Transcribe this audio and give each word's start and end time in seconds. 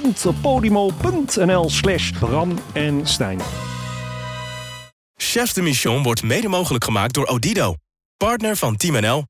www.podimo.nl 0.00 1.70
slash 1.70 2.10
Bram 2.10 2.58
en 2.72 3.06
Stijn. 3.06 3.40
Chefs 5.14 5.54
de 5.54 5.62
Mission 5.62 6.02
wordt 6.02 6.22
mede 6.22 6.48
mogelijk 6.48 6.84
gemaakt 6.84 7.14
door 7.14 7.26
Odido, 7.26 7.74
partner 8.16 8.56
van 8.56 8.76
Team 8.76 9.00
NL. 9.00 9.24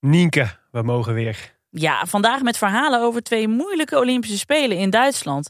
Nienke, 0.00 0.58
we 0.70 0.82
mogen 0.82 1.14
weer. 1.14 1.56
Ja, 1.70 2.06
vandaag 2.06 2.42
met 2.42 2.58
verhalen 2.58 3.00
over 3.00 3.22
twee 3.22 3.48
moeilijke 3.48 3.98
Olympische 3.98 4.38
Spelen 4.38 4.76
in 4.76 4.90
Duitsland. 4.90 5.48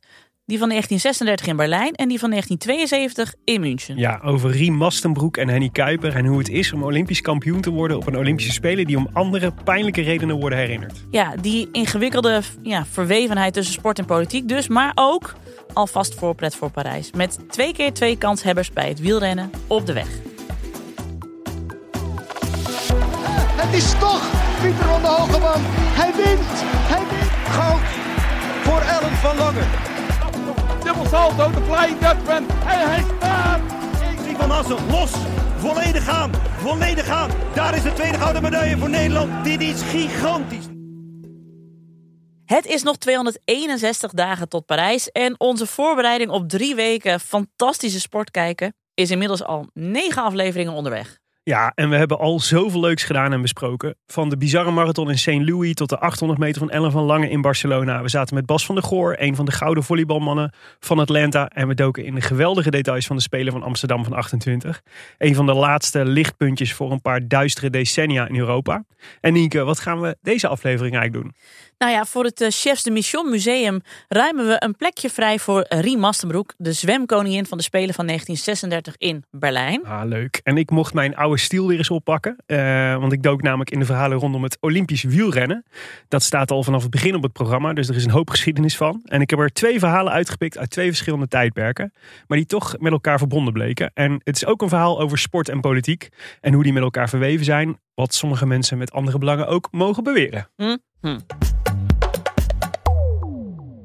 Die 0.49 0.59
van 0.59 0.69
1936 0.69 1.47
in 1.47 1.57
Berlijn 1.57 1.95
en 1.95 2.09
die 2.09 2.19
van 2.19 2.31
1972 2.31 3.35
in 3.45 3.61
München. 3.61 3.97
Ja, 3.97 4.21
over 4.25 4.51
Riem 4.51 4.75
Mastenbroek 4.75 5.37
en 5.37 5.49
Henny 5.49 5.69
Kuiper 5.69 6.17
en 6.17 6.27
hoe 6.27 6.39
het 6.39 6.49
is 6.49 6.73
om 6.73 6.83
Olympisch 6.83 7.21
kampioen 7.21 7.61
te 7.61 7.71
worden 7.71 7.97
op 7.97 8.07
een 8.07 8.17
Olympische 8.17 8.53
Spelen 8.53 8.87
die 8.87 8.97
om 8.97 9.09
andere 9.13 9.53
pijnlijke 9.65 10.01
redenen 10.01 10.37
worden 10.37 10.59
herinnerd. 10.59 10.93
Ja, 11.11 11.35
die 11.41 11.69
ingewikkelde 11.73 12.41
ja, 12.63 12.87
verwevenheid 12.87 13.55
tussen 13.55 13.75
sport 13.75 13.99
en 13.99 14.05
politiek 14.05 14.49
dus, 14.49 14.69
maar 14.69 14.93
ook 14.95 15.35
alvast 15.73 16.15
voorpret 16.15 16.55
voor 16.55 16.71
Parijs. 16.71 17.13
Met 17.13 17.39
twee 17.49 17.73
keer 17.73 17.93
twee 17.93 18.19
kanshebbers 18.19 18.73
bij 18.73 18.89
het 18.89 19.01
wielrennen 19.01 19.51
op 19.67 19.87
de 19.87 19.93
weg. 19.93 20.09
Het 23.57 23.75
is 23.75 23.91
toch 23.99 24.31
Pieter 24.63 24.85
van 24.85 25.01
de 25.01 25.09
Hogeband. 25.09 25.63
Hij 25.71 26.13
wint. 26.15 26.63
Hij 26.93 27.05
wint. 27.11 27.31
Goud 27.49 27.81
voor 28.63 28.81
Ellen 28.81 29.17
van 29.17 29.37
Langen. 29.37 29.98
Dubbel 30.89 31.07
salto, 31.07 31.51
de 31.51 31.63
flying 31.63 31.99
Dutchman. 31.99 32.49
En 32.49 32.89
hij 32.89 33.05
staat. 33.17 33.61
Van 34.37 34.51
Assen, 34.51 34.91
los. 34.91 35.13
Volledig 35.59 36.05
gaan. 36.05 36.33
Volledig 36.59 37.07
gaan. 37.07 37.31
Daar 37.55 37.77
is 37.77 37.83
de 37.83 37.93
tweede 37.93 38.19
gouden 38.19 38.43
medaille 38.43 38.79
voor 38.79 38.89
Nederland. 38.89 39.45
Dit 39.45 39.61
is 39.61 39.83
gigantisch. 39.83 40.65
Het 42.45 42.67
is 42.67 42.83
nog 42.83 42.97
261 42.97 44.13
dagen 44.13 44.49
tot 44.49 44.67
Parijs 44.67 45.11
en 45.11 45.41
onze 45.41 45.67
voorbereiding 45.67 46.31
op 46.31 46.49
drie 46.49 46.75
weken 46.75 47.21
fantastische 47.21 48.01
sport 48.01 48.31
kijken 48.31 48.75
is 48.95 49.11
inmiddels 49.11 49.43
al 49.43 49.71
negen 49.73 50.23
afleveringen 50.23 50.73
onderweg. 50.73 51.19
Ja, 51.49 51.73
en 51.75 51.91
we 51.91 51.97
hebben 51.97 52.19
al 52.19 52.41
zoveel 52.41 52.81
leuks 52.81 53.05
gedaan 53.05 53.33
en 53.33 53.43
besproken. 53.43 53.97
Van 54.07 54.29
de 54.29 54.37
bizarre 54.37 54.71
marathon 54.71 55.11
in 55.11 55.19
St. 55.19 55.49
Louis 55.49 55.75
tot 55.75 55.89
de 55.89 55.99
800 55.99 56.39
meter 56.39 56.61
van 56.61 56.71
Ellen 56.71 56.91
van 56.91 57.03
Lange 57.03 57.31
in 57.31 57.41
Barcelona. 57.41 58.03
We 58.03 58.09
zaten 58.09 58.35
met 58.35 58.47
Bas 58.47 58.67
van 58.67 58.75
der 58.75 58.85
Goor, 58.85 59.17
een 59.19 59.37
van 59.37 59.45
de 59.45 59.53
gouden 59.53 59.85
volleybalmannen 59.85 60.53
van 60.81 60.99
Atlanta. 60.99 61.49
En 61.49 61.69
we 61.69 61.75
doken 61.75 62.05
in 62.05 62.15
de 62.15 62.21
geweldige 62.21 62.71
details 62.71 63.07
van 63.07 63.17
de 63.17 63.23
Spelen 63.23 63.53
van 63.53 63.63
Amsterdam 63.63 64.05
van 64.05 64.13
28. 64.13 64.83
Een 65.19 65.35
van 65.35 65.47
de 65.47 65.55
laatste 65.55 66.05
lichtpuntjes 66.05 66.73
voor 66.73 66.93
een 66.93 67.01
paar 67.01 67.29
duistere 67.29 67.71
decennia 67.71 68.29
in 68.29 68.37
Europa. 68.37 68.85
En 69.21 69.33
Nienke, 69.33 69.65
wat 69.65 69.81
gaan 69.81 70.01
we 70.01 70.17
deze 70.23 70.49
aflevering 70.49 70.97
eigenlijk 70.97 71.25
doen? 71.25 71.35
Nou 71.79 71.93
ja, 71.93 72.05
voor 72.05 72.25
het 72.25 72.47
Chefs 72.49 72.83
de 72.83 72.91
Mission 72.91 73.31
Museum 73.31 73.81
ruimen 74.09 74.47
we 74.47 74.57
een 74.59 74.77
plekje 74.77 75.11
vrij 75.11 75.39
voor 75.39 75.65
Rie 75.69 75.97
Mastenbroek, 75.97 76.55
de 76.57 76.73
zwemkoningin 76.73 77.47
van 77.47 77.59
de 77.59 77.65
Spelen 77.65 77.95
van 77.95 78.07
1936 78.07 79.09
in 79.09 79.25
Berlijn. 79.31 79.87
Ah, 79.87 80.09
leuk. 80.09 80.41
En 80.43 80.57
ik 80.57 80.71
mocht 80.71 80.95
mijn 80.95 81.17
oude 81.17 81.39
stiel 81.39 81.67
weer 81.67 81.79
eens 81.79 81.91
oppakken, 81.91 82.37
uh, 82.47 82.97
want 82.97 83.13
ik 83.13 83.23
dook 83.23 83.43
namelijk 83.43 83.71
in 83.71 83.79
de 83.79 83.85
verhalen 83.85 84.19
rondom 84.19 84.43
het 84.43 84.57
Olympisch 84.61 85.03
wielrennen. 85.03 85.65
Dat 86.09 86.23
staat 86.23 86.51
al 86.51 86.63
vanaf 86.63 86.83
het 86.83 86.91
begin 86.91 87.15
op 87.15 87.23
het 87.23 87.33
programma, 87.33 87.73
dus 87.73 87.89
er 87.89 87.97
is 87.97 88.05
een 88.05 88.11
hoop 88.11 88.31
geschiedenis 88.31 88.77
van. 88.77 89.03
En 89.05 89.21
ik 89.21 89.31
heb 89.31 89.39
er 89.39 89.53
twee 89.53 89.79
verhalen 89.79 90.13
uitgepikt 90.13 90.59
uit 90.59 90.71
twee 90.71 90.89
verschillende 90.89 91.29
tijdperken, 91.29 91.93
maar 92.27 92.39
die 92.39 92.47
toch 92.47 92.79
met 92.79 92.93
elkaar 92.93 93.19
verbonden 93.19 93.53
bleken. 93.53 93.91
En 93.95 94.21
het 94.25 94.37
is 94.37 94.47
ook 94.47 94.63
een 94.63 94.69
verhaal 94.69 95.01
over 95.01 95.19
sport 95.19 95.49
en 95.49 95.61
politiek 95.61 96.09
en 96.41 96.53
hoe 96.53 96.63
die 96.63 96.73
met 96.73 96.83
elkaar 96.83 97.09
verweven 97.09 97.45
zijn, 97.45 97.79
wat 97.95 98.15
sommige 98.15 98.47
mensen 98.47 98.79
met 98.79 98.93
andere 98.93 99.19
belangen 99.19 99.47
ook 99.47 99.69
mogen 99.71 100.03
beweren. 100.03 100.49
Mm 100.57 100.79
-hmm. 101.01 101.19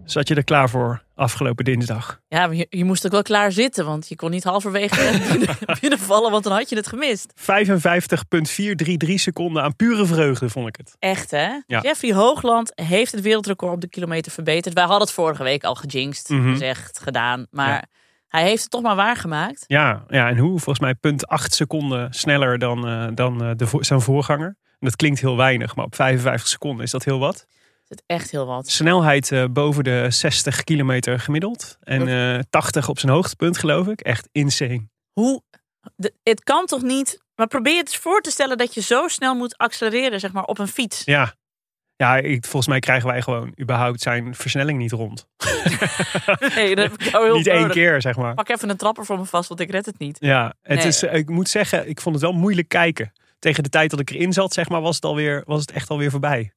Zat 0.05 0.27
je 0.27 0.35
er 0.35 0.43
klaar 0.43 0.69
voor 0.69 1.03
afgelopen 1.15 1.65
dinsdag? 1.65 2.19
Ja, 2.27 2.51
je, 2.51 2.67
je, 2.69 2.83
moest 2.83 3.05
ook 3.05 3.11
wel 3.11 3.21
klaar 3.21 3.51
zitten, 3.51 3.85
want 3.85 4.09
je 4.09 4.15
kon 4.15 4.31
niet 4.31 4.43
halverwege 4.43 5.19
binnen, 5.29 5.57
binnenvallen, 5.79 6.31
want 6.31 6.43
dan 6.43 6.53
had 6.53 6.69
je 6.69 6.75
het 6.75 6.87
gemist. 6.87 7.31
55,433 7.35 9.19
seconden 9.19 9.63
aan 9.63 9.75
pure 9.75 10.05
vreugde, 10.05 10.49
vond 10.49 10.67
ik 10.67 10.75
het. 10.75 10.95
Echt, 10.99 11.31
hè? 11.31 11.49
Ja. 11.67 11.81
Jeffrey 11.81 12.13
Hoogland 12.13 12.71
heeft 12.75 13.11
het 13.11 13.21
wereldrecord 13.21 13.73
op 13.73 13.81
de 13.81 13.89
kilometer 13.89 14.31
verbeterd. 14.31 14.73
Wij 14.73 14.83
hadden 14.83 15.01
het 15.01 15.11
vorige 15.11 15.43
week 15.43 15.63
al 15.63 15.75
gejinxed, 15.75 16.29
mm 16.29 16.41
-hmm. 16.41 16.51
gezegd, 16.51 16.99
gedaan, 16.99 17.47
maar... 17.49 17.69
Ja. 17.69 17.83
Hij 18.27 18.43
heeft 18.43 18.61
het 18.61 18.71
toch 18.71 18.81
maar 18.81 18.95
waargemaakt. 18.95 19.63
Ja, 19.67 20.03
ja, 20.07 20.29
en 20.29 20.37
hoe? 20.37 20.49
Volgens 20.49 20.79
mij 20.79 20.93
punt 20.93 21.27
8 21.27 21.53
seconden 21.53 22.13
sneller 22.13 22.59
dan, 22.59 22.89
uh, 22.89 23.07
dan 23.13 23.43
uh, 23.43 23.51
de, 23.55 23.67
zijn 23.79 24.01
voorganger. 24.01 24.47
En 24.47 24.77
dat 24.79 24.95
klinkt 24.95 25.19
heel 25.19 25.37
weinig, 25.37 25.75
maar 25.75 25.85
op 25.85 25.95
55 25.95 26.47
seconden 26.47 26.85
is 26.85 26.91
dat 26.91 27.03
heel 27.03 27.19
wat 27.19 27.47
het 27.87 28.03
echt 28.05 28.31
heel 28.31 28.45
wat. 28.45 28.69
Snelheid 28.69 29.31
uh, 29.31 29.45
boven 29.51 29.83
de 29.83 30.05
60 30.09 30.63
kilometer 30.63 31.19
gemiddeld. 31.19 31.77
En 31.81 32.07
uh, 32.07 32.39
80 32.49 32.89
op 32.89 32.99
zijn 32.99 33.11
hoogtepunt, 33.11 33.57
geloof 33.57 33.87
ik. 33.87 34.01
Echt 34.01 34.29
insane. 34.31 34.87
Hoe? 35.13 35.41
De, 35.95 36.13
het 36.23 36.43
kan 36.43 36.65
toch 36.65 36.81
niet. 36.81 37.21
Maar 37.35 37.47
probeer 37.47 37.77
het 37.77 37.87
eens 37.87 37.97
voor 37.97 38.21
te 38.21 38.31
stellen 38.31 38.57
dat 38.57 38.73
je 38.73 38.81
zo 38.81 39.07
snel 39.07 39.35
moet 39.35 39.57
accelereren, 39.57 40.19
zeg 40.19 40.31
maar, 40.31 40.43
op 40.43 40.59
een 40.59 40.67
fiets. 40.67 41.01
Ja. 41.05 41.33
Ja, 41.95 42.15
ik, 42.17 42.43
volgens 42.43 42.67
mij 42.67 42.79
krijgen 42.79 43.07
wij 43.07 43.21
gewoon 43.21 43.53
überhaupt 43.61 44.01
zijn 44.01 44.35
versnelling 44.35 44.77
niet 44.77 44.91
rond. 44.91 45.27
nee, 46.55 46.75
dat 46.75 46.91
heb 46.91 47.01
ik 47.01 47.01
heel 47.01 47.35
Niet 47.35 47.47
één 47.47 47.69
keer, 47.69 48.01
zeg 48.01 48.15
maar. 48.15 48.33
Pak 48.33 48.49
even 48.49 48.69
een 48.69 48.77
trapper 48.77 49.05
voor 49.05 49.17
me 49.17 49.25
vast, 49.25 49.49
want 49.49 49.59
ik 49.59 49.71
red 49.71 49.85
het 49.85 49.99
niet. 49.99 50.17
Ja, 50.19 50.53
het 50.61 50.77
Nee. 50.77 50.87
is, 50.87 51.03
ik 51.03 51.29
moet 51.29 51.49
zeggen, 51.49 51.89
ik 51.89 52.01
vond 52.01 52.15
het 52.15 52.23
wel 52.23 52.33
moeilijk 52.33 52.67
kijken. 52.67 53.11
Tegen 53.39 53.63
de 53.63 53.69
tijd 53.69 53.89
dat 53.89 53.99
ik 53.99 54.09
erin 54.09 54.33
zat, 54.33 54.53
zeg 54.53 54.69
maar, 54.69 54.81
was 54.81 54.95
het, 54.95 55.05
alweer, 55.05 55.43
was 55.45 55.61
het 55.61 55.71
echt 55.71 55.89
alweer 55.89 56.11
voorbij. 56.11 56.51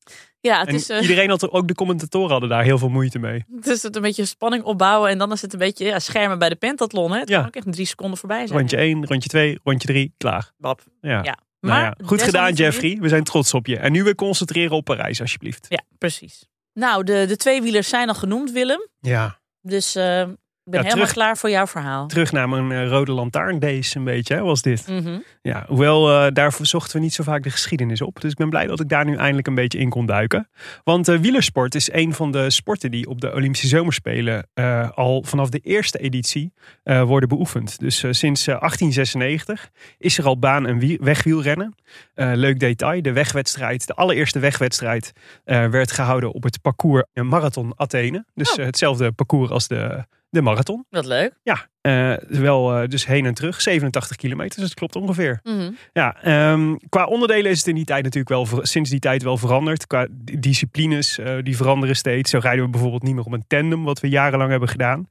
Ja, 0.47 0.59
het 0.59 0.69
En 0.69 0.75
is, 0.75 0.89
eh, 0.89 1.01
iedereen 1.03 1.29
had, 1.29 1.43
er- 1.43 1.51
ook 1.53 1.69
de 1.69 1.75
commentatoren 1.75 2.31
hadden 2.31 2.49
daar 2.49 2.63
heel 2.63 2.79
veel 2.79 2.89
moeite 2.89 3.19
mee. 3.19 3.45
is 3.63 3.83
het 3.89 3.97
een 3.97 4.03
beetje 4.03 4.25
spanning 4.25 4.65
opbouwen 4.65 5.11
en 5.11 5.19
dan 5.19 5.33
is 5.33 5.43
het 5.43 5.53
een 5.53 5.59
beetje 5.59 5.85
ja, 5.85 5.99
schermen 5.99 6.39
bij 6.39 6.49
de 6.49 6.55
pentathlon. 6.57 7.13
Hè? 7.13 7.19
Het 7.19 7.29
Ja. 7.29 7.39
kan 7.39 7.47
ook 7.47 7.55
echt 7.57 7.73
drie 7.73 7.87
seconden 7.87 8.19
voorbij 8.19 8.47
zijn. 8.47 8.59
Rondje 8.59 8.77
1, 8.77 9.07
rondje 9.07 9.29
2, 9.29 9.59
rondje 9.65 9.89
3, 9.89 10.15
klaar. 10.19 10.53
Bab. 10.59 10.81
Ja. 11.01 11.11
Ja. 11.11 11.23
Nou 11.23 11.35
Maar 11.61 11.83
ja, 11.83 11.95
goed 12.07 12.23
gedaan, 12.23 12.53
Jeffrey. 12.53 12.99
We 13.01 13.09
zijn 13.09 13.25
trots 13.25 13.55
op 13.55 13.67
je. 13.67 13.77
En 13.79 13.93
nu 13.93 14.03
weer 14.03 14.15
concentreren 14.15 14.77
op 14.77 14.85
Parijs, 14.85 15.21
alsjeblieft. 15.21 15.67
Ja, 15.69 15.83
precies. 15.99 16.47
Nou, 16.73 17.05
de, 17.05 17.25
de 17.29 17.37
tweewielers 17.37 17.89
zijn 17.89 18.09
al 18.09 18.15
genoemd, 18.15 18.53
Willem. 18.53 18.89
Ja. 19.01 19.39
Dus 19.61 19.95
eh, 19.95 20.25
ben 20.71 20.81
Ja, 20.81 20.87
helemaal 20.87 21.07
terug- 21.07 21.13
klaar 21.23 21.37
voor 21.37 21.51
jouw 21.51 21.67
verhaal. 21.67 22.07
Terug 22.07 22.33
naar 22.33 22.49
mijn 22.49 22.73
eh, 22.73 22.89
rode 22.89 23.13
lantaarndays 23.13 23.95
een 23.95 24.05
beetje, 24.05 24.35
hè, 24.35 24.43
was 24.43 24.63
dit. 24.63 24.87
Mhm. 24.89 25.19
Ja, 25.43 25.65
hoewel 25.69 26.11
eh, 26.11 26.33
daarvoor 26.33 26.67
zochten 26.67 26.97
we 26.97 27.03
niet 27.03 27.13
zo 27.15 27.23
vaak 27.23 27.43
de 27.43 27.51
geschiedenis 27.51 28.01
op. 28.03 28.21
Dus 28.21 28.31
ik 28.31 28.37
ben 28.37 28.51
blij 28.51 28.67
dat 28.67 28.81
ik 28.81 28.89
daar 28.89 29.05
nu 29.05 29.17
eindelijk 29.17 29.47
een 29.47 29.55
beetje 29.55 29.79
in 29.79 29.89
kon 29.91 30.07
duiken. 30.07 30.49
Want 30.85 31.09
eh, 31.09 31.19
wielersport 31.19 31.75
is 31.75 31.93
een 31.93 32.13
van 32.15 32.33
de 32.33 32.51
sporten 32.51 32.91
die 32.91 33.09
op 33.09 33.21
de 33.21 33.33
Olympische 33.35 33.67
Zomerspelen 33.69 34.49
al 34.95 35.23
vanaf 35.27 35.49
de 35.49 35.59
eerste 35.59 35.99
editie 35.99 36.53
worden 36.85 37.29
beoefend. 37.29 37.79
Dus 37.79 37.97
sinds 38.11 38.47
eh, 38.47 38.61
1896 38.61 39.71
is 39.99 40.19
er 40.19 40.25
al 40.25 40.39
baan- 40.39 40.67
en 40.67 40.79
wie- 40.79 40.99
wegwielrennen. 41.01 41.75
Leuk 42.15 42.59
detail, 42.61 43.03
de 43.03 43.13
wegwedstrijd, 43.13 43.87
de 43.87 43.95
allereerste 43.95 44.39
wegwedstrijd 44.39 45.13
werd 45.45 45.93
gehouden 45.93 46.33
op 46.33 46.43
het 46.43 46.61
parcours 46.63 47.05
Marathon 47.13 47.73
Athene. 47.77 48.25
Dus 48.35 48.53
Oh. 48.59 48.65
hetzelfde 48.65 49.13
parcours 49.13 49.51
als 49.51 49.69
de, 49.69 50.05
de 50.37 50.43
marathon. 50.43 50.85
Wat 50.91 51.07
leuk. 51.07 51.33
Ja, 51.43 51.67
eh, 51.81 52.13
wel 52.29 52.77
eh, 52.77 52.89
dus 52.89 53.07
heen 53.07 53.27
en 53.27 53.35
terug, 53.35 53.61
87 53.61 54.17
kilometer, 54.17 54.61
dus 54.61 54.69
dat 54.69 54.79
klopt 54.79 54.97
ongeveer. 54.97 55.41
Mhm. 55.43 55.71
Ja, 55.93 56.23
ehm, 56.23 56.75
qua 56.89 57.05
onderdelen 57.05 57.51
is 57.51 57.59
het 57.59 57.67
in 57.67 57.75
die 57.75 57.85
tijd 57.85 58.05
natuurlijk 58.05 58.29
wel 58.51 58.65
sinds 58.65 58.91
die 58.91 58.99
tijd 58.99 59.23
wel 59.23 59.37
veranderd. 59.37 59.87
Qua 59.87 60.07
di- 60.11 60.39
disciplines, 60.39 61.19
eh, 61.19 61.35
die 61.43 61.57
veranderen 61.57 61.97
steeds. 61.97 62.31
Zo 62.31 62.39
rijden 62.39 62.65
we 62.65 62.71
bijvoorbeeld 62.71 63.03
niet 63.03 63.15
meer 63.15 63.25
op 63.25 63.33
een 63.33 63.45
tandem, 63.47 63.85
wat 63.85 64.01
we 64.01 64.09
jarenlang 64.09 64.51
hebben 64.51 64.69
gedaan. 64.69 65.09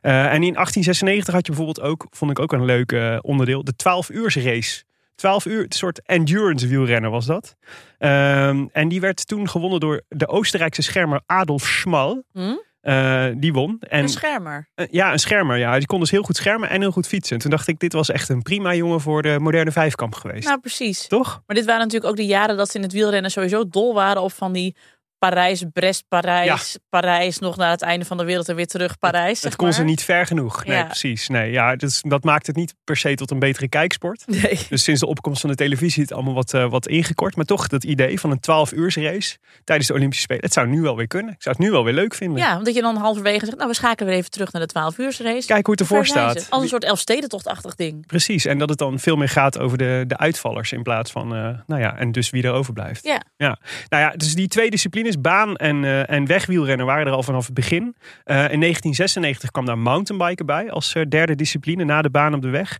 En 0.00 0.42
in 0.42 0.56
1896 0.56 1.34
had 1.34 1.46
je 1.46 1.52
bijvoorbeeld 1.52 1.86
ook, 1.86 2.06
vond 2.10 2.30
ik 2.30 2.38
ook 2.38 2.52
een 2.52 2.64
leuk 2.64 3.20
onderdeel, 3.20 3.64
de 3.64 3.76
12 3.76 4.10
uurs 4.10 4.36
race. 4.36 4.86
12 5.14 5.46
uur, 5.46 5.62
een 5.62 5.72
soort 5.72 6.02
endurance 6.06 6.66
wielrennen 6.66 7.10
was 7.10 7.26
dat. 7.26 7.56
Ehm, 7.98 8.66
en 8.72 8.88
die 8.88 9.00
werd 9.00 9.26
toen 9.26 9.48
gewonnen 9.48 9.80
door 9.80 10.02
de 10.08 10.28
Oostenrijkse 10.28 10.82
schermer 10.82 11.20
Adolf 11.26 11.66
Schmal. 11.66 12.22
Hm? 12.32 12.54
Eh, 12.80 13.26
die 13.36 13.52
won. 13.52 13.76
En, 13.80 14.02
Een 14.02 14.08
schermer. 14.08 14.68
eh, 14.74 14.86
ja, 14.90 15.12
een 15.12 15.18
schermer. 15.18 15.56
Ja. 15.58 15.76
Die 15.78 15.86
kon 15.86 16.00
dus 16.00 16.10
heel 16.10 16.22
goed 16.22 16.36
schermen 16.36 16.68
en 16.70 16.80
heel 16.80 16.90
goed 16.90 17.06
fietsen. 17.06 17.38
Toen 17.38 17.50
dacht 17.50 17.68
ik, 17.68 17.78
dit 17.78 17.92
was 17.92 18.10
echt 18.10 18.28
een 18.28 18.42
prima 18.42 18.74
jongen 18.74 19.00
voor 19.00 19.22
de 19.22 19.38
moderne 19.40 19.72
vijfkamp 19.72 20.14
geweest. 20.14 20.46
Nou, 20.46 20.60
precies. 20.60 21.06
Toch? 21.06 21.42
Maar 21.46 21.56
dit 21.56 21.64
waren 21.64 21.80
natuurlijk 21.80 22.10
ook 22.10 22.16
de 22.16 22.26
jaren 22.26 22.56
dat 22.56 22.70
ze 22.70 22.76
in 22.76 22.82
het 22.82 22.92
wielrennen 22.92 23.30
sowieso 23.30 23.68
dol 23.68 23.94
waren 23.94 24.22
op 24.22 24.32
van 24.32 24.52
die 24.52 24.76
Parijs, 25.18 25.64
Brest, 25.72 26.04
Parijs, 26.08 26.78
Parijs, 26.88 27.38
nog 27.38 27.56
naar 27.56 27.70
het 27.70 27.82
einde 27.82 28.04
van 28.04 28.16
de 28.16 28.24
wereld 28.24 28.48
en 28.48 28.54
weer 28.56 28.66
terug 28.66 28.98
Parijs. 28.98 29.40
zeg 29.40 29.50
Het 29.50 29.60
kon 29.60 29.72
ze 29.72 29.84
niet 29.84 30.02
ver 30.02 30.26
genoeg. 30.26 30.64
Nee, 30.64 30.76
Ja. 30.76 30.84
precies. 30.84 31.28
Nee, 31.28 31.50
ja, 31.50 31.76
dus 31.76 32.02
dat 32.06 32.24
maakt 32.24 32.46
het 32.46 32.56
niet 32.56 32.74
per 32.84 32.96
se 32.96 33.14
tot 33.14 33.30
een 33.30 33.38
betere 33.38 33.68
kijksport. 33.68 34.24
Nee. 34.26 34.58
Dus 34.68 34.82
sinds 34.82 35.00
de 35.00 35.06
opkomst 35.06 35.40
van 35.40 35.50
de 35.50 35.56
televisie 35.56 36.02
is 36.02 36.08
het 36.08 36.12
allemaal 36.18 36.34
wat, 36.34 36.54
eh, 36.54 36.70
wat 36.70 36.86
ingekort. 36.88 37.36
Maar 37.36 37.44
toch 37.44 37.66
dat 37.66 37.84
idee 37.84 38.20
van 38.20 38.30
een 38.30 38.40
12 38.40 38.72
uur 38.72 38.92
race 39.02 39.36
tijdens 39.64 39.88
de 39.88 39.94
Olympische 39.94 40.22
Spelen. 40.22 40.42
Het 40.44 40.52
zou 40.52 40.66
nu 40.66 40.80
wel 40.80 40.96
weer 40.96 41.06
kunnen. 41.06 41.32
Ik 41.34 41.42
zou 41.42 41.54
het 41.56 41.64
nu 41.64 41.70
wel 41.70 41.84
weer 41.84 41.94
leuk 41.94 42.14
vinden. 42.14 42.38
Ja, 42.38 42.52
want 42.52 42.64
dat 42.64 42.74
je 42.74 42.80
dan 42.80 42.96
halverwege 42.96 43.44
zegt, 43.44 43.56
nou 43.56 43.68
we 43.68 43.74
schakelen 43.74 44.08
weer 44.08 44.18
even 44.18 44.30
terug 44.30 44.52
naar 44.52 44.62
de 44.62 44.68
12 44.68 44.98
uur 44.98 45.16
race. 45.22 45.46
Kijk 45.46 45.64
hoe 45.66 45.70
het 45.74 45.80
ervoor 45.80 46.06
staat. 46.06 46.46
Als 46.50 46.62
een 46.62 46.68
soort 46.68 46.84
Elfstedentochtachtig 46.84 47.74
ding. 47.74 48.06
Precies. 48.06 48.44
En 48.44 48.58
dat 48.58 48.68
het 48.68 48.78
dan 48.78 48.98
veel 48.98 49.16
meer 49.16 49.28
gaat 49.28 49.58
over 49.58 49.78
de, 49.78 50.04
de 50.06 50.16
uitvallers 50.16 50.72
in 50.72 50.82
plaats 50.82 51.10
van, 51.10 51.34
eh, 51.34 51.48
nou 51.66 51.80
ja, 51.82 51.96
en 51.96 52.12
dus 52.12 52.30
wie 52.30 52.42
er 52.42 52.52
overblijft. 52.52 53.04
Ja. 53.04 53.22
ja. 53.36 53.58
Nou 53.88 54.02
ja, 54.02 54.10
dus 54.10 54.34
die 54.34 54.48
twee 54.48 54.70
disciplines, 54.70 55.07
baan 55.16 55.56
en, 55.56 55.84
eh, 55.84 56.10
en 56.10 56.26
wegwielrennen, 56.26 56.86
waren 56.86 57.06
er 57.06 57.12
al 57.12 57.22
vanaf 57.22 57.44
het 57.44 57.54
begin. 57.54 57.96
Eh, 58.24 58.36
in 58.36 58.58
1996 58.58 59.50
kwam 59.50 59.64
daar 59.64 59.78
mountainbiken 59.78 60.46
bij 60.46 60.70
als 60.70 60.94
eh, 60.94 61.02
derde 61.08 61.34
discipline 61.34 61.84
na 61.84 62.02
de 62.02 62.10
baan 62.10 62.34
op 62.34 62.42
de 62.42 62.48
weg. 62.48 62.78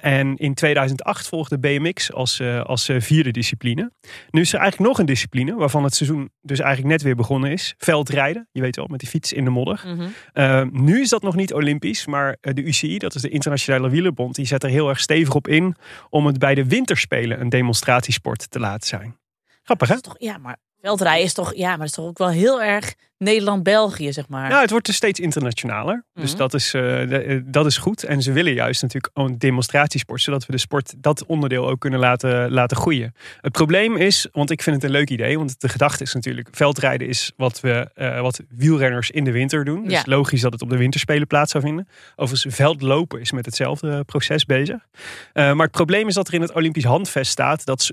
En 0.00 0.36
in 0.36 0.54
2008 0.54 1.28
volgde 1.28 1.58
BMX 1.58 2.12
als, 2.12 2.42
als 2.62 2.90
vierde 2.98 3.30
discipline. 3.30 3.90
Nu 4.30 4.40
is 4.40 4.52
er 4.52 4.58
eigenlijk 4.58 4.90
nog 4.90 4.98
een 4.98 5.06
discipline 5.06 5.54
waarvan 5.54 5.84
het 5.84 5.94
seizoen 5.94 6.30
dus 6.40 6.60
eigenlijk 6.60 6.92
net 6.92 7.02
weer 7.02 7.14
begonnen 7.14 7.50
is. 7.50 7.74
Veldrijden, 7.78 8.48
je 8.52 8.60
weet 8.60 8.76
wel, 8.76 8.86
met 8.86 9.00
die 9.00 9.08
fiets 9.08 9.32
in 9.32 9.44
de 9.44 9.50
modder. 9.50 9.84
Mhm. 10.32 10.68
Nu 10.72 11.00
is 11.00 11.08
dat 11.08 11.22
nog 11.22 11.36
niet 11.36 11.52
Olympisch, 11.52 12.06
maar 12.06 12.36
de 12.40 12.62
UCI, 12.62 12.98
dat 12.98 13.14
is 13.14 13.22
de 13.22 13.28
Internationale 13.28 13.90
Wielerbond, 13.90 14.34
die 14.34 14.46
zet 14.46 14.62
er 14.62 14.70
heel 14.70 14.88
erg 14.88 15.00
stevig 15.00 15.34
op 15.34 15.48
in 15.48 15.76
om 16.10 16.26
het 16.26 16.38
bij 16.38 16.54
de 16.54 16.66
winterspelen 16.66 17.40
een 17.40 17.48
demonstratiesport 17.48 18.50
te 18.50 18.58
laten 18.58 18.88
zijn. 18.88 19.16
Grappig 19.62 19.88
hè? 19.88 19.94
Is 19.94 20.00
toch, 20.00 20.14
ja, 20.18 20.38
maar 20.38 20.56
veldrijden 20.80 21.24
is 21.24 21.32
toch, 21.32 21.54
ja, 21.54 21.68
maar 21.68 21.78
dat 21.78 21.86
is 21.86 21.92
toch 21.92 22.06
ook 22.06 22.18
wel 22.18 22.28
heel 22.28 22.62
erg 22.62 22.94
Nederland-België, 23.18 24.12
zeg 24.12 24.28
maar. 24.28 24.48
Nou, 24.48 24.60
het 24.60 24.70
wordt 24.70 24.86
dus 24.86 24.96
steeds 24.96 25.20
internationaler. 25.20 26.04
Dus 26.14 26.30
Mhm. 26.30 26.38
dat, 26.38 26.54
is, 26.54 26.74
uh, 26.74 26.82
de, 26.82 27.42
dat 27.46 27.66
is 27.66 27.76
goed. 27.76 28.02
En 28.04 28.22
ze 28.22 28.32
willen 28.32 28.52
juist 28.52 28.82
natuurlijk 28.82 29.16
een 29.16 29.38
demonstratiesport, 29.38 30.20
zodat 30.22 30.46
we 30.46 30.52
de 30.52 30.58
sport 30.58 30.94
dat 30.98 31.26
onderdeel 31.26 31.68
ook 31.68 31.80
kunnen 31.80 31.98
laten, 32.00 32.50
laten 32.50 32.76
groeien. 32.76 33.14
Het 33.40 33.52
probleem 33.52 33.96
is, 33.96 34.26
want 34.32 34.50
ik 34.50 34.62
vind 34.62 34.76
het 34.76 34.84
een 34.84 34.90
leuk 34.90 35.10
idee, 35.10 35.36
want 35.38 35.60
de 35.60 35.68
gedachte 35.68 36.02
is 36.02 36.14
natuurlijk, 36.14 36.48
veldrijden 36.52 37.08
is 37.08 37.32
wat, 37.36 37.60
we, 37.60 37.90
uh, 37.96 38.20
wat 38.20 38.40
wielrenners 38.48 39.10
in 39.10 39.24
de 39.24 39.32
winter 39.32 39.64
doen. 39.64 39.82
Dus 39.84 39.92
Ja. 39.92 40.02
logisch 40.04 40.40
dat 40.40 40.52
het 40.52 40.62
op 40.62 40.70
de 40.70 40.76
winterspelen 40.76 41.26
plaats 41.26 41.50
zou 41.52 41.64
vinden. 41.64 41.88
Overigens, 42.16 42.54
veldlopen 42.54 43.20
is 43.20 43.32
met 43.32 43.46
hetzelfde 43.46 44.04
proces 44.04 44.44
bezig. 44.44 44.76
Uh, 44.76 45.52
maar 45.52 45.66
het 45.66 45.70
probleem 45.70 46.08
is 46.08 46.14
dat 46.14 46.28
er 46.28 46.34
in 46.34 46.40
het 46.40 46.52
Olympisch 46.52 46.84
handvest 46.84 47.30
staat 47.30 47.64
dat 47.64 47.90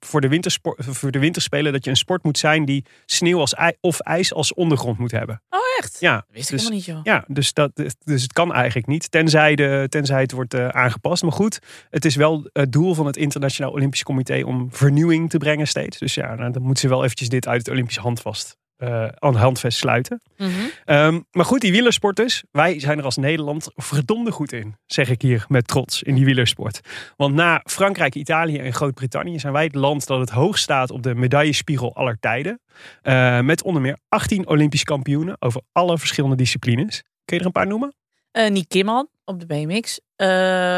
voor, 0.00 0.20
de 0.20 0.28
wintersport, 0.28 0.84
voor 0.84 1.10
de 1.10 1.18
winterspelen 1.18 1.72
dat 1.72 1.84
je 1.84 1.90
een 1.90 1.96
sport 1.96 2.22
moet 2.24 2.38
zijn 2.38 2.64
die 2.64 2.84
sneeuw 3.06 3.38
als 3.40 3.54
of 3.80 4.00
ijs 4.00 4.32
als 4.32 4.54
ondergrond 4.58 4.98
moet 4.98 5.10
hebben. 5.10 5.42
Oh, 5.50 5.58
echt? 5.78 5.96
Ja, 6.00 6.14
dat 6.14 6.24
wist 6.30 6.50
ik 6.50 6.56
dus, 6.56 6.68
helemaal 6.68 6.70
niet, 6.70 6.84
joh. 6.84 7.00
Ja, 7.02 7.24
dus, 7.28 7.52
dat, 7.52 7.70
dus 8.04 8.22
het 8.22 8.32
kan 8.32 8.52
eigenlijk 8.52 8.86
niet, 8.86 9.10
tenzij, 9.10 9.54
de, 9.54 9.86
tenzij 9.88 10.20
het 10.20 10.32
wordt 10.32 10.54
uh, 10.54 10.68
aangepast. 10.68 11.22
Maar 11.22 11.32
goed, 11.32 11.58
het 11.90 12.04
is 12.04 12.16
wel 12.16 12.48
het 12.52 12.72
doel 12.72 12.94
van 12.94 13.06
het 13.06 13.16
Internationaal 13.16 13.72
Olympisch 13.72 14.02
Comité 14.02 14.42
om 14.44 14.68
vernieuwing 14.70 15.30
te 15.30 15.38
brengen 15.38 15.66
steeds. 15.66 15.98
Dus 15.98 16.14
ja, 16.14 16.34
nou, 16.34 16.52
dan 16.52 16.62
moeten 16.62 16.80
ze 16.80 16.88
wel 16.88 17.04
eventjes 17.04 17.28
dit 17.28 17.48
uit 17.48 17.58
het 17.58 17.70
Olympisch 17.70 17.96
handvast, 17.96 18.56
uh, 18.78 19.08
handvest 19.18 19.78
sluiten. 19.78 20.22
Mm 20.36 20.48
-hmm. 20.48 20.96
um, 20.96 21.24
maar 21.30 21.44
goed, 21.44 21.60
die 21.60 21.72
wielersport 21.72 22.16
dus. 22.16 22.44
Wij 22.50 22.80
zijn 22.80 22.98
er 22.98 23.04
als 23.04 23.16
Nederland 23.16 23.70
verdomde 23.74 24.30
goed 24.30 24.52
in, 24.52 24.76
zeg 24.86 25.10
ik 25.10 25.22
hier 25.22 25.44
met 25.48 25.66
trots, 25.68 26.02
in 26.02 26.14
die 26.14 26.24
wielersport. 26.24 26.80
Want 27.16 27.34
na 27.34 27.60
Frankrijk, 27.64 28.14
Italië 28.14 28.58
en 28.58 28.72
Groot-Brittannië 28.72 29.38
zijn 29.38 29.52
wij 29.52 29.64
het 29.64 29.74
land 29.74 30.06
dat 30.06 30.20
het 30.20 30.30
hoogst 30.30 30.62
staat 30.62 30.90
op 30.90 31.02
de 31.02 31.14
medaillespiegel 31.14 31.94
aller 31.94 32.18
tijden. 32.20 32.60
Uh, 33.02 33.40
met 33.40 33.62
onder 33.62 33.82
meer 33.82 33.98
18 34.08 34.48
Olympische 34.48 34.86
kampioenen 34.86 35.36
over 35.38 35.62
alle 35.72 35.98
verschillende 35.98 36.36
disciplines. 36.36 37.02
Kun 37.24 37.36
je 37.36 37.40
er 37.40 37.46
een 37.46 37.52
paar 37.52 37.66
noemen? 37.66 37.94
Uh, 38.32 38.48
Niek 38.48 38.68
Kimman 38.68 39.08
op 39.24 39.40
de 39.40 39.46
BMX. 39.46 40.00
Uh, 40.22 40.26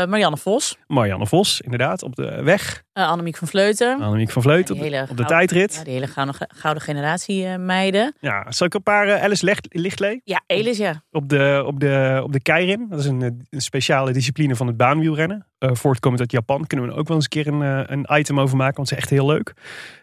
Marianne 0.04 0.36
Vos. 0.36 0.78
Marianne 0.86 1.26
Vos, 1.26 1.60
inderdaad, 1.60 2.02
op 2.02 2.16
de 2.16 2.42
weg. 2.42 2.82
Uh, 2.94 3.08
Annemiek 3.08 3.36
van 3.36 3.48
Vleuten. 3.48 4.00
Annemiek 4.00 4.30
van 4.30 4.42
Vleuten 4.42 4.74
op, 4.74 4.80
de, 4.82 5.06
op 5.10 5.16
de 5.16 5.24
tijdrit. 5.24 5.74
Ja, 5.74 5.84
die 5.84 5.92
hele 5.92 6.06
gouden, 6.06 6.34
gouden 6.48 6.82
generatie 6.82 7.44
uh, 7.44 7.56
meiden. 7.56 8.14
Ja, 8.20 8.46
zal 8.48 8.66
ik 8.66 8.74
een 8.74 8.82
paar 8.82 9.20
Alice 9.20 9.44
Licht, 9.44 9.66
Lichtlee? 9.68 10.20
Ja, 10.24 10.40
Elis, 10.46 10.78
ja. 10.78 11.02
Op 11.10 11.28
de, 11.28 11.62
op 11.66 11.80
de, 11.80 12.20
op 12.22 12.32
de 12.32 12.40
keirin. 12.40 12.86
Dat 12.90 12.98
is 12.98 13.06
een, 13.06 13.20
een 13.50 13.60
speciale 13.60 14.12
discipline 14.12 14.56
van 14.56 14.66
het 14.66 14.76
baanwielrennen. 14.76 15.44
Voortkomend 15.58 16.20
uit 16.20 16.32
Japan. 16.32 16.66
Kunnen 16.66 16.86
we 16.86 16.92
er 16.92 16.98
ook 16.98 17.08
wel 17.08 17.16
eens 17.16 17.26
een 17.30 17.42
keer 17.42 17.46
een, 17.46 17.92
een 17.92 18.06
item 18.18 18.40
over 18.40 18.56
maken. 18.56 18.76
Want 18.76 18.88
ze 18.88 18.94
is 18.94 19.00
echt 19.00 19.10
heel 19.10 19.26
leuk. 19.26 19.54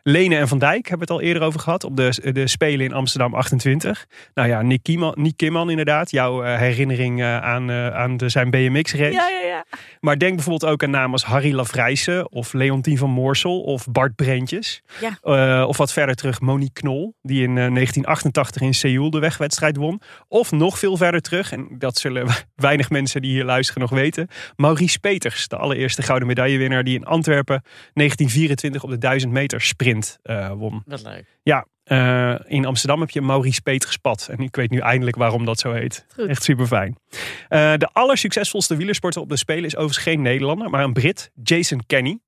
Lene 0.03 0.37
en 0.37 0.47
Van 0.47 0.59
Dijk 0.59 0.87
hebben 0.87 1.07
we 1.07 1.13
het 1.13 1.21
al 1.23 1.27
eerder 1.27 1.43
over 1.43 1.59
gehad. 1.59 1.83
Op 1.83 1.97
de, 1.97 2.31
de 2.33 2.47
Spelen 2.47 2.85
in 2.85 2.93
Amsterdam 2.93 3.33
28. 3.33 4.05
Nou 4.33 4.47
ja, 4.47 4.61
Nick 4.61 4.83
Kieman, 4.83 5.13
Nick 5.17 5.37
Kimman 5.37 5.69
inderdaad. 5.69 6.11
Jouw 6.11 6.41
herinnering 6.41 7.23
aan, 7.23 7.71
aan 7.71 8.17
de, 8.17 8.29
zijn 8.29 8.49
BMX-race. 8.49 9.11
Ja, 9.11 9.26
ja, 9.29 9.47
ja. 9.47 9.65
Maar 9.99 10.17
denk 10.17 10.35
bijvoorbeeld 10.35 10.71
ook 10.71 10.83
aan 10.83 10.89
namen 10.89 11.11
als 11.11 11.23
Harry 11.23 11.53
Lavrijsen. 11.53 12.31
Of 12.31 12.53
Leontien 12.53 12.97
van 12.97 13.09
Moorsel. 13.09 13.61
Of 13.61 13.87
Bart 13.91 14.15
Breentjes. 14.15 14.81
Ja. 14.99 15.17
Uh, 15.61 15.67
of 15.67 15.77
wat 15.77 15.93
verder 15.93 16.15
terug 16.15 16.41
Monique 16.41 16.81
Knol. 16.81 17.15
Die 17.21 17.43
in 17.43 17.55
1988 17.55 18.61
in 18.61 18.73
Seoul 18.73 19.09
de 19.09 19.19
wegwedstrijd 19.19 19.75
won. 19.75 20.01
Of 20.27 20.51
nog 20.51 20.79
veel 20.79 20.97
verder 20.97 21.21
terug. 21.21 21.51
En 21.51 21.67
dat 21.71 21.97
zullen 21.97 22.27
weinig 22.55 22.89
mensen 22.89 23.21
die 23.21 23.31
hier 23.31 23.45
luisteren 23.45 23.81
nog 23.81 23.91
weten. 23.91 24.27
Maurice 24.55 24.99
Peters. 24.99 25.47
De 25.47 25.57
allereerste 25.57 26.01
gouden 26.01 26.27
medaillewinnaar. 26.27 26.83
Die 26.83 26.95
in 26.95 27.05
Antwerpen 27.05 27.61
1924 27.93 28.83
op 28.83 28.89
de 28.89 28.97
1000 28.97 29.31
meter 29.31 29.61
sprint 29.61 30.17
uh, 30.23 30.51
won. 30.51 30.83
Wat 30.85 31.03
leuk. 31.03 31.25
Ja, 31.43 31.65
uh, 31.87 32.35
in 32.45 32.65
Amsterdam 32.65 32.99
heb 32.99 33.09
je 33.09 33.21
Maurice 33.21 33.61
pad. 34.01 34.27
En 34.31 34.39
ik 34.39 34.55
weet 34.55 34.69
nu 34.69 34.79
eindelijk 34.79 35.15
waarom 35.15 35.45
dat 35.45 35.59
zo 35.59 35.71
heet. 35.71 36.05
Goed. 36.15 36.27
Echt 36.27 36.43
super 36.43 36.67
fijn. 36.67 36.97
Uh, 37.09 37.73
de 37.77 37.89
allersuccesvolste 37.93 38.75
wielersporter 38.75 39.21
op 39.21 39.29
de 39.29 39.37
Spelen 39.37 39.65
is 39.65 39.75
overigens 39.75 40.03
geen 40.03 40.21
Nederlander, 40.21 40.69
maar 40.69 40.83
een 40.83 40.93
Brit, 40.93 41.31
Jason 41.43 41.83
Kenny. 41.87 42.19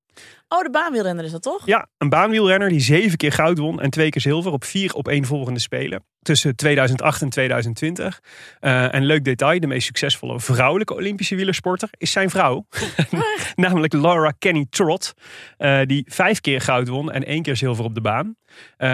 Oh, 0.52 0.62
de 0.62 0.70
baanwielrenner 0.70 1.26
is 1.26 1.32
dat 1.32 1.42
toch? 1.42 1.66
Ja, 1.66 1.88
een 1.98 2.10
baanwielrenner 2.10 2.70
die 2.70 2.80
zeven 2.80 3.18
keer 3.18 3.32
goud 3.32 3.58
won 3.58 3.82
en 3.82 3.90
twee 3.90 4.10
keer 4.10 4.22
zilver 4.22 4.52
op 4.52 4.64
vier 4.64 4.96
opeenvolgende 4.96 5.60
Spelen. 5.60 6.04
Tussen 6.22 6.56
2008 6.56 7.22
en 7.22 7.30
2020. 7.30 8.22
Uh, 8.62 8.94
en 8.94 9.06
leuk 9.06 9.24
detail, 9.24 9.60
de 9.60 9.68
meest 9.68 9.86
succesvolle 9.86 10.40
vrouwelijke 10.40 10.94
Olympische 10.94 11.36
wielersporter 11.36 11.90
is 11.98 12.12
zijn 12.12 12.30
vrouw. 12.30 12.66
Namelijk 13.56 13.94
Laura 13.94 14.34
Kenny 14.40 14.66
Trott. 14.70 15.14
Uh, 15.58 15.82
die 15.86 16.06
vijf 16.08 16.42
keer 16.42 16.62
goud 16.62 16.88
won 16.88 17.12
en 17.12 17.26
één 17.26 17.42
keer 17.42 17.56
zilver 17.56 17.84
op 17.84 17.96
de 17.96 18.02
baan. 18.02 18.36
Uh, 18.78 18.90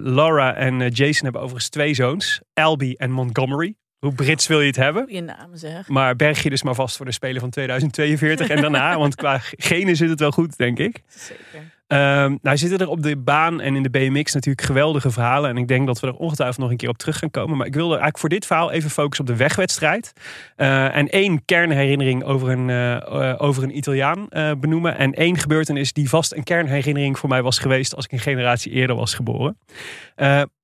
Laura 0.00 0.54
en 0.54 0.88
Jason 0.88 1.22
hebben 1.22 1.40
overigens 1.40 1.68
twee 1.68 1.94
zoons. 1.94 2.40
Albie 2.52 2.98
en 2.98 3.10
Montgomery. 3.10 3.74
Hoe 4.04 4.14
Brits 4.14 4.46
wil 4.46 4.60
je 4.60 4.66
het 4.66 4.76
hebben? 4.76 5.04
Je 5.08 5.20
namen 5.20 5.58
zeg. 5.58 5.88
Maar 5.88 6.16
berg 6.16 6.42
je 6.42 6.50
dus 6.50 6.62
maar 6.62 6.74
vast 6.74 6.96
voor 6.96 7.06
de 7.06 7.12
Spelen 7.12 7.40
van 7.40 7.50
2042 7.50 8.48
en 8.48 8.60
daarna. 8.60 8.98
want 8.98 9.14
qua 9.14 9.38
genen 9.40 9.96
zit 9.96 10.08
het 10.08 10.20
wel 10.20 10.30
goed, 10.30 10.56
denk 10.56 10.78
ik. 10.78 11.02
Zeker. 11.08 11.72
Um, 11.86 12.38
nou 12.42 12.56
zitten 12.56 12.78
er 12.78 12.88
op 12.88 13.02
de 13.02 13.16
baan 13.16 13.60
en 13.60 13.76
in 13.76 13.82
de 13.82 13.90
BMX 13.90 14.32
natuurlijk 14.32 14.66
geweldige 14.66 15.10
verhalen. 15.10 15.50
En 15.50 15.56
ik 15.56 15.68
denk 15.68 15.86
dat 15.86 16.00
we 16.00 16.06
er 16.06 16.14
ongetwijfeld 16.14 16.58
nog 16.58 16.70
een 16.70 16.76
keer 16.76 16.88
op 16.88 16.98
terug 16.98 17.18
gaan 17.18 17.30
komen. 17.30 17.56
Maar 17.56 17.66
ik 17.66 17.74
wilde 17.74 17.88
eigenlijk 17.88 18.18
voor 18.18 18.28
dit 18.28 18.46
verhaal 18.46 18.70
even 18.70 18.90
focussen 18.90 19.24
op 19.24 19.30
de 19.30 19.36
wegwedstrijd. 19.36 20.12
Uh, 20.56 20.96
en 20.96 21.08
één 21.08 21.44
kernherinnering 21.44 22.24
over 22.24 22.48
een, 22.48 22.68
uh, 22.68 23.34
over 23.38 23.62
een 23.62 23.76
Italiaan 23.76 24.28
benoemen. 24.60 24.98
En 24.98 25.12
één 25.12 25.38
gebeurtenis 25.38 25.92
die 25.92 26.08
vast 26.08 26.32
een 26.32 26.42
kernherinnering 26.42 27.18
voor 27.18 27.28
mij 27.28 27.42
was 27.42 27.58
geweest 27.58 27.94
als 27.94 28.04
ik 28.04 28.12
een 28.12 28.18
generatie 28.18 28.72
eerder 28.72 28.96
was 28.96 29.14
geboren. 29.14 29.58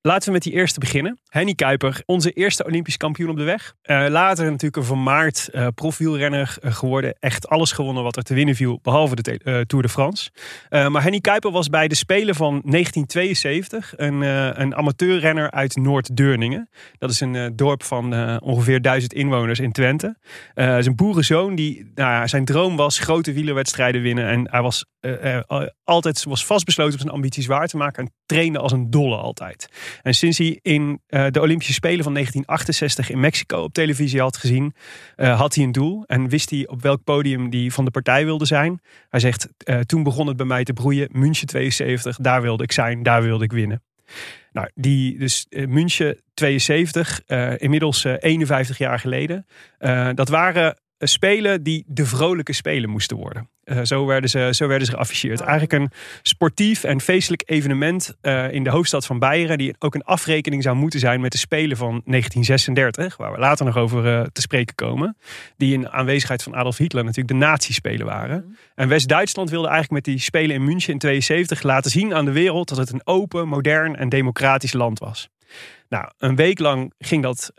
Laten 0.03 0.27
we 0.27 0.33
met 0.33 0.43
die 0.43 0.53
eerste 0.53 0.81
beginnen. 0.81 1.19
Henny 1.29 1.55
Kuiper, 1.55 2.03
onze 2.07 2.31
eerste 2.31 2.65
Olympisch 2.65 2.97
kampioen 2.97 3.31
op 3.31 3.37
de 3.37 3.43
weg. 3.43 3.75
Later 3.83 4.45
natuurlijk 4.45 4.77
een 4.77 4.85
vermaard 4.85 5.49
uh, 5.53 5.67
profwielrenner 5.75 6.57
geworden. 6.61 7.17
Echt 7.19 7.49
alles 7.49 7.73
gewonnen 7.73 8.03
wat 8.03 8.17
er 8.17 8.23
te 8.23 8.35
winnen 8.35 8.55
viel, 8.55 8.79
behalve 8.83 9.15
de 9.15 9.65
Tour 9.67 9.83
de 9.83 9.89
France. 9.89 10.31
maar 10.71 11.03
Henny 11.11 11.25
Kuiper 11.25 11.51
was 11.51 11.69
bij 11.69 11.89
de 11.89 11.95
Spelen 11.95 12.35
van 12.35 12.63
1972 12.65 13.93
een, 13.97 14.21
een 14.61 14.75
amateurrenner 14.75 15.51
uit 15.51 15.77
Noord-Deurningen. 15.77 16.69
Dat 16.99 17.11
is 17.11 17.21
een 17.21 17.53
dorp 17.57 17.83
van 17.83 18.41
ongeveer 18.41 18.83
duizend 18.83 19.13
inwoners 19.13 19.59
in 19.59 19.73
Twente. 19.73 20.17
Hij 20.55 20.79
is 20.79 20.95
boerenzoon 20.95 21.55
die, 21.55 21.91
nou, 21.95 22.29
zijn 22.29 22.45
droom 22.45 22.77
was 22.77 22.99
grote 22.99 23.33
wielerwedstrijden 23.33 24.03
winnen. 24.03 24.29
En 24.29 24.51
hij 24.51 24.63
was 24.63 24.85
altijd 25.85 26.25
was 26.25 26.47
vastbesloten 26.47 26.93
om 26.93 26.99
zijn 27.01 27.15
ambities 27.15 27.47
waar 27.47 27.67
te 27.67 27.77
maken. 27.77 28.05
En 28.05 28.13
trainde 28.27 28.59
als 28.59 28.73
een 28.73 28.91
dolle 28.91 29.17
altijd. 29.17 29.69
En 30.03 30.15
sinds 30.15 30.39
hij 30.39 30.59
in 30.63 31.01
uh, 31.09 31.27
de 31.31 31.41
Olympische 31.41 31.73
Spelen 31.73 32.05
van 32.05 32.13
1968 32.13 33.11
in 33.11 33.21
Mexico 33.21 33.63
op 33.63 33.73
televisie 33.73 34.21
had 34.21 34.37
gezien, 34.37 34.75
uh, 35.17 35.39
had 35.39 35.55
hij 35.55 35.65
een 35.65 35.73
doel 35.73 36.05
en 36.07 36.29
wist 36.29 36.51
hij 36.51 36.69
op 36.69 36.83
welk 36.83 37.05
podium 37.05 37.47
hij 37.51 37.71
van 37.71 37.85
de 37.85 37.91
partij 37.91 38.25
wilde 38.25 38.45
zijn. 38.45 38.81
Hij 39.09 39.21
zegt, 39.21 39.49
uh, 39.65 39.79
toen 39.79 40.03
begon 40.03 40.27
het 40.27 40.37
bij 40.37 40.47
mij 40.47 40.65
te 40.65 40.73
broeien, 40.73 41.00
München 41.11 41.47
72, 41.47 42.17
daar 42.17 42.43
wilde 42.43 42.63
ik 42.63 42.73
zijn, 42.73 43.03
daar 43.03 43.23
wilde 43.23 43.45
ik 43.45 43.53
winnen. 43.53 43.83
Nou, 44.53 44.71
die, 44.75 45.19
dus 45.19 45.47
München 45.51 46.21
72, 46.35 47.23
inmiddels 47.57 48.05
51 48.05 48.79
jaar 48.79 48.99
geleden, 48.99 49.47
dat 50.15 50.29
waren 50.29 50.75
eh, 50.75 50.79
spelen 51.07 51.63
die 51.63 51.85
de 51.87 52.07
vrolijke 52.07 52.53
spelen 52.53 52.91
moesten 52.91 53.17
worden. 53.17 53.49
Eh, 53.71 53.81
zo, 53.83 54.07
werden 54.07 54.31
ze, 54.31 54.49
zo 54.53 54.67
werden 54.67 54.87
ze 54.87 54.93
geafficheerd. 54.93 55.41
Eigenlijk 55.41 55.73
een 55.73 55.91
sportief 56.23 56.85
en 56.85 57.01
feestelijk 57.01 57.43
evenement 57.47 58.17
eh, 58.21 58.53
in 58.53 58.65
de 58.65 58.71
hoofdstad 58.71 59.07
van 59.07 59.19
Beieren. 59.19 59.59
Die 59.59 59.75
ook 59.79 59.95
een 59.95 60.05
afrekening 60.05 60.63
zou 60.63 60.77
moeten 60.77 61.01
zijn 61.01 61.21
met 61.21 61.33
de 61.33 61.39
Spelen 61.39 61.77
van 61.77 62.03
1936. 62.05 63.17
Waar 63.17 63.33
we 63.33 63.39
later 63.39 63.65
nog 63.65 63.77
over 63.77 64.07
eh, 64.07 64.27
te 64.33 64.41
spreken 64.41 64.75
komen. 64.75 65.17
Die 65.57 65.75
in 65.75 65.89
aanwezigheid 65.89 66.43
van 66.43 66.55
Adolf 66.55 66.77
Hitler 66.77 67.05
natuurlijk 67.05 67.41
de 67.41 67.47
nazi-spelen 67.47 68.07
waren. 68.07 68.57
En 68.75 68.89
West-Duitsland 68.89 69.51
wilde 69.51 69.69
eigenlijk 69.69 70.07
met 70.07 70.15
die 70.15 70.25
Spelen 70.25 70.57
in 70.57 70.65
München 70.65 70.93
in 70.93 70.99
72 70.99 71.63
laten 71.63 71.91
zien 71.91 72.15
aan 72.15 72.25
de 72.25 72.33
wereld 72.33 72.69
dat 72.69 72.79
het 72.79 72.93
een 72.93 73.07
open, 73.07 73.49
modern 73.49 73.97
en 73.97 74.09
democratisch 74.09 74.73
land 74.73 74.99
was. 74.99 75.29
Nou, 75.89 76.11
een 76.19 76.37
week 76.37 76.59
lang 76.59 76.93
ging 76.99 77.23
dat 77.23 77.53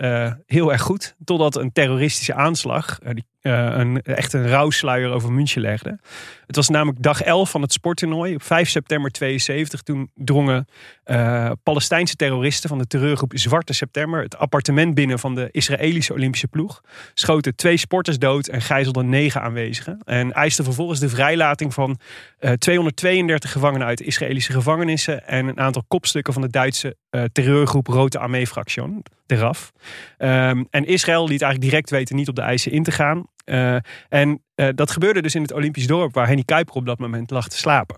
heel 0.46 0.72
erg 0.72 0.82
goed. 0.82 1.16
Totdat 1.24 1.56
een 1.56 1.72
terroristische 1.72 2.34
aanslag, 2.34 3.00
die, 3.00 3.26
een, 3.42 4.02
echt 4.02 4.34
een 4.34 4.48
rouwsluier 4.48 5.12
over 5.12 5.32
München 5.32 5.62
legde. 5.62 6.00
Het 6.48 6.56
was 6.56 6.70
namelijk 6.70 7.02
dag 7.02 7.22
11 7.22 7.50
van 7.50 7.62
het 7.62 7.74
sporttoernooi. 7.74 8.36
Op 8.36 8.44
5 8.44 8.70
september 8.70 9.12
72 9.12 9.82
toen 9.82 10.12
drongen 10.16 10.68
eh, 11.04 11.52
Palestijnse 11.64 12.16
terroristen 12.16 12.70
van 12.70 12.78
de 12.78 12.88
terreurgroep 12.88 13.32
Zwarte 13.36 13.74
September 13.74 14.22
het 14.22 14.38
appartement 14.38 14.94
binnen 14.94 15.20
van 15.20 15.36
de 15.36 15.50
Israëlische 15.52 16.14
Olympische 16.14 16.48
ploeg. 16.48 16.82
Schoten 17.14 17.56
twee 17.56 17.78
sporters 17.78 18.20
dood 18.20 18.48
en 18.48 18.62
gijzelden 18.62 19.10
negen 19.10 19.42
aanwezigen. 19.42 20.00
En 20.04 20.32
eisten 20.32 20.64
vervolgens 20.64 21.00
de 21.00 21.10
vrijlating 21.10 21.74
van 21.74 22.00
eh, 22.40 22.52
232 22.52 23.52
gevangenen 23.52 23.88
uit 23.88 24.02
Israëlische 24.02 24.52
gevangenissen. 24.52 25.28
En 25.28 25.48
een 25.48 25.60
aantal 25.60 25.84
kopstukken 25.88 26.34
van 26.34 26.42
de 26.42 26.50
Duitse 26.50 26.96
eh, 27.10 27.24
terreurgroep 27.32 27.88
Rote 27.88 28.20
Armee-fractie, 28.20 29.04
de 29.32 29.38
RAF. 29.38 29.72
Ehm, 30.18 30.64
en 30.70 30.86
Israël 30.86 31.28
liet 31.28 31.42
eigenlijk 31.42 31.72
direct 31.72 31.90
weten 31.90 32.16
niet 32.16 32.30
op 32.30 32.36
de 32.36 32.42
eisen 32.42 32.72
in 32.72 32.84
te 32.84 32.92
gaan. 32.92 33.26
Eh, 33.46 33.76
en 34.10 34.44
eh, 34.56 34.68
dat 34.76 34.92
gebeurde 34.92 35.22
dus 35.22 35.36
in 35.36 35.42
het 35.42 35.54
Olympisch 35.54 35.88
dorp 35.88 36.14
waar 36.14 36.28
Henny 36.28 36.44
Kuiper 36.44 36.76
op 36.76 36.86
dat 36.86 37.00
moment 37.00 37.32
lag 37.32 37.48
te 37.48 37.58
slapen. 37.58 37.96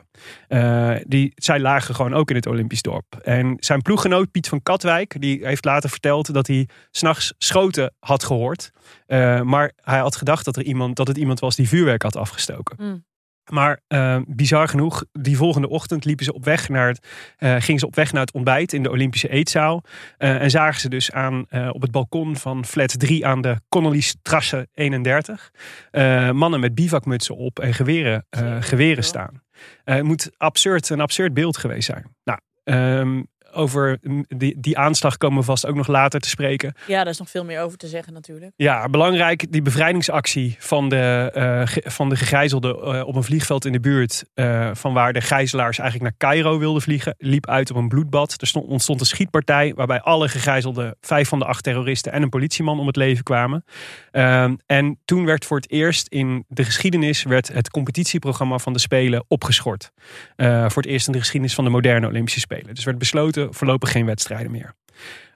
Eh, 0.48 0.96
die, 1.08 1.32
zij 1.36 1.60
lagen 1.60 1.96
gewoon 1.96 2.14
ook 2.14 2.30
in 2.30 2.36
het 2.36 2.48
Olympisch 2.48 2.82
dorp. 2.82 3.16
En 3.24 3.58
zijn 3.60 3.82
ploeggenoot 3.82 4.32
Piet 4.32 4.48
van 4.48 4.64
Katwijk, 4.64 5.22
die 5.22 5.46
heeft 5.46 5.66
later 5.66 5.90
verteld 5.90 6.34
dat 6.34 6.48
hij 6.48 6.68
s'nachts 6.92 7.34
schoten 7.38 7.94
had 8.00 8.24
gehoord. 8.24 8.72
Eh, 9.06 9.42
maar 9.42 9.72
hij 9.76 10.00
had 10.00 10.16
gedacht 10.16 10.46
dat, 10.46 10.56
er 10.56 10.64
iemand, 10.64 10.96
dat 10.96 11.08
het 11.08 11.18
iemand 11.18 11.40
was 11.40 11.56
die 11.56 11.68
vuurwerk 11.68 12.02
had 12.02 12.16
afgestoken. 12.16 12.76
Mm. 12.80 13.06
Maar 13.52 13.82
eh, 13.88 14.18
bizar 14.28 14.68
genoeg, 14.68 15.04
die 15.12 15.38
volgende 15.38 15.70
ochtend 15.70 16.06
liepen 16.06 16.26
ze 16.26 16.34
op 16.34 16.46
weg 16.46 16.70
naar 16.70 16.88
het, 16.88 17.08
eh, 17.38 17.56
gingen 17.60 17.80
ze 17.80 17.86
op 17.86 17.96
weg 17.96 18.12
naar 18.12 18.22
het 18.22 18.34
ontbijt 18.34 18.74
in 18.74 18.84
de 18.84 18.90
Olympische 18.90 19.30
eetzaal. 19.30 19.84
Eh, 20.18 20.42
en 20.42 20.50
zagen 20.50 20.82
ze 20.82 20.90
dus 20.90 21.12
aan 21.12 21.46
eh, 21.50 21.70
op 21.72 21.82
het 21.82 21.92
balkon 21.92 22.36
van 22.36 22.66
flat 22.66 23.00
3 23.00 23.26
aan 23.26 23.42
de 23.42 23.60
Connolly-strasse 23.70 24.68
31 24.74 25.52
eh, 25.92 26.32
mannen 26.32 26.60
met 26.60 26.76
bivakmutsen 26.76 27.36
op 27.36 27.60
en 27.60 27.74
geweren, 27.74 28.26
geweren 28.60 29.04
staan. 29.04 29.42
Het 29.84 30.04
moet 30.04 30.32
absurd, 30.38 30.90
een 30.90 31.02
absurd 31.02 31.34
beeld 31.34 31.58
geweest 31.58 31.86
zijn. 31.86 32.16
Nou, 32.24 32.40
ehm, 32.64 33.22
over 33.54 34.00
die, 34.28 34.56
die 34.60 34.78
aanslag 34.78 35.18
komen 35.18 35.40
we 35.40 35.46
vast 35.46 35.66
ook 35.66 35.76
nog 35.76 35.88
later 35.88 36.20
te 36.20 36.30
spreken. 36.30 36.74
Ja, 36.88 36.98
daar 36.98 37.08
is 37.14 37.20
nog 37.20 37.30
veel 37.30 37.46
meer 37.46 37.62
over 37.62 37.78
te 37.78 37.88
zeggen 37.88 38.14
natuurlijk. 38.14 38.52
Ja, 38.56 38.90
belangrijk, 38.90 39.52
die 39.52 39.62
bevrijdingsactie 39.62 40.56
van 40.60 40.90
de, 40.90 41.32
ge- 41.66 41.84
van 41.86 42.10
de 42.10 42.16
gegijzelden 42.16 42.76
eh, 42.82 43.08
op 43.08 43.16
een 43.16 43.24
vliegveld 43.24 43.66
in 43.66 43.72
de 43.72 43.80
buurt. 43.80 44.24
eh, 44.34 44.70
van 44.74 44.94
waar 44.94 45.14
de 45.14 45.22
gijzelaars 45.22 45.80
eigenlijk 45.80 46.10
naar 46.20 46.30
Cairo 46.32 46.58
wilden 46.60 46.82
vliegen. 46.82 47.16
liep 47.18 47.48
uit 47.48 47.70
op 47.72 47.76
een 47.78 47.88
bloedbad. 47.88 48.36
Er 48.42 48.48
stond, 48.48 48.66
ontstond 48.68 49.00
een 49.00 49.06
schietpartij. 49.06 49.74
waarbij 49.76 50.02
alle 50.02 50.28
gegijzelden, 50.28 50.96
vijf 51.02 51.28
van 51.30 51.40
de 51.40 51.46
acht 51.46 51.64
terroristen 51.64 52.12
en 52.12 52.22
een 52.22 52.30
politieman 52.30 52.80
om 52.80 52.88
het 52.88 52.96
leven 52.96 53.24
kwamen. 53.24 53.64
Ehm, 54.12 54.56
en 54.66 55.00
toen 55.06 55.26
werd 55.26 55.46
voor 55.46 55.58
het 55.58 55.70
eerst 55.72 56.08
in 56.08 56.46
de 56.48 56.64
geschiedenis. 56.64 57.24
werd 57.24 57.48
het 57.54 57.70
competitieprogramma 57.70 58.58
van 58.58 58.74
de 58.74 58.80
Spelen 58.80 59.24
opgeschort. 59.28 59.92
Voor 60.38 60.82
het 60.82 60.86
eerst 60.86 61.08
in 61.08 61.14
de 61.14 61.20
geschiedenis 61.20 61.56
van 61.56 61.64
de 61.64 61.70
moderne 61.70 62.08
Olympische 62.08 62.40
Spelen. 62.40 62.76
Dus 62.76 62.84
werd 62.84 62.98
besloten 62.98 63.43
voorlopig 63.50 63.92
geen 63.92 64.06
wedstrijden 64.06 64.52
meer. 64.52 64.74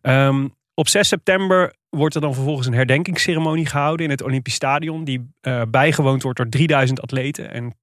Ehm, 0.01 0.47
op 0.73 0.87
6 0.87 1.07
september 1.07 1.73
wordt 1.89 2.15
er 2.15 2.21
dan 2.21 2.33
vervolgens 2.33 2.67
een 2.67 2.73
herdenkingsceremonie 2.73 3.65
gehouden 3.65 4.05
in 4.05 4.11
het 4.11 4.23
Olympisch 4.23 4.53
Stadion. 4.53 5.03
Die 5.03 5.29
eh, 5.41 5.61
bijgewoond 5.69 6.23
wordt 6.23 6.37
door 6.37 6.49
3000 6.49 7.01
atleten 7.01 7.51
en 7.51 7.75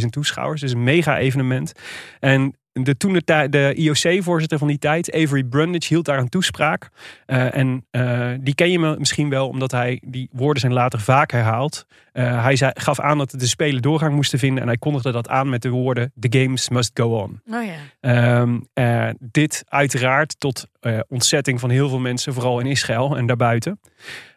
80.000 0.00 0.06
toeschouwers. 0.10 0.60
Dus 0.60 0.72
een 0.72 0.84
mega 0.84 1.18
evenement. 1.18 1.72
En 2.20 2.56
de, 2.82 2.96
toen 2.96 3.12
de, 3.12 3.46
de 3.50 3.74
IOC-voorzitter 3.74 4.58
van 4.58 4.68
die 4.68 4.78
tijd, 4.78 5.12
Avery 5.12 5.44
Brundage, 5.44 5.88
hield 5.88 6.04
daar 6.04 6.18
een 6.18 6.28
toespraak. 6.28 6.88
Eh, 7.26 7.56
en 7.56 7.86
eh, 7.90 8.30
die 8.40 8.54
ken 8.54 8.70
je 8.70 8.78
me 8.78 8.96
misschien 8.98 9.28
wel, 9.28 9.48
omdat 9.48 9.70
hij, 9.70 10.02
die 10.04 10.28
woorden 10.32 10.60
zijn 10.60 10.72
later 10.72 11.00
vaak 11.00 11.30
herhaald. 11.30 11.86
Eh, 12.12 12.42
hij 12.42 12.56
zei, 12.56 12.70
gaf 12.74 13.00
aan 13.00 13.18
dat 13.18 13.30
de 13.30 13.46
Spelen 13.46 13.82
doorgang 13.82 14.14
moesten 14.14 14.38
vinden. 14.38 14.62
En 14.62 14.68
hij 14.68 14.76
kondigde 14.76 15.12
dat 15.12 15.28
aan 15.28 15.48
met 15.48 15.62
de 15.62 15.68
woorden, 15.68 16.12
the 16.20 16.38
games 16.38 16.68
must 16.68 16.90
go 16.94 17.20
on. 17.20 17.40
Oh 17.50 17.64
ja. 17.64 17.74
Ehm, 18.00 18.60
eh, 18.72 19.08
dit 19.20 19.64
uiteraard 19.68 20.40
tot 20.40 20.66
ontzetting 21.08 21.60
van 21.60 21.70
heel 21.70 21.88
veel 21.88 21.98
mensen, 21.98 22.34
vooral 22.34 22.60
in 22.60 22.66
Israël 22.66 23.16
en 23.16 23.26
daarbuiten. 23.26 23.80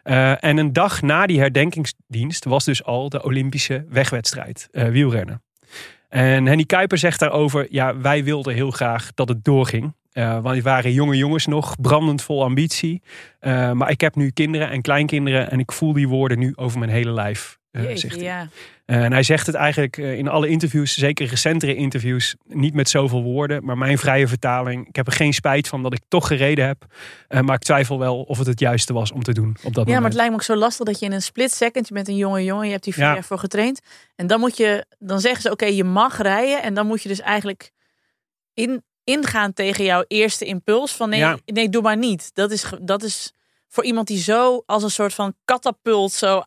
En 0.02 0.56
een 0.56 0.72
dag 0.72 1.02
na 1.02 1.26
die 1.26 1.38
herdenkingsdienst 1.38 2.44
was 2.44 2.64
dus 2.64 2.84
al 2.84 3.08
de 3.08 3.22
Olympische 3.22 3.84
wegwedstrijd, 3.88 4.68
wielrennen. 4.70 5.42
En 6.10 6.46
Henny 6.46 6.64
Kuiper 6.64 6.98
zegt 6.98 7.20
daarover, 7.20 7.66
ja, 7.70 7.96
wij 8.00 8.24
wilden 8.24 8.54
heel 8.54 8.70
graag 8.70 9.10
dat 9.14 9.28
het 9.28 9.44
doorging. 9.44 9.94
Eh, 10.12 10.40
want 10.40 10.54
die 10.54 10.62
waren 10.62 10.92
jonge 10.92 11.16
jongens 11.16 11.46
nog, 11.46 11.80
brandend 11.80 12.22
vol 12.22 12.42
ambitie. 12.42 13.02
Eh, 13.38 13.72
maar 13.72 13.90
ik 13.90 14.00
heb 14.00 14.14
nu 14.14 14.30
kinderen 14.30 14.70
en 14.70 14.82
kleinkinderen 14.82 15.50
en 15.50 15.58
ik 15.58 15.72
voel 15.72 15.92
die 15.92 16.08
woorden 16.08 16.38
nu 16.38 16.52
over 16.56 16.78
mijn 16.78 16.90
hele 16.90 17.12
lijf. 17.12 17.59
Eh, 17.70 17.82
Jeetje, 17.82 17.98
zegt 17.98 18.14
hij. 18.14 18.24
ja. 18.24 18.48
Eh, 18.84 19.04
En 19.04 19.12
hij 19.12 19.22
zegt 19.22 19.46
het 19.46 19.54
eigenlijk 19.56 19.96
eh, 19.98 20.18
in 20.18 20.28
alle 20.28 20.48
interviews, 20.48 20.94
zeker 20.94 21.26
recentere 21.26 21.74
interviews, 21.74 22.36
niet 22.46 22.74
met 22.74 22.88
zoveel 22.88 23.22
woorden. 23.22 23.64
Maar 23.64 23.78
mijn 23.78 23.98
vrije 23.98 24.28
vertaling, 24.28 24.88
ik 24.88 24.96
heb 24.96 25.06
er 25.06 25.12
geen 25.12 25.32
spijt 25.34 25.68
van 25.68 25.82
dat 25.82 25.92
ik 25.92 26.00
toch 26.08 26.26
gereden 26.26 26.66
heb. 26.66 26.84
Maar 27.42 27.54
ik 27.54 27.60
twijfel 27.62 27.98
wel 27.98 28.22
of 28.22 28.38
het 28.38 28.46
het 28.46 28.60
juiste 28.60 28.92
was 28.92 29.12
om 29.12 29.22
te 29.22 29.32
doen 29.32 29.48
op 29.48 29.56
dat 29.62 29.74
Ja, 29.74 29.80
maar 29.82 29.84
moment. 29.86 30.04
het 30.04 30.14
lijkt 30.14 30.30
me 30.30 30.36
ook 30.36 30.42
zo 30.42 30.54
lastig 30.56 30.86
dat 30.86 30.98
je 30.98 31.06
in 31.06 31.12
een 31.12 31.22
split 31.22 31.52
second, 31.52 31.88
je 31.88 31.94
bent 31.94 32.08
een 32.08 32.16
jonge 32.16 32.44
jongen, 32.44 32.64
je 32.66 32.72
hebt 32.72 32.84
die 32.84 32.94
vier 32.94 33.04
Ja. 33.04 33.12
jaar 33.14 33.24
voor 33.24 33.38
getraind. 33.38 33.80
En 34.16 34.26
dan 34.26 34.40
moet 34.40 34.56
je, 34.56 34.86
dan 34.98 35.20
zeggen 35.20 35.42
ze 35.42 35.50
oké, 35.50 35.64
je 35.66 35.84
mag 35.84 36.18
rijden. 36.22 36.62
En 36.62 36.74
dan 36.74 36.86
moet 36.86 37.02
je 37.02 37.08
dus 37.08 37.20
eigenlijk 37.20 37.70
in, 38.54 38.82
ingaan 39.04 39.52
tegen 39.52 39.84
jouw 39.84 40.04
eerste 40.06 40.44
impuls 40.44 40.92
van 40.92 41.08
nee, 41.08 41.18
Ja. 41.18 41.38
nee, 41.44 41.68
doe 41.68 41.82
maar 41.82 41.96
niet. 41.96 42.30
Dat 42.34 42.50
is, 42.50 42.64
dat 42.80 43.02
is 43.02 43.32
voor 43.68 43.84
iemand 43.84 44.06
die 44.06 44.18
zo 44.18 44.62
als 44.66 44.82
een 44.82 44.90
soort 44.90 45.14
van 45.14 45.34
katapult 45.44 46.12
zo 46.12 46.42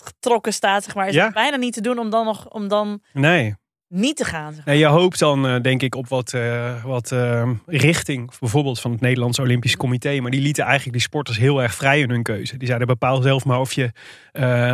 aangetrokken 0.00 0.52
staat, 0.52 0.84
zeg 0.84 0.94
maar, 0.94 1.08
is 1.08 1.14
Ja. 1.14 1.24
het 1.24 1.34
bijna 1.34 1.56
niet 1.56 1.72
te 1.72 1.80
doen 1.80 1.98
om 1.98 2.10
dan 2.10 2.24
nog, 2.24 2.48
om 2.50 2.68
dan 2.68 3.02
Nee. 3.12 3.54
Niet 3.88 4.16
te 4.16 4.24
gaan. 4.24 4.52
zeg 4.52 4.64
maar. 4.64 4.74
Nee, 4.74 4.82
je 4.82 4.88
hoopt 4.88 5.18
dan 5.18 5.46
eh, 5.46 5.60
denk 5.60 5.82
ik 5.82 5.94
op 5.94 6.08
wat, 6.08 6.32
eh, 6.32 6.84
wat 6.84 7.12
eh, 7.12 7.50
richting, 7.66 8.38
bijvoorbeeld 8.38 8.80
van 8.80 8.90
het 8.90 9.00
Nederlandse 9.00 9.42
Olympisch 9.42 9.76
Comité. 9.76 10.20
Maar 10.20 10.30
die 10.30 10.40
lieten 10.40 10.64
eigenlijk 10.64 10.92
die 10.92 11.06
sporters 11.06 11.38
heel 11.38 11.62
erg 11.62 11.74
vrij 11.74 12.00
in 12.00 12.10
hun 12.10 12.22
keuze. 12.22 12.56
Die 12.56 12.66
zeiden 12.66 12.86
bepaal 12.86 13.22
zelf 13.22 13.44
maar 13.44 13.60
of 13.60 13.72
je, 13.72 13.92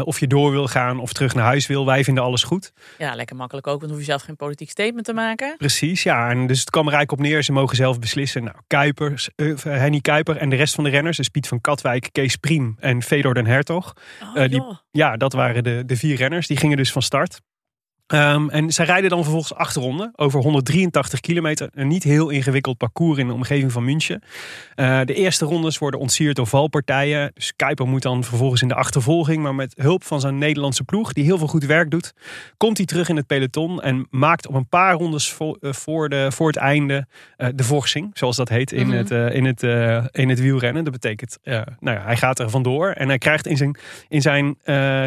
of 0.05 0.21
je 0.21 0.27
door 0.27 0.51
wil 0.51 0.67
gaan 0.67 0.99
of 0.99 1.13
terug 1.13 1.35
naar 1.35 1.45
huis 1.45 1.67
wil. 1.67 1.87
Wij 1.87 2.05
vinden 2.05 2.25
alles 2.25 2.43
goed. 2.43 2.73
Ja, 2.99 3.15
lekker 3.15 3.37
makkelijk 3.37 3.67
ook, 3.67 3.81
want 3.81 3.87
dan 3.87 3.91
hoef 3.91 4.01
je 4.01 4.13
zelf 4.13 4.23
geen 4.23 4.37
politiek 4.37 4.71
statement 4.71 5.05
te 5.05 5.13
maken. 5.13 5.55
Precies, 5.57 6.03
ja. 6.03 6.31
En 6.31 6.47
dus 6.47 6.61
het 6.61 6.71
kwam 6.71 6.87
er 6.87 6.93
eigenlijk 6.93 7.23
op 7.23 7.29
neer. 7.29 7.43
Ze 7.43 7.53
mogen 7.53 7.77
zelf 7.77 7.99
beslissen. 7.99 8.45
Nou, 8.45 8.57
Kuipers, 8.67 9.29
Henny 9.63 10.01
Kuiper 10.01 10.37
en 10.37 10.51
de 10.51 10.57
rest 10.57 10.75
van 10.75 10.85
de 10.85 10.91
renners. 10.91 11.17
Dus 11.17 11.29
Piet 11.29 11.49
van 11.49 11.61
Katwijk, 11.61 12.09
Kees 12.13 12.37
Priem 12.37 12.77
en 12.79 13.03
Fedor 13.03 13.35
den 13.35 13.47
Hertog. 13.47 13.93
Oh, 14.35 14.49
die-. 14.49 14.63
Ja, 14.91 15.17
dat 15.17 15.33
waren 15.33 15.65
de, 15.65 15.83
de 15.87 15.97
vier 15.97 16.17
renners. 16.17 16.47
Die 16.47 16.57
gingen 16.57 16.77
dus 16.77 16.93
van 16.93 17.03
start. 17.03 17.41
Ehm, 18.07 18.49
en 18.49 18.73
zij 18.73 18.85
rijden 18.85 19.11
dan 19.11 19.23
vervolgens 19.23 19.55
acht 19.55 19.77
ronden 19.77 20.13
over 20.17 20.41
183 20.41 21.21
kilometer. 21.21 21.69
Een 21.73 21.89
niet 21.89 22.03
heel 22.03 22.29
ingewikkeld 22.31 22.77
parcours 22.77 23.19
in 23.19 23.27
de 23.27 23.33
omgeving 23.33 23.73
van 23.73 23.85
München. 23.85 24.23
Eh, 24.75 25.01
de 25.05 25.15
eerste 25.15 25.45
rondes 25.45 25.79
worden 25.79 26.01
ontsierd 26.01 26.37
door 26.37 26.47
valpartijen. 26.47 27.31
Dus 27.35 27.53
Kuiper 27.57 27.87
moet 27.87 28.03
dan 28.03 28.25
vervolgens 28.25 28.63
in 28.63 28.69
de 28.69 28.75
achtervolging. 28.75 29.43
Maar 29.43 29.55
met 29.55 29.75
hulp 29.77 30.05
van 30.05 30.21
zijn 30.21 30.39
Nederlandse 30.39 30.85
ploeg, 30.85 31.13
die 31.13 31.25
heel 31.25 31.39
veel 31.39 31.47
goed 31.47 31.65
werk 31.65 31.91
doet, 31.91 32.13
komt 32.57 32.77
hij 32.77 32.87
terug 32.87 33.09
in 33.09 33.17
het 33.17 33.27
peloton. 33.27 33.83
En 33.83 34.07
maakt 34.11 34.47
op 34.47 34.55
een 34.55 34.69
paar 34.69 34.95
rondes 34.95 35.33
voor, 35.33 35.57
eh, 35.61 35.73
voor, 35.73 36.09
de, 36.09 36.27
voor 36.33 36.47
het 36.47 36.57
einde 36.57 37.07
eh, 37.37 37.49
de 37.55 37.65
vorsing, 37.65 38.11
zoals 38.13 38.37
dat 38.37 38.49
heet 38.49 38.73
in, 38.73 38.87
Mhm. 38.87 38.97
het, 38.97 39.11
in, 39.11 39.45
het, 39.45 39.63
in 40.13 40.29
het 40.29 40.41
wielrennen. 40.41 40.85
Dat 40.85 40.93
betekent, 40.93 41.39
nou 41.45 41.67
ja, 41.81 42.03
hij 42.05 42.17
gaat 42.17 42.39
er 42.39 42.51
vandoor. 42.51 42.91
En 42.91 43.09
hij 43.09 43.19
krijgt, 43.19 43.47
in 43.47 43.57
zijn, 43.57 43.77
in 44.09 44.23
zijn, 44.23 44.57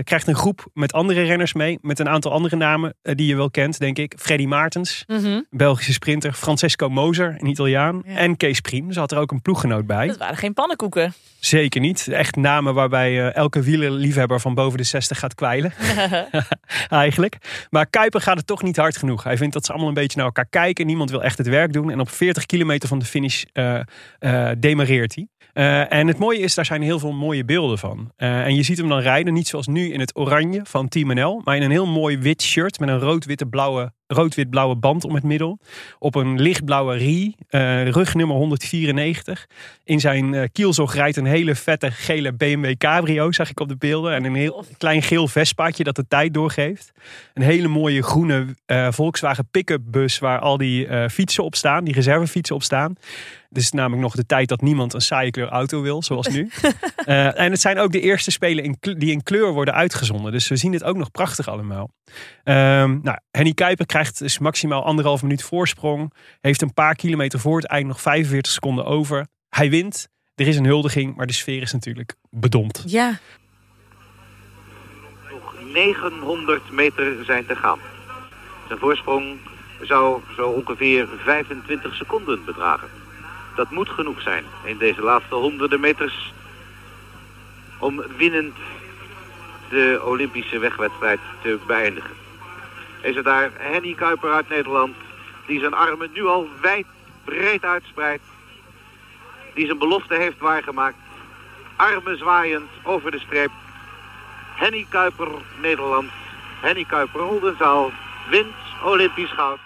krijgt 0.03 0.27
een 0.27 0.35
groep 0.35 0.67
met 0.73 0.93
andere 0.93 1.21
renners 1.23 1.53
mee. 1.53 1.77
Met 1.81 1.99
een 1.99 2.09
aantal 2.09 2.31
andere 2.31 2.55
namen. 2.55 2.86
Namen 2.87 2.95
eh, 3.01 3.15
die 3.15 3.27
je 3.27 3.35
wel 3.35 3.51
kent, 3.51 3.79
denk 3.79 3.97
ik. 3.97 4.13
Freddy 4.17 4.45
Maartens, 4.45 5.03
Mhm. 5.07 5.41
Belgische 5.49 5.93
sprinter. 5.93 6.33
Francesco 6.33 6.89
Moser, 6.89 7.35
een 7.39 7.47
Italiaan. 7.47 8.01
Ja. 8.05 8.15
En 8.15 8.37
Kees 8.37 8.59
Priem. 8.59 8.91
Ze 8.91 8.99
had 8.99 9.11
er 9.11 9.17
ook 9.17 9.31
een 9.31 9.41
ploeggenoot 9.41 9.85
bij. 9.85 10.07
Dat 10.07 10.17
waren 10.17 10.37
geen 10.37 10.53
pannenkoeken. 10.53 11.13
Zeker 11.39 11.81
niet. 11.81 12.07
Echt 12.07 12.35
namen 12.35 12.73
waarbij 12.73 13.09
eh, 13.27 13.35
elke 13.35 13.61
wielerliefhebber 13.61 14.39
van 14.39 14.53
boven 14.53 14.77
de 14.77 14.83
60 14.83 15.19
gaat 15.19 15.35
kwijlen. 15.35 15.73
Eigenlijk. 16.89 17.37
Maar 17.69 17.87
Kuiper 17.87 18.21
gaat 18.21 18.37
het 18.37 18.47
toch 18.47 18.63
niet 18.63 18.77
hard 18.77 18.97
genoeg. 18.97 19.23
Hij 19.23 19.37
vindt 19.37 19.53
dat 19.53 19.65
ze 19.65 19.71
allemaal 19.71 19.87
een 19.89 19.93
beetje 19.93 20.17
naar 20.17 20.25
elkaar 20.25 20.47
kijken. 20.49 20.85
Niemand 20.85 21.09
wil 21.09 21.23
echt 21.23 21.37
het 21.37 21.47
werk 21.47 21.73
doen. 21.73 21.91
En 21.91 21.99
op 21.99 22.09
40 22.09 22.45
kilometer 22.45 22.87
van 22.89 22.99
de 22.99 23.05
finish 23.05 23.43
eh, 23.53 23.81
demareert 24.57 25.15
hij. 25.15 25.27
Eh, 25.57 25.93
en 25.93 26.07
het 26.07 26.17
mooie 26.17 26.39
is, 26.39 26.55
daar 26.55 26.65
zijn 26.65 26.81
heel 26.81 26.99
veel 26.99 27.11
mooie 27.11 27.45
beelden 27.45 27.77
van. 27.77 28.11
Eh, 28.15 28.45
en 28.45 28.55
je 28.55 28.63
ziet 28.63 28.77
hem 28.77 28.87
dan 28.87 28.99
rijden, 28.99 29.33
niet 29.33 29.47
zoals 29.47 29.67
nu 29.67 29.93
in 29.93 29.99
het 29.99 30.17
oranje 30.17 30.61
van 30.63 30.87
Team 30.87 31.13
NL, 31.13 31.41
maar 31.43 31.55
in 31.55 31.61
een 31.61 31.71
heel 31.71 31.85
mooi 31.85 32.17
wit 32.17 32.41
shirt 32.41 32.79
met 32.79 32.89
een 32.89 32.99
rood-witte-blauwe 32.99 33.95
rood-wit-blauwe 34.07 34.75
band 34.75 35.03
om 35.03 35.15
het 35.15 35.23
middel. 35.23 35.59
Op 35.99 36.15
een 36.15 36.41
lichtblauwe 36.41 36.95
rie, 36.95 37.35
eh 37.49 37.87
rugnummer 37.89 38.35
194. 38.35 39.47
In 39.83 39.99
zijn 39.99 40.33
eh, 40.33 40.43
kielzog 40.51 40.93
rijdt 40.93 41.17
een 41.17 41.25
hele 41.25 41.55
vette 41.55 41.91
gele 41.91 42.33
BMW 42.33 42.75
Cabrio, 42.77 43.31
zag 43.31 43.49
ik 43.49 43.59
op 43.59 43.69
de 43.69 43.77
beelden. 43.77 44.13
En 44.13 44.23
een 44.23 44.35
heel 44.35 44.65
klein 44.77 45.01
geel 45.01 45.27
Vespaatje 45.27 45.83
dat 45.83 45.95
de 45.95 46.07
tijd 46.07 46.33
doorgeeft. 46.33 46.91
Een 47.33 47.43
hele 47.43 47.67
mooie 47.67 48.03
groene 48.03 48.45
Volkswagen 48.89 49.47
pick-up 49.51 49.81
bus 49.85 50.19
waar 50.19 50.39
al 50.39 50.57
die 50.57 51.09
fietsen 51.09 51.43
op 51.43 51.55
staan, 51.55 51.83
die 51.83 51.93
reservefietsen 51.93 52.55
op 52.55 52.63
staan. 52.63 52.95
Dit 53.49 53.63
is 53.63 53.71
namelijk 53.71 54.01
nog 54.01 54.15
de 54.15 54.25
tijd 54.25 54.47
dat 54.47 54.61
niemand 54.61 54.93
een 54.93 55.01
saaie 55.01 55.31
kleur 55.31 55.49
auto 55.49 55.81
wil, 55.81 56.03
zoals 56.03 56.27
nu. 56.27 56.49
Eh, 56.97 57.39
en 57.39 57.51
het 57.51 57.61
zijn 57.61 57.79
ook 57.79 57.91
de 57.91 57.99
eerste 57.99 58.31
spelen 58.31 58.63
in 58.63 58.77
die 58.79 59.11
in 59.11 59.23
kleur 59.23 59.53
worden 59.53 59.73
uitgezonden. 59.73 60.31
Dus 60.31 60.47
we 60.47 60.55
zien 60.55 60.71
dit 60.71 60.83
ook 60.83 60.97
nog 60.97 61.11
prachtig 61.11 61.47
allemaal. 61.47 61.91
Ehm, 62.43 62.99
nou, 63.01 63.17
Henny 63.31 63.53
Kuiper 63.53 63.85
krijgt 63.85 64.19
dus 64.19 64.39
maximaal 64.39 64.83
anderhalf 64.83 65.21
minuut 65.21 65.43
voorsprong. 65.43 66.13
Heeft 66.39 66.61
een 66.61 66.73
paar 66.73 66.95
kilometer 66.95 67.39
voor 67.39 67.55
het 67.57 67.67
eind 67.67 67.87
nog 67.87 68.01
45 68.01 68.51
seconden 68.51 68.85
over. 68.85 69.27
Hij 69.49 69.69
wint. 69.69 70.07
Er 70.35 70.47
is 70.47 70.57
een 70.57 70.65
huldiging, 70.65 71.15
maar 71.15 71.27
de 71.27 71.33
sfeer 71.33 71.61
is 71.61 71.73
natuurlijk 71.73 72.15
bedompt. 72.29 72.83
Ja, 72.85 73.19
Nog 75.31 75.55
900 75.73 76.71
meter 76.71 77.25
zijn 77.25 77.45
te 77.45 77.55
gaan. 77.55 77.79
Zijn 78.67 78.79
voorsprong 78.79 79.37
zou 79.81 80.21
zo 80.35 80.49
ongeveer 80.49 81.07
25 81.23 81.95
seconden 81.95 82.45
bedragen. 82.45 82.89
Dat 83.57 83.71
moet 83.71 83.89
genoeg 83.89 84.21
zijn 84.21 84.45
in 84.63 84.77
deze 84.77 85.01
laatste 85.01 85.35
honderden 85.35 85.79
meters 85.79 86.33
om 87.77 88.03
winnend 88.17 88.55
de 89.69 90.01
Olympische 90.03 90.59
wegwedstrijd 90.59 91.19
te 91.41 91.59
beëindigen. 91.67 92.15
Is 93.01 93.15
het 93.15 93.25
daar 93.25 93.51
Henny 93.57 93.93
Kuiper 93.93 94.31
uit 94.31 94.49
Nederland 94.49 94.95
die 95.45 95.59
zijn 95.59 95.73
armen 95.73 96.09
nu 96.13 96.25
al 96.25 96.49
wijd 96.61 96.85
breed 97.23 97.63
uitspreidt. 97.63 98.23
Die 99.53 99.65
zijn 99.65 99.77
belofte 99.77 100.15
heeft 100.15 100.39
waargemaakt. 100.39 100.97
Armen 101.75 102.17
zwaaiend 102.17 102.69
over 102.83 103.11
de 103.11 103.19
streep. 103.19 103.51
Henny 104.55 104.85
Kuiper, 104.89 105.27
Nederland. 105.61 106.11
Henny 106.61 106.83
Kuiper, 106.83 107.21
Oldenzaal, 107.21 107.91
wint 108.29 108.55
Olympisch 108.83 109.31
goud. 109.31 109.59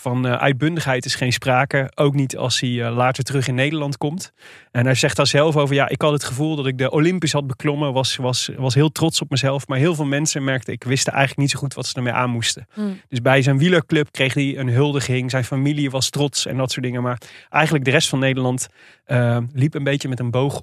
Van 0.00 0.26
eh, 0.26 0.32
uitbundigheid 0.32 1.04
is 1.04 1.14
geen 1.14 1.32
sprake. 1.32 1.90
Ook 1.94 2.14
niet 2.14 2.36
als 2.36 2.60
hij 2.60 2.84
eh, 2.84 2.94
later 2.94 3.24
terug 3.24 3.48
in 3.48 3.54
Nederland 3.54 3.96
komt. 3.96 4.32
En 4.70 4.84
hij 4.84 4.94
zegt 4.94 5.16
daar 5.16 5.26
zelf 5.26 5.56
over: 5.56 5.74
ja, 5.74 5.88
ik 5.88 6.02
had 6.02 6.12
het 6.12 6.24
gevoel 6.24 6.56
dat 6.56 6.66
ik 6.66 6.78
de 6.78 6.90
Olympisch 6.90 7.32
had 7.32 7.46
beklommen. 7.46 7.92
Was, 7.92 8.16
was, 8.16 8.50
was 8.56 8.74
heel 8.74 8.92
trots 8.92 9.20
op 9.20 9.30
mezelf. 9.30 9.66
Maar 9.66 9.78
heel 9.78 9.94
veel 9.94 10.04
mensen 10.04 10.44
merkten, 10.44 10.72
ik 10.72 10.84
wist 10.84 11.08
eigenlijk 11.08 11.38
niet 11.38 11.50
zo 11.50 11.58
goed 11.58 11.74
wat 11.74 11.86
ze 11.86 11.94
ermee 11.94 12.12
aan 12.12 12.30
moesten. 12.30 12.66
Hmm. 12.72 13.00
Dus 13.08 13.20
bij 13.20 13.42
zijn 13.42 13.58
wielerclub 13.58 14.10
kreeg 14.10 14.34
hij 14.34 14.58
een 14.58 14.68
huldiging. 14.68 15.30
Zijn 15.30 15.44
familie 15.44 15.90
was 15.90 16.10
trots 16.10 16.46
en 16.46 16.56
dat 16.56 16.70
soort 16.70 16.84
dingen. 16.84 17.02
Maar 17.02 17.20
eigenlijk 17.48 17.84
de 17.84 17.90
rest 17.90 18.08
van 18.08 18.18
Nederland 18.18 18.68
eh, 19.04 19.38
liep 19.52 19.74
een 19.74 19.84
beetje 19.84 20.08
met 20.08 20.20
een 20.20 20.30
boog 20.30 20.62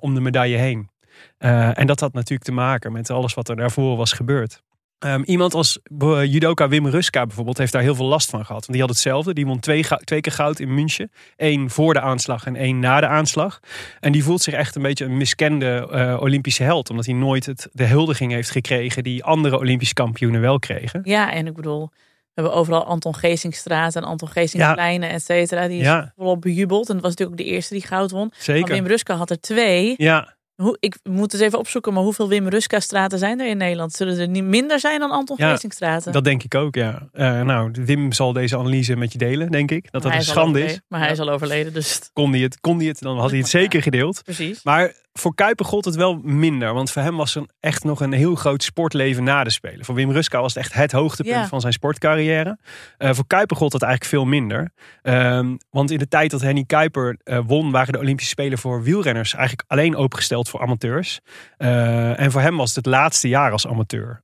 om 0.00 0.14
de 0.14 0.20
medaille 0.20 0.56
heen. 0.56 0.90
En 1.38 1.86
dat 1.86 2.00
had 2.00 2.12
natuurlijk 2.12 2.42
te 2.42 2.52
maken 2.52 2.92
met 2.92 3.10
alles 3.10 3.34
wat 3.34 3.48
er 3.48 3.56
daarvoor 3.56 3.96
was 3.96 4.12
gebeurd. 4.12 4.62
Ehm, 5.02 5.22
iemand 5.24 5.54
als 5.54 5.78
eh, 5.98 6.24
judoka 6.32 6.68
Wim 6.68 6.86
Ruska 6.86 7.26
bijvoorbeeld 7.26 7.58
heeft 7.58 7.72
daar 7.72 7.82
heel 7.82 7.94
veel 7.94 8.06
last 8.06 8.30
van 8.30 8.44
gehad. 8.44 8.60
Want 8.60 8.72
die 8.72 8.80
had 8.80 8.88
hetzelfde. 8.90 9.32
Die 9.34 9.46
won 9.46 9.60
twee, 9.60 9.84
twee 10.04 10.20
keer 10.20 10.32
goud 10.32 10.58
in 10.60 10.74
München. 10.74 11.10
Eén 11.36 11.70
voor 11.70 11.94
de 11.94 12.00
aanslag 12.00 12.46
en 12.46 12.56
één 12.56 12.78
na 12.78 13.00
de 13.00 13.06
aanslag. 13.06 13.60
En 14.00 14.12
die 14.12 14.24
voelt 14.24 14.42
zich 14.42 14.54
echt 14.54 14.74
een 14.76 14.82
beetje 14.82 15.04
een 15.04 15.16
miskende 15.16 15.88
eh, 15.90 16.20
Olympische 16.20 16.62
held. 16.62 16.90
Omdat 16.90 17.06
hij 17.06 17.14
nooit 17.14 17.46
het, 17.46 17.68
de 17.72 17.84
huldiging 17.84 18.32
heeft 18.32 18.50
gekregen 18.50 19.02
die 19.02 19.24
andere 19.24 19.58
Olympische 19.58 19.94
kampioenen 19.94 20.40
wel 20.40 20.58
kregen. 20.58 21.00
ja, 21.04 21.32
en 21.32 21.46
ik 21.46 21.54
bedoel, 21.54 21.90
we 22.34 22.40
hebben 22.42 22.54
overal 22.54 22.84
Anton 22.84 23.14
Geesingstraat 23.14 23.96
en 23.96 24.04
Anton 24.04 24.28
Geesingspleinen, 24.28 25.10
et 25.10 25.22
cetera. 25.22 25.68
Die 25.68 25.78
is 25.78 25.84
Ja. 25.86 26.12
volop 26.16 26.40
bejubeld. 26.40 26.88
En 26.88 26.94
dat 26.94 27.02
was 27.02 27.10
natuurlijk 27.10 27.40
ook 27.40 27.46
de 27.46 27.52
eerste 27.54 27.74
die 27.74 27.86
goud 27.86 28.10
won. 28.10 28.26
Maar 28.26 28.38
Zeker. 28.40 28.74
Wim 28.74 28.86
Ruska 28.86 29.14
had 29.14 29.30
er 29.30 29.40
twee. 29.40 29.94
Ja, 29.96 30.34
Hoe, 30.56 30.76
ik 30.80 30.96
moet 31.02 31.32
eens 31.32 31.42
even 31.42 31.58
opzoeken, 31.58 31.92
maar 31.92 32.02
hoeveel 32.02 32.28
Wim 32.28 32.48
Ruska 32.48 32.80
straten 32.80 33.18
zijn 33.18 33.40
er 33.40 33.48
in 33.48 33.56
Nederland? 33.56 33.92
Zullen 33.92 34.18
er 34.18 34.28
niet 34.28 34.44
minder 34.44 34.80
zijn 34.80 35.00
dan 35.00 35.10
Anton 35.10 35.36
Ja, 35.40 35.50
Geesingstraten? 35.50 36.12
dat 36.12 36.24
denk 36.24 36.42
ik 36.42 36.54
ook, 36.54 36.74
ja. 36.74 37.08
Eh, 37.12 37.40
nou, 37.40 37.70
Wim 37.84 38.12
zal 38.12 38.32
deze 38.32 38.56
analyse 38.58 38.96
met 38.96 39.12
je 39.12 39.18
delen, 39.18 39.50
denk 39.50 39.70
ik. 39.70 39.82
Dat 39.92 40.02
dat 40.02 40.10
hij 40.10 40.20
een 40.20 40.26
schande 40.26 40.64
is. 40.64 40.80
Maar 40.88 40.98
hij 40.98 41.08
Ja. 41.08 41.14
is 41.14 41.20
al 41.20 41.30
overleden, 41.30 41.72
dus 41.72 42.10
Kon 42.12 42.30
hij 42.32 42.40
het, 42.40 42.60
kon 42.60 42.78
hij 42.78 42.86
het, 42.86 43.00
dan 43.00 43.18
had 43.18 43.30
hij 43.30 43.38
het 43.38 43.48
zeker 43.48 43.82
gedeeld. 43.82 44.22
precies. 44.22 44.62
Maar 44.62 44.92
voor 45.12 45.34
Kuiper 45.34 45.64
gold 45.64 45.84
het 45.84 45.94
wel 45.94 46.20
minder. 46.22 46.74
Want 46.74 46.90
voor 46.90 47.02
hem 47.02 47.16
was 47.16 47.34
er 47.34 47.46
echt 47.60 47.84
nog 47.84 48.00
een 48.00 48.12
heel 48.12 48.34
groot 48.34 48.62
sportleven 48.62 49.24
na 49.24 49.44
de 49.44 49.50
Spelen. 49.50 49.84
Voor 49.84 49.94
Wim 49.94 50.10
Ruska 50.10 50.40
was 50.40 50.54
het 50.54 50.62
echt 50.62 50.72
het 50.74 50.92
hoogtepunt 50.92 51.34
Ja. 51.34 51.46
van 51.46 51.60
zijn 51.60 51.72
sportcarrière. 51.72 52.58
Eh, 52.98 53.10
voor 53.12 53.26
Kuiper 53.26 53.56
gold 53.56 53.72
dat 53.72 53.82
eigenlijk 53.82 54.12
veel 54.12 54.24
minder. 54.24 54.70
Ehm, 55.02 55.56
want 55.70 55.90
in 55.90 55.98
de 55.98 56.08
tijd 56.08 56.30
dat 56.30 56.40
Henny 56.40 56.64
Kuiper 56.66 57.16
eh, 57.24 57.38
won... 57.46 57.70
waren 57.70 57.92
de 57.92 57.98
Olympische 57.98 58.30
Spelen 58.30 58.58
voor 58.58 58.82
wielrenners 58.82 59.34
eigenlijk 59.34 59.64
alleen 59.70 59.96
opengesteld 59.96 60.48
voor 60.48 60.60
amateurs. 60.60 61.20
Eh, 61.56 62.20
en 62.20 62.30
voor 62.32 62.40
hem 62.40 62.56
was 62.56 62.66
het 62.66 62.76
het 62.84 62.86
laatste 62.94 63.28
jaar 63.28 63.52
als 63.52 63.66
amateur. 63.66 64.22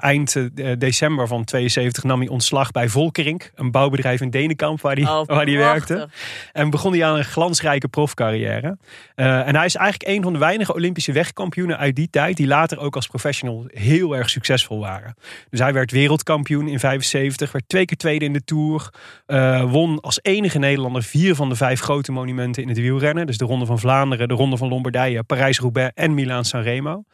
Eind 0.00 0.36
december 0.78 1.26
van 1.26 1.44
72 1.44 2.02
nam 2.04 2.18
hij 2.20 2.28
ontslag 2.28 2.70
bij 2.70 2.88
Volkerink. 2.88 3.50
Een 3.54 3.70
bouwbedrijf 3.70 4.20
in 4.20 4.30
Denenkamp 4.30 4.80
waar 4.80 4.94
hij, 4.96 5.04
Oh, 5.08 5.26
waar 5.26 5.44
hij 5.46 5.56
werkte. 5.56 6.08
En 6.52 6.70
begon 6.70 6.92
hij 6.92 7.04
aan 7.04 7.16
een 7.16 7.24
glansrijke 7.24 7.88
profcarrière. 7.88 8.78
En 9.14 9.56
hij 9.56 9.64
is 9.64 9.74
eigenlijk 9.74 10.16
een 10.16 10.22
van 10.28 10.38
de 10.38 10.44
weinige 10.44 10.74
Olympische 10.74 11.12
wegkampioenen 11.12 11.78
uit 11.78 11.96
die 11.96 12.10
tijd. 12.10 12.36
die 12.36 12.46
later 12.46 12.78
ook 12.78 12.94
als 12.94 13.06
professional 13.06 13.64
heel 13.66 14.16
erg 14.16 14.30
succesvol 14.30 14.78
waren. 14.78 15.14
Dus 15.50 15.60
hij 15.60 15.72
werd 15.72 15.90
wereldkampioen 15.90 16.68
in 16.68 16.78
75, 16.78 17.52
werd 17.52 17.68
twee 17.68 17.84
keer 17.84 17.96
tweede 17.96 18.24
in 18.24 18.32
de 18.32 18.44
tour. 18.44 18.92
eh, 19.26 19.70
won 19.70 20.00
als 20.00 20.18
enige 20.22 20.58
Nederlander 20.58 21.02
vier 21.02 21.34
van 21.34 21.48
de 21.48 21.54
vijf 21.54 21.80
grote 21.80 22.12
monumenten 22.12 22.62
in 22.62 22.68
het 22.68 22.78
wielrennen. 22.78 23.26
Dus 23.26 23.38
de 23.38 23.44
Ronde 23.44 23.66
van 23.66 23.78
Vlaanderen, 23.78 24.28
de 24.28 24.34
Ronde 24.34 24.56
van 24.56 24.68
Lombardije, 24.68 25.22
Parijs-Roubaix 25.22 25.92
en 25.94 26.14
Milaan-San 26.14 26.62
Remo. 26.62 27.04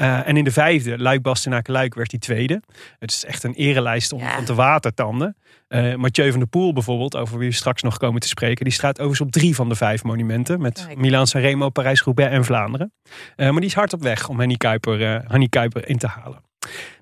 Eh, 0.00 0.28
en 0.28 0.36
in 0.36 0.44
de 0.44 0.50
vijfde, 0.50 0.98
Luik 0.98 1.22
Bastenaken 1.22 1.72
Luik, 1.72 1.94
werd 1.94 2.10
hij 2.10 2.20
tweede. 2.20 2.62
Het 2.98 3.10
is 3.10 3.24
echt 3.24 3.42
een 3.44 3.54
erelijst 3.54 4.12
om 4.12 4.20
Ja. 4.20 4.42
te 4.42 4.54
watertanden. 4.54 5.36
Eh 5.68 5.94
Mathieu 5.94 6.30
van 6.30 6.38
der 6.38 6.48
Poel 6.48 6.72
bijvoorbeeld, 6.72 7.16
over 7.16 7.38
wie 7.38 7.48
we 7.48 7.54
straks 7.54 7.82
nog 7.82 7.96
komen 7.96 8.20
te 8.20 8.28
spreken, 8.28 8.64
die 8.64 8.72
staat 8.74 8.98
overigens 8.98 9.20
op 9.20 9.30
drie 9.32 9.54
van 9.54 9.68
de 9.68 9.74
vijf 9.74 10.02
monumenten. 10.04 10.60
Met 10.60 10.84
Kijk. 10.86 10.98
Milaan 10.98 11.26
San 11.26 11.40
Remo, 11.40 11.68
Parijs-Roubaix 11.68 12.32
en 12.32 12.44
Vlaanderen. 12.44 12.92
Eh, 13.36 13.50
maar 13.50 13.60
die 13.60 13.68
is 13.68 13.74
hard 13.74 13.92
op 13.92 14.02
weg 14.02 14.28
om 14.28 14.38
Henny 14.38 14.56
Kuiper, 14.56 15.22
Henny 15.28 15.48
Kuiper 15.48 15.88
in 15.88 15.98
te 15.98 16.06
halen. 16.06 16.42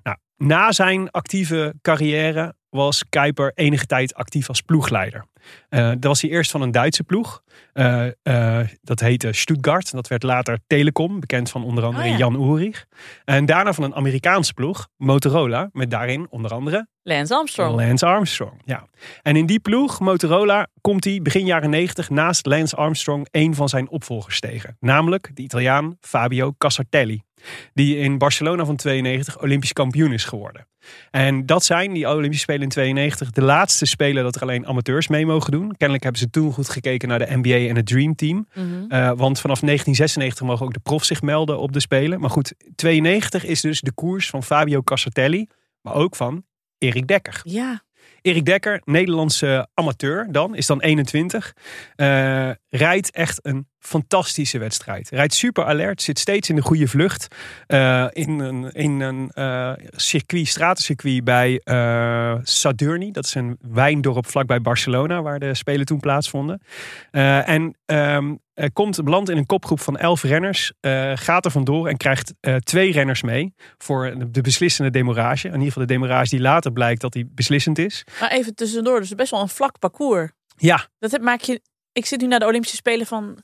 Nou, 0.03 0.17
na 0.39 0.71
zijn 0.71 1.11
actieve 1.11 1.73
carrière 1.81 2.53
was 2.69 3.03
Kuiper 3.09 3.51
enige 3.55 3.85
tijd 3.85 4.13
actief 4.13 4.47
als 4.47 4.61
ploegleider. 4.61 5.25
Eh 5.69 5.87
dat 5.89 6.03
was 6.03 6.21
hij 6.21 6.29
eerst 6.29 6.51
van 6.51 6.61
een 6.61 6.71
Duitse 6.71 7.03
ploeg. 7.03 7.43
Eh, 7.73 8.07
eh, 8.23 8.67
dat 8.81 8.99
heette 8.99 9.33
Stuttgart. 9.33 9.91
Dat 9.91 10.07
werd 10.07 10.23
later 10.23 10.59
Telecom, 10.67 11.19
bekend 11.19 11.49
van 11.49 11.63
onder 11.63 11.83
andere 11.83 12.03
Oh 12.03 12.11
ja. 12.11 12.17
Jan 12.17 12.35
Ulrich. 12.35 12.85
En 13.25 13.45
daarna 13.45 13.73
van 13.73 13.83
een 13.83 13.95
Amerikaanse 13.95 14.53
ploeg, 14.53 14.87
Motorola, 14.97 15.69
met 15.71 15.91
daarin 15.91 16.27
onder 16.29 16.51
andere 16.51 16.87
Lance 17.03 17.35
Armstrong. 17.35 17.75
Lance 17.75 18.05
Armstrong, 18.05 18.61
ja. 18.65 18.87
En 19.21 19.35
in 19.35 19.45
die 19.45 19.59
ploeg, 19.59 19.99
Motorola, 19.99 20.67
komt 20.81 21.03
hij 21.03 21.19
begin 21.21 21.45
jaren 21.45 21.69
90 21.69 22.09
naast 22.09 22.45
Lance 22.45 22.75
Armstrong 22.75 23.27
een 23.31 23.55
van 23.55 23.69
zijn 23.69 23.89
opvolgers 23.89 24.39
tegen. 24.39 24.77
Namelijk 24.79 25.31
de 25.33 25.41
Italiaan 25.41 25.97
Fabio 26.01 26.53
Casartelli. 26.57 27.23
Die 27.73 27.97
in 27.97 28.17
Barcelona 28.17 28.65
van 28.65 28.75
92 28.75 29.41
Olympisch 29.41 29.73
kampioen 29.73 30.13
is 30.13 30.23
geworden. 30.23 30.67
En 31.11 31.45
dat 31.45 31.63
zijn, 31.63 31.93
die 31.93 32.09
Olympische 32.09 32.43
Spelen 32.43 32.61
in 32.61 32.69
92, 32.69 33.31
de 33.31 33.41
laatste 33.41 33.85
spelen 33.85 34.23
dat 34.23 34.35
er 34.35 34.41
alleen 34.41 34.67
amateurs 34.67 35.07
mee 35.07 35.25
mogen 35.25 35.51
doen. 35.51 35.75
Kennelijk 35.77 36.03
hebben 36.03 36.21
ze 36.21 36.29
toen 36.29 36.53
goed 36.53 36.69
gekeken 36.69 37.07
naar 37.07 37.19
de 37.19 37.37
NBA 37.41 37.67
en 37.69 37.75
het 37.75 37.85
Dream 37.85 38.15
Team. 38.15 38.47
Mhm. 38.53 38.63
Eh, 38.63 39.11
want 39.15 39.39
vanaf 39.39 39.61
1996 39.61 40.47
mogen 40.47 40.65
ook 40.65 40.73
de 40.73 40.79
profs 40.79 41.07
zich 41.07 41.21
melden 41.21 41.59
op 41.59 41.71
de 41.71 41.79
Spelen. 41.79 42.19
Maar 42.19 42.29
goed, 42.29 42.53
92 42.75 43.45
is 43.45 43.61
dus 43.61 43.81
de 43.81 43.91
koers 43.91 44.29
van 44.29 44.43
Fabio 44.43 44.81
Casartelli, 44.81 45.47
maar 45.81 45.93
ook 45.93 46.15
van 46.15 46.43
Erik 46.77 47.07
Dekker. 47.07 47.41
Ja, 47.43 47.83
Erik 48.21 48.45
Dekker, 48.45 48.81
Nederlandse 48.85 49.67
amateur 49.73 50.27
dan, 50.31 50.55
is 50.55 50.65
dan 50.65 50.81
21. 50.81 51.55
Uh, 51.95 52.49
rijdt 52.69 53.11
echt 53.11 53.39
een 53.41 53.67
fantastische 53.79 54.57
wedstrijd. 54.57 55.09
Rijdt 55.09 55.33
super 55.33 55.65
alert, 55.65 56.01
zit 56.01 56.19
steeds 56.19 56.49
in 56.49 56.55
de 56.55 56.61
goede 56.61 56.87
vlucht. 56.87 57.35
Uh, 57.67 58.05
in 58.11 58.39
een, 58.39 58.69
een 59.01 59.31
uh, 59.35 59.71
circuit, 59.91 60.47
stratencircuit 60.47 61.23
bij 61.23 61.61
Sadurni. 62.43 63.11
Dat 63.11 63.25
is 63.25 63.35
een 63.35 63.57
wijndorp 63.61 64.27
vlakbij 64.27 64.61
Barcelona, 64.61 65.21
waar 65.21 65.39
de 65.39 65.53
Spelen 65.53 65.85
toen 65.85 65.99
plaatsvonden. 65.99 66.61
en 67.11 67.75
um, 67.85 68.39
komt 68.73 69.03
belandt 69.03 69.29
in 69.29 69.37
een 69.37 69.45
kopgroep 69.45 69.79
van 69.79 69.97
elf 69.97 70.23
renners, 70.23 70.73
gaat 71.13 71.45
er 71.45 71.51
vandoor 71.51 71.87
en 71.87 71.97
krijgt 71.97 72.33
twee 72.63 72.91
renners 72.91 73.21
mee 73.21 73.53
voor 73.77 74.13
de 74.31 74.41
beslissende 74.41 74.91
demorage. 74.91 75.47
In 75.47 75.53
ieder 75.53 75.67
geval 75.67 75.85
de 75.85 75.93
demorage 75.93 76.29
die 76.29 76.39
later 76.39 76.71
blijkt 76.71 77.01
dat 77.01 77.13
die 77.13 77.31
beslissend 77.35 77.77
is. 77.77 78.03
Maar 78.19 78.31
even 78.31 78.55
tussendoor, 78.55 78.99
dus 78.99 79.15
best 79.15 79.31
wel 79.31 79.41
een 79.41 79.49
vlak 79.49 79.79
parcours. 79.79 80.31
Ja. 80.57 80.87
Dat 80.99 81.21
maak 81.21 81.41
je. 81.41 81.61
Ik 81.91 82.05
zit 82.05 82.21
nu 82.21 82.27
naar 82.27 82.39
de 82.39 82.45
Olympische 82.45 82.75
Spelen 82.75 83.05
van 83.05 83.43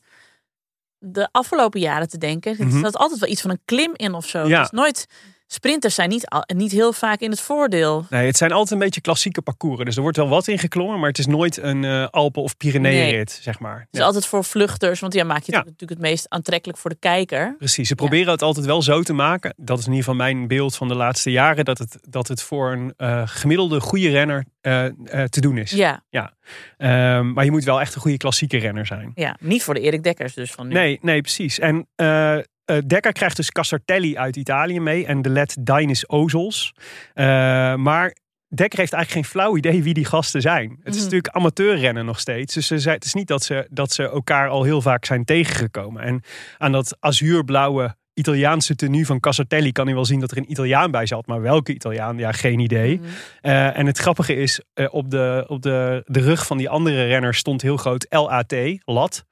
de 0.97 1.29
afgelopen 1.31 1.79
jaren 1.79 2.09
te 2.09 2.17
denken. 2.17 2.57
Er 2.59 2.77
staat 2.77 2.97
altijd 2.97 3.19
wel 3.19 3.29
iets 3.29 3.41
van 3.41 3.49
een 3.49 3.61
klim 3.65 3.91
in 3.95 4.13
of 4.13 4.27
zo. 4.27 4.47
Ja. 4.47 4.57
Het 4.57 4.65
is 4.65 4.79
nooit. 4.79 5.05
Sprinters 5.47 5.95
zijn 5.95 6.09
niet, 6.09 6.27
niet 6.55 6.71
heel 6.71 6.93
vaak 6.93 7.19
in 7.19 7.29
het 7.29 7.41
voordeel. 7.41 8.05
Nee, 8.09 8.25
het 8.27 8.37
zijn 8.37 8.51
altijd 8.51 8.71
een 8.71 8.79
beetje 8.85 9.01
klassieke 9.01 9.41
parcours. 9.41 9.83
Dus 9.85 9.95
er 9.95 10.01
wordt 10.01 10.17
wel 10.17 10.27
wat 10.27 10.47
ingeklommen, 10.47 10.99
maar 10.99 11.09
het 11.09 11.17
is 11.19 11.25
nooit 11.27 11.57
een 11.57 11.83
uh, 11.83 12.07
Alpen- 12.07 12.41
of 12.41 12.57
Pyreneeënrit, 12.57 13.29
Nee. 13.33 13.41
zeg 13.41 13.59
maar. 13.59 13.79
Het 13.79 13.87
is 13.91 14.01
altijd 14.01 14.25
voor 14.25 14.43
vluchters, 14.43 14.99
want 14.99 15.13
ja, 15.13 15.23
maak 15.23 15.37
je 15.37 15.43
het 15.45 15.53
Ja. 15.55 15.57
natuurlijk 15.71 15.89
het 15.89 15.99
meest 16.09 16.25
aantrekkelijk 16.29 16.77
voor 16.79 16.89
de 16.89 16.97
kijker. 16.99 17.55
Precies, 17.57 17.87
ze 17.87 17.95
proberen 17.95 18.31
het 18.31 18.41
altijd 18.41 18.65
wel 18.65 18.81
zo 18.81 19.01
te 19.03 19.13
maken. 19.13 19.53
Dat 19.57 19.79
is 19.79 19.85
in 19.85 19.91
ieder 19.91 20.05
geval 20.09 20.25
mijn 20.25 20.47
beeld 20.47 20.75
van 20.75 20.87
de 20.87 20.95
laatste 20.95 21.31
jaren. 21.31 21.65
Dat 21.65 21.77
het, 21.77 21.97
dat 22.09 22.27
het 22.27 22.41
voor 22.41 22.71
een 22.71 22.93
eh, 22.97 23.21
gemiddelde 23.25 23.79
goede 23.79 24.09
renner 24.09 24.45
eh, 24.61 24.85
te 25.23 25.41
doen 25.41 25.57
is. 25.57 25.71
Ja, 25.71 26.03
Ehm, 26.77 27.33
maar 27.33 27.45
je 27.45 27.51
moet 27.51 27.63
wel 27.63 27.79
echt 27.81 27.95
een 27.95 28.01
goede 28.01 28.17
klassieke 28.17 28.57
renner 28.57 28.85
zijn. 28.85 29.11
ja, 29.15 29.37
niet 29.39 29.63
voor 29.63 29.73
de 29.73 29.79
Erik 29.79 30.03
Dekkers 30.03 30.33
dus 30.33 30.51
van 30.51 30.67
nu. 30.67 30.73
Nee, 30.73 30.99
nee, 31.01 31.21
precies. 31.21 31.59
En 31.59 31.87
eh, 32.65 32.77
Dekker 32.87 33.11
krijgt 33.11 33.35
dus 33.35 33.51
Casartelli 33.51 34.17
uit 34.17 34.35
Italië 34.35 34.79
mee. 34.79 35.05
En 35.05 35.21
de 35.21 35.29
led 35.29 35.55
Dainis 35.59 36.09
Ozels. 36.09 36.73
Eh, 37.13 37.25
maar 37.75 38.15
Dekker 38.47 38.79
heeft 38.79 38.93
eigenlijk 38.93 39.11
geen 39.11 39.39
flauw 39.41 39.57
idee 39.57 39.83
wie 39.83 39.93
die 39.93 40.05
gasten 40.05 40.41
zijn. 40.41 40.69
Het 40.69 40.79
is 40.87 40.93
Mhm. 40.93 41.03
natuurlijk 41.03 41.35
amateurrennen 41.35 42.05
nog 42.05 42.19
steeds. 42.19 42.53
Dus 42.53 42.67
ze 42.67 42.89
het 42.89 43.05
is 43.05 43.13
niet 43.13 43.27
dat 43.27 43.43
ze, 43.43 43.67
dat 43.69 43.91
ze 43.91 44.03
elkaar 44.09 44.49
al 44.49 44.63
heel 44.63 44.81
vaak 44.81 45.05
zijn 45.05 45.25
tegengekomen. 45.25 46.03
En 46.03 46.21
aan 46.57 46.71
dat 46.71 46.97
azuurblauwe 46.99 47.95
Italiaanse 48.13 48.75
tenue 48.75 49.05
van 49.05 49.19
Casartelli 49.19 49.71
kan 49.71 49.85
hij 49.85 49.95
wel 49.95 50.05
zien 50.05 50.19
dat 50.19 50.31
er 50.31 50.37
een 50.37 50.51
Italiaan 50.51 50.91
bij 50.91 51.05
zat. 51.05 51.27
Maar 51.27 51.41
welke 51.41 51.73
Italiaan? 51.73 52.17
Ja, 52.17 52.31
geen 52.31 52.59
idee. 52.59 52.97
Mhm. 52.97 53.07
Eh, 53.41 53.77
en 53.77 53.85
het 53.85 53.97
grappige 53.97 54.35
is, 54.35 54.61
op, 54.89 55.09
de, 55.11 55.43
op 55.47 55.61
de, 55.61 56.03
de 56.05 56.19
rug 56.19 56.45
van 56.45 56.57
die 56.57 56.69
andere 56.69 57.05
renner 57.05 57.33
stond 57.33 57.61
heel 57.61 57.77
groot 57.77 58.05
LAT, 58.09 58.55
lat. 58.85 59.25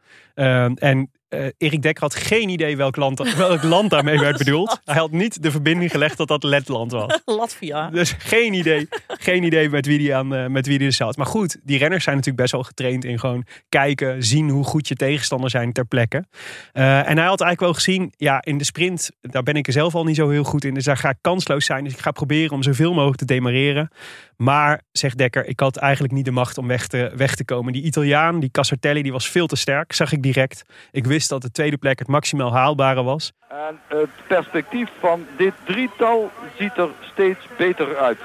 En 0.76 1.12
eh, 1.34 1.46
Erik 1.58 1.82
Dekker 1.82 2.04
had 2.04 2.16
geen 2.16 2.50
idee 2.50 2.78
welk 2.78 2.96
land, 2.96 3.34
welk 3.36 3.64
land 3.64 3.90
daarmee 3.90 4.20
werd 4.20 4.38
bedoeld. 4.44 4.80
Hij 4.86 4.96
had 4.96 5.12
niet 5.12 5.44
de 5.44 5.52
verbinding 5.52 5.92
gelegd 5.92 6.18
dat 6.18 6.28
dat 6.28 6.44
Letland 6.44 6.92
was. 6.92 7.22
Latvia. 7.26 7.90
Dus 7.90 8.16
geen 8.18 8.54
idee, 8.54 8.88
geen 9.08 9.44
idee 9.44 9.70
met 9.70 9.86
wie 9.86 9.98
die, 9.98 10.16
aan, 10.16 10.36
eh, 10.36 10.48
met 10.48 10.68
wie 10.68 10.78
die 10.78 10.88
er 10.88 10.94
zat. 10.94 11.18
Maar 11.18 11.26
goed, 11.26 11.58
die 11.64 11.78
renners 11.78 12.04
zijn 12.04 12.16
natuurlijk 12.16 12.42
best 12.44 12.56
wel 12.56 12.64
getraind 12.64 13.06
in 13.06 13.20
gewoon 13.20 13.46
kijken, 13.70 14.24
zien 14.24 14.50
hoe 14.50 14.64
goed 14.64 14.88
je 14.88 14.96
tegenstander 14.96 15.50
zijn 15.50 15.74
ter 15.74 15.86
plekke. 15.86 16.26
Eh, 16.72 17.10
en 17.10 17.18
hij 17.18 17.28
had 17.28 17.42
eigenlijk 17.42 17.60
wel 17.60 17.74
gezien, 17.74 18.14
ja, 18.18 18.42
in 18.42 18.58
de 18.58 18.64
sprint, 18.64 19.12
daar 19.22 19.44
ben 19.44 19.56
ik 19.56 19.68
er 19.68 19.74
zelf 19.74 19.96
al 19.96 20.04
niet 20.04 20.16
zo 20.16 20.30
heel 20.30 20.44
goed 20.44 20.66
in. 20.66 20.74
Dus 20.74 20.86
daar 20.86 20.98
ga 20.98 21.10
ik 21.10 21.18
kansloos 21.22 21.66
zijn. 21.66 21.84
Dus 21.84 21.94
ik 21.94 22.00
ga 22.00 22.12
proberen 22.12 22.52
om 22.52 22.64
zoveel 22.64 22.94
mogelijk 22.94 23.18
te 23.18 23.26
demareren. 23.26 23.90
Maar, 24.38 24.82
zegt 24.92 25.18
Dekker, 25.18 25.48
ik 25.48 25.60
had 25.60 25.78
eigenlijk 25.78 26.14
niet 26.14 26.26
de 26.26 26.32
macht 26.32 26.58
om 26.58 26.68
weg 26.68 26.88
te, 26.88 27.12
weg 27.16 27.36
te 27.36 27.46
komen. 27.46 27.74
Die 27.74 27.84
Italiaan, 27.84 28.40
die 28.40 28.52
Casartelli, 28.52 29.02
die 29.02 29.12
was 29.12 29.30
veel 29.30 29.48
te 29.48 29.56
sterk, 29.56 29.94
zag 29.94 30.12
ik 30.12 30.22
direct. 30.22 30.64
Ik 30.92 31.06
wist 31.06 31.23
dat 31.28 31.42
de 31.42 31.52
tweede 31.52 31.78
plek 31.78 32.00
het 32.00 32.08
maximaal 32.08 32.54
haalbare 32.54 33.04
was. 33.04 33.32
En 33.50 33.80
het 33.88 34.10
perspectief 34.28 34.90
van 35.00 35.26
dit 35.38 35.54
drietal 35.64 36.32
ziet 36.58 36.78
er 36.78 36.90
steeds 37.12 37.48
beter 37.58 37.98
uit. 37.98 38.18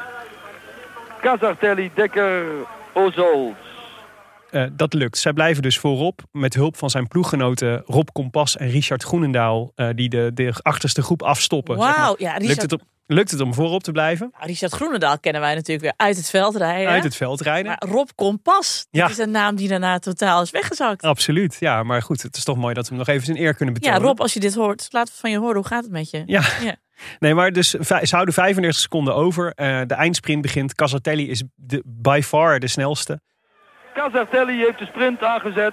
Casartelli, 1.21 1.91
Dekker, 1.95 2.45
Ozols. 2.93 3.55
Eh, 4.51 4.65
dat 4.73 4.95
lukt. 4.95 5.19
Zij 5.19 5.33
blijven 5.33 5.63
dus 5.63 5.79
voorop 5.79 6.21
met 6.33 6.55
hulp 6.55 6.77
van 6.77 6.91
zijn 6.91 7.09
ploeggenoten 7.09 7.83
Rob 7.87 8.09
Kompas 8.13 8.57
en 8.57 8.71
Richard 8.71 9.03
Groenendaal, 9.03 9.73
eh, 9.75 9.89
die 9.95 10.09
de, 10.09 10.31
de 10.35 10.55
achterste 10.63 11.03
groep 11.03 11.23
afstoppen. 11.23 11.79
zeg 11.79 11.87
maar. 11.87 11.97
Wauw, 11.97 12.15
ja, 12.19 12.33
lukt, 12.33 12.39
Richard, 12.39 12.63
het 12.63 12.73
om, 12.73 12.81
lukt 13.09 13.31
het 13.31 13.41
om 13.41 13.55
voorop 13.55 13.83
te 13.83 13.93
blijven? 13.93 14.29
Nou, 14.33 14.47
Richard 14.47 14.73
Groenendaal 14.73 15.19
kennen 15.19 15.41
wij 15.41 15.55
natuurlijk 15.55 15.81
weer 15.81 16.07
uit 16.07 16.17
het 16.17 16.31
veld 16.31 16.57
rijden. 16.57 16.91
Uit 16.93 17.05
het 17.05 17.17
veld 17.17 17.41
rijden? 17.41 17.67
Maar 17.67 17.91
Rob 17.91 18.09
Kompas, 18.15 18.87
Ja. 18.91 19.01
dat 19.03 19.11
is 19.11 19.19
een 19.19 19.31
naam 19.31 19.57
die 19.57 19.69
daarna 19.69 19.99
totaal 19.99 20.43
is 20.43 20.51
weggezakt. 20.51 21.03
Absoluut, 21.03 21.57
ja. 21.61 21.83
Maar 21.83 22.03
goed, 22.03 22.23
het 22.23 22.37
is 22.37 22.45
toch 22.45 22.57
mooi 22.57 22.75
dat 22.75 22.83
we 22.85 22.89
hem 22.95 22.99
nog 22.99 23.09
even 23.09 23.25
zijn 23.27 23.39
eer 23.39 23.55
kunnen 23.55 23.75
Ja, 23.75 23.81
betonen. 23.81 24.09
Rob, 24.09 24.21
als 24.21 24.33
je 24.33 24.41
dit 24.41 24.55
hoort, 24.55 24.87
laat 24.91 25.09
het 25.09 25.17
van 25.19 25.31
je 25.31 25.39
horen. 25.39 25.57
Hoe 25.57 25.67
gaat 25.67 25.83
het 25.83 25.93
met 25.93 26.11
je? 26.11 26.23
Ja. 26.27 26.43
Ja. 26.63 26.75
Nee, 27.19 27.35
maar 27.35 27.53
dus 27.53 27.71
ze 27.71 28.07
houden 28.11 28.35
35 28.35 28.81
seconden 28.81 29.15
over. 29.15 29.53
Eh, 29.55 29.81
de 29.87 29.95
eindsprint 29.95 30.43
begint. 30.43 30.75
Casartelli 30.75 31.31
is 31.31 31.43
de, 31.55 31.83
by 31.87 32.21
far 32.25 32.59
de 32.59 32.69
snelste. 32.69 33.21
Casartelli 33.95 34.57
heeft 34.65 34.79
de 34.79 34.87
sprint 34.87 35.23
aangezet. 35.23 35.73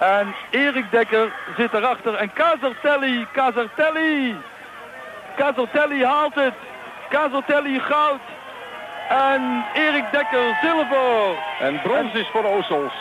En 0.00 0.34
Erik 0.50 0.90
Dekker 0.90 1.32
zit 1.56 1.72
erachter. 1.72 2.14
En 2.14 2.32
Casartelli, 2.32 3.26
Casartelli. 3.32 4.34
Casartelli 5.36 6.04
haalt 6.04 6.34
het. 6.34 6.54
Casartelli 7.10 7.78
goud. 7.78 8.20
En 9.08 9.64
Erik 9.74 10.04
Dekker 10.12 10.58
zilver. 10.62 11.36
En 11.60 11.80
brons 11.82 12.14
is 12.14 12.28
voor 12.32 12.44
Ozols. 12.44 12.92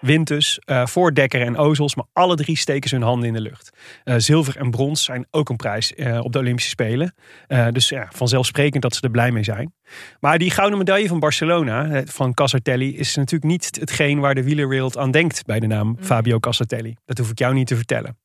Wint 0.00 0.26
dus 0.26 0.58
eh, 0.64 0.86
voor 0.86 1.14
Dekker 1.14 1.40
en 1.40 1.56
Ozels. 1.56 1.94
Maar 1.94 2.04
alle 2.12 2.36
drie 2.36 2.56
steken 2.56 2.88
ze 2.88 2.94
hun 2.94 3.04
handen 3.04 3.28
in 3.28 3.34
de 3.34 3.40
lucht. 3.40 3.76
Eh, 4.04 4.14
zilver 4.18 4.56
en 4.56 4.70
brons 4.70 5.04
zijn 5.04 5.26
ook 5.30 5.48
een 5.48 5.56
prijs 5.56 5.94
eh, 5.94 6.20
op 6.24 6.32
de 6.32 6.38
Olympische 6.38 6.70
Spelen. 6.70 7.14
Eh, 7.46 7.66
dus 7.70 7.88
ja, 7.88 8.08
vanzelfsprekend 8.14 8.82
dat 8.82 8.94
ze 8.94 9.00
er 9.00 9.10
blij 9.10 9.30
mee 9.30 9.44
zijn. 9.44 9.72
Maar 10.20 10.38
die 10.38 10.50
gouden 10.50 10.78
medaille 10.78 11.08
van 11.08 11.20
Barcelona, 11.20 12.02
van 12.04 12.34
Casartelli, 12.34 12.96
is 12.96 13.14
natuurlijk 13.14 13.50
niet 13.50 13.76
hetgeen 13.80 14.20
waar 14.20 14.34
de 14.34 14.42
wielerwereld 14.42 14.96
aan 14.96 15.10
denkt 15.10 15.46
bij 15.46 15.60
de 15.60 15.66
naam 15.66 15.96
Fabio 16.00 16.38
Casartelli. 16.38 16.96
Dat 17.04 17.18
hoef 17.18 17.30
ik 17.30 17.38
jou 17.38 17.54
niet 17.54 17.66
te 17.66 17.76
vertellen. 17.76 18.18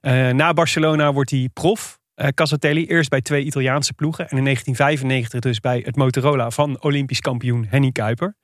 Eh, 0.00 0.28
na 0.30 0.52
Barcelona 0.52 1.12
wordt 1.12 1.30
hij 1.30 1.48
prof. 1.52 1.98
eh 2.16 2.28
Casartelli, 2.28 2.86
eerst 2.86 3.10
bij 3.10 3.20
twee 3.20 3.44
Italiaanse 3.44 3.92
ploegen. 3.92 4.28
En 4.28 4.36
in 4.36 4.44
1995 4.44 5.40
dus 5.40 5.60
bij 5.60 5.82
het 5.84 5.96
Motorola 5.96 6.50
van 6.50 6.82
Olympisch 6.82 7.20
kampioen 7.20 7.66
Henny 7.68 7.90
Kuiper. 7.92 8.34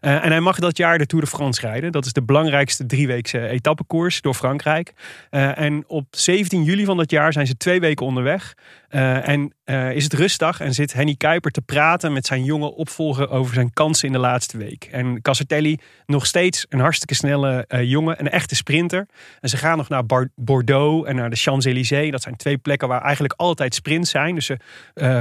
Eh, 0.00 0.24
en 0.24 0.30
hij 0.30 0.40
mag 0.40 0.58
dat 0.58 0.76
jaar 0.76 0.98
de 0.98 1.06
Tour 1.06 1.24
de 1.24 1.30
France 1.30 1.60
rijden. 1.60 1.92
Dat 1.92 2.06
is 2.06 2.12
de 2.12 2.22
belangrijkste 2.22 2.86
drieweekse 2.86 3.48
etappekoers 3.48 4.20
door 4.20 4.34
Frankrijk. 4.34 4.92
Eh, 5.30 5.58
en 5.58 5.84
op 5.86 6.06
17 6.10 6.62
juli 6.64 6.84
van 6.84 6.96
dat 6.96 7.10
jaar 7.10 7.32
zijn 7.32 7.46
ze 7.46 7.56
twee 7.56 7.80
weken 7.80 8.06
onderweg. 8.06 8.54
Eh, 8.92 9.28
en 9.28 9.54
eh, 9.64 9.92
is 9.92 10.04
het 10.04 10.12
rustdag 10.12 10.60
en 10.60 10.74
zit 10.74 10.92
Henny 10.92 11.14
Kuiper 11.14 11.50
te 11.50 11.60
praten 11.60 12.12
met 12.12 12.26
zijn 12.26 12.44
jonge 12.44 12.74
opvolger 12.74 13.30
over 13.30 13.54
zijn 13.54 13.72
kansen 13.72 14.06
in 14.06 14.12
de 14.12 14.18
laatste 14.18 14.58
week. 14.58 14.88
En 14.90 15.22
Casartelli 15.22 15.78
nog 16.06 16.26
steeds 16.26 16.66
een 16.68 16.80
hartstikke 16.80 17.14
snelle 17.14 17.64
eh, 17.68 17.82
jongen, 17.82 18.20
een 18.20 18.30
echte 18.30 18.54
sprinter. 18.54 19.06
En 19.40 19.48
ze 19.48 19.56
gaan 19.56 19.76
nog 19.76 19.88
naar 19.88 20.04
Bordeaux 20.34 21.08
en 21.08 21.16
naar 21.16 21.30
de 21.30 21.36
Champs-Élysées. 21.36 22.10
Dat 22.10 22.22
zijn 22.22 22.36
twee 22.36 22.58
plekken 22.58 22.88
waar 22.88 23.02
eigenlijk 23.02 23.34
altijd 23.36 23.74
sprints 23.74 24.10
zijn. 24.10 24.34
Dus 24.34 24.46
ze 24.46 24.56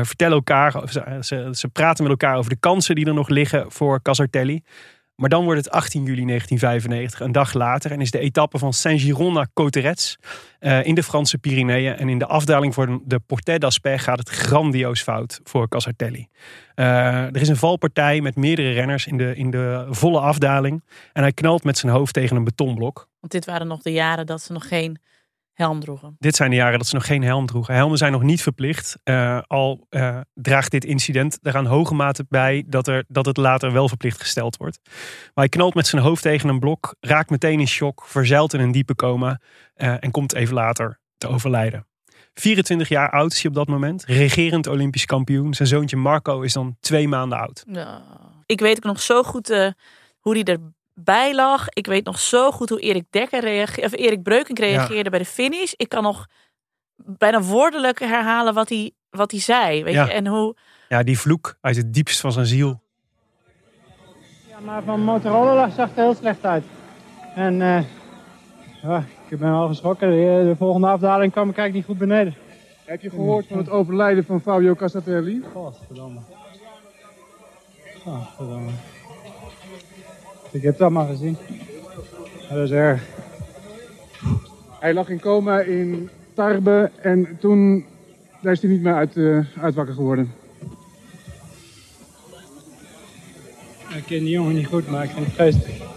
vertellen 0.04 0.36
elkaar, 0.36 0.74
ze, 0.90 1.18
ze, 1.22 1.50
ze 1.52 1.68
praten 1.68 2.04
met 2.04 2.12
elkaar 2.12 2.38
over 2.38 2.50
de 2.50 2.60
kansen 2.60 2.96
die 2.96 3.06
er 3.06 3.14
nog 3.14 3.30
liggen 3.30 3.72
voor 3.72 4.02
Casartelli. 4.02 4.64
Maar 5.22 5.30
dan 5.30 5.44
wordt 5.44 5.66
het 5.66 5.74
18 5.74 6.04
juli 6.04 6.26
1995, 6.26 7.20
een 7.20 7.32
dag 7.32 7.54
later, 7.54 7.92
en 7.92 8.02
is 8.02 8.12
de 8.12 8.20
etappe 8.20 8.58
van 8.58 8.74
Saint-Giron 8.74 9.34
naar 9.34 9.48
Cauterets 9.54 10.18
eh, 10.60 10.86
in 10.86 10.96
de 10.96 11.04
Franse 11.04 11.38
Pyreneeën. 11.38 11.96
En 11.96 12.10
in 12.10 12.20
de 12.20 12.26
afdaling 12.26 12.74
voor 12.74 13.00
de 13.06 13.20
Portet 13.20 13.62
d'Aspet 13.62 14.00
gaat 14.00 14.20
het 14.20 14.30
grandioos 14.30 15.02
fout 15.02 15.40
voor 15.44 15.68
Casartelli. 15.68 16.28
Eh, 16.76 16.86
er 17.26 17.42
is 17.42 17.48
een 17.48 17.56
valpartij 17.56 18.22
met 18.22 18.36
meerdere 18.36 18.72
renners 18.72 19.08
in 19.08 19.18
de, 19.18 19.36
in 19.36 19.52
de 19.52 19.88
volle 19.90 20.20
afdaling. 20.20 20.84
En 21.14 21.22
hij 21.22 21.32
knalt 21.32 21.64
met 21.64 21.78
zijn 21.78 21.92
hoofd 21.92 22.14
tegen 22.14 22.36
een 22.36 22.44
betonblok. 22.44 23.08
Want 23.20 23.32
dit 23.32 23.46
waren 23.46 23.68
nog 23.68 23.82
de 23.82 23.92
jaren 23.92 24.26
dat 24.26 24.42
ze 24.42 24.54
nog 24.54 24.68
geen 24.68 25.00
helm 25.54 25.80
droegen. 25.80 26.16
Dit 26.20 26.36
zijn 26.36 26.50
de 26.50 26.56
jaren 26.56 26.78
dat 26.78 26.88
ze 26.88 26.96
nog 26.96 27.06
geen 27.06 27.24
helm 27.24 27.46
droegen. 27.46 27.74
Helmen 27.74 27.98
zijn 27.98 28.12
nog 28.12 28.24
niet 28.24 28.42
verplicht. 28.42 28.98
Eh, 29.04 29.40
al 29.48 29.86
eh, 29.90 30.20
draagt 30.34 30.72
dit 30.72 30.86
incident 30.86 31.40
er 31.42 31.58
aan 31.58 31.66
hoge 31.66 31.94
mate 31.94 32.26
bij 32.30 32.64
dat, 32.68 32.88
er, 32.88 33.04
dat 33.08 33.26
het 33.26 33.38
later 33.38 33.72
wel 33.72 33.88
verplicht 33.88 34.20
gesteld 34.20 34.58
wordt. 34.58 34.80
Maar 34.84 35.32
hij 35.34 35.50
knalt 35.50 35.74
met 35.74 35.88
zijn 35.88 36.02
hoofd 36.02 36.22
tegen 36.22 36.50
een 36.50 36.60
blok, 36.60 36.96
raakt 37.00 37.30
meteen 37.30 37.60
in 37.60 37.68
shock, 37.68 38.04
verzeilt 38.06 38.54
in 38.54 38.60
een 38.60 38.72
diepe 38.72 38.96
coma 38.96 39.40
eh, 39.74 40.04
en 40.04 40.12
komt 40.12 40.34
even 40.34 40.54
later 40.54 41.00
te 41.18 41.28
overlijden. 41.28 41.86
24 42.34 42.90
jaar 42.90 43.10
oud 43.10 43.32
is 43.32 43.42
hij 43.42 43.50
op 43.50 43.56
dat 43.56 43.68
moment, 43.68 44.04
regerend 44.06 44.68
Olympisch 44.68 45.06
kampioen. 45.06 45.54
Zijn 45.54 45.68
zoontje 45.68 45.98
Marco 45.98 46.42
is 46.42 46.54
dan 46.54 46.78
twee 46.80 47.08
maanden 47.08 47.40
oud. 47.40 47.64
Ja. 47.68 48.02
Ik 48.46 48.60
weet 48.60 48.78
ook 48.78 48.84
nog 48.84 49.02
zo 49.02 49.24
goed 49.24 49.48
hoe 50.20 50.34
hij 50.34 50.44
erbij 50.44 50.72
lag. 51.34 51.70
Ik 51.70 51.86
weet 51.86 52.06
nog 52.06 52.20
zo 52.20 52.52
goed 52.52 52.70
hoe 52.70 52.80
Erik 52.80 53.06
Dekker 53.10 53.40
reageerde, 53.40 53.86
of 53.86 54.00
Erik 54.00 54.24
Breukink 54.24 54.60
reageerde 54.60 55.10
bij 55.10 55.20
de 55.20 55.26
finish. 55.26 55.72
Ik 55.76 55.90
kan 55.90 56.04
nog 56.04 56.28
bijna 56.96 57.42
woordelijk 57.42 58.00
herhalen 58.00 58.54
wat 58.54 58.70
hij, 58.70 58.92
wat 59.10 59.32
hij 59.32 59.40
zei. 59.40 59.84
Weet 59.84 59.94
Ja. 59.94 60.06
je? 60.06 60.12
En 60.12 60.28
hoe, 60.28 60.56
Ja, 60.90 61.04
die 61.04 61.20
vloek 61.20 61.58
uit 61.62 61.76
het 61.76 61.94
diepst 61.94 62.20
van 62.20 62.32
zijn 62.32 62.46
ziel. 62.46 62.82
maar 64.66 64.84
van 64.84 65.04
Motorola 65.04 65.70
zag 65.70 65.90
het 65.90 65.98
er 65.98 66.04
heel 66.04 66.16
slecht 66.16 66.46
uit. 66.46 66.64
En 67.36 67.54
uh, 67.54 67.80
ja, 68.82 69.06
ik 69.30 69.40
ben 69.40 69.52
wel 69.52 69.68
geschrokken. 69.68 70.10
De, 70.10 70.44
de, 70.50 70.56
volgende 70.58 70.88
afdaling 70.88 71.32
kwam 71.32 71.50
ik 71.50 71.58
eigenlijk 71.58 71.88
niet 71.88 71.98
goed 71.98 72.08
beneden. 72.08 72.36
Heb 72.86 73.02
je 73.02 73.10
gehoord 73.10 73.48
van 73.48 73.58
het 73.58 73.70
overlijden 73.70 74.26
van 74.26 74.42
Fabio 74.42 74.76
Casatelli? 74.76 75.44
Godverdomme. 75.54 76.20
Godverdomme. 78.04 78.72
Ik 80.52 80.62
heb 80.62 80.74
het 80.74 80.82
allemaal 80.82 81.08
gezien. 81.08 81.38
Dat 82.50 82.58
is 82.58 82.72
erg. 82.72 83.04
Hij 84.80 84.94
lag 84.94 85.10
in 85.10 85.20
coma 85.20 85.60
in 85.60 86.10
Tarbe 86.34 86.92
en 87.02 87.38
toen 87.40 87.86
daar 88.42 88.52
is 88.52 88.62
hij 88.62 88.72
niet 88.72 88.82
meer 88.82 88.94
uit, 88.94 89.16
uh, 89.16 89.46
uit 89.60 89.76
wakker 89.76 89.94
geworden. 89.94 90.32
Ik 93.96 94.04
ken 94.06 94.20
die 94.20 94.30
jongen 94.30 94.56
niet 94.56 94.68
goed, 94.68 94.88
maar 94.88 95.04
ik 95.04 95.10
vind 95.10 95.26
het 95.26 95.36
geestig. 95.36 95.90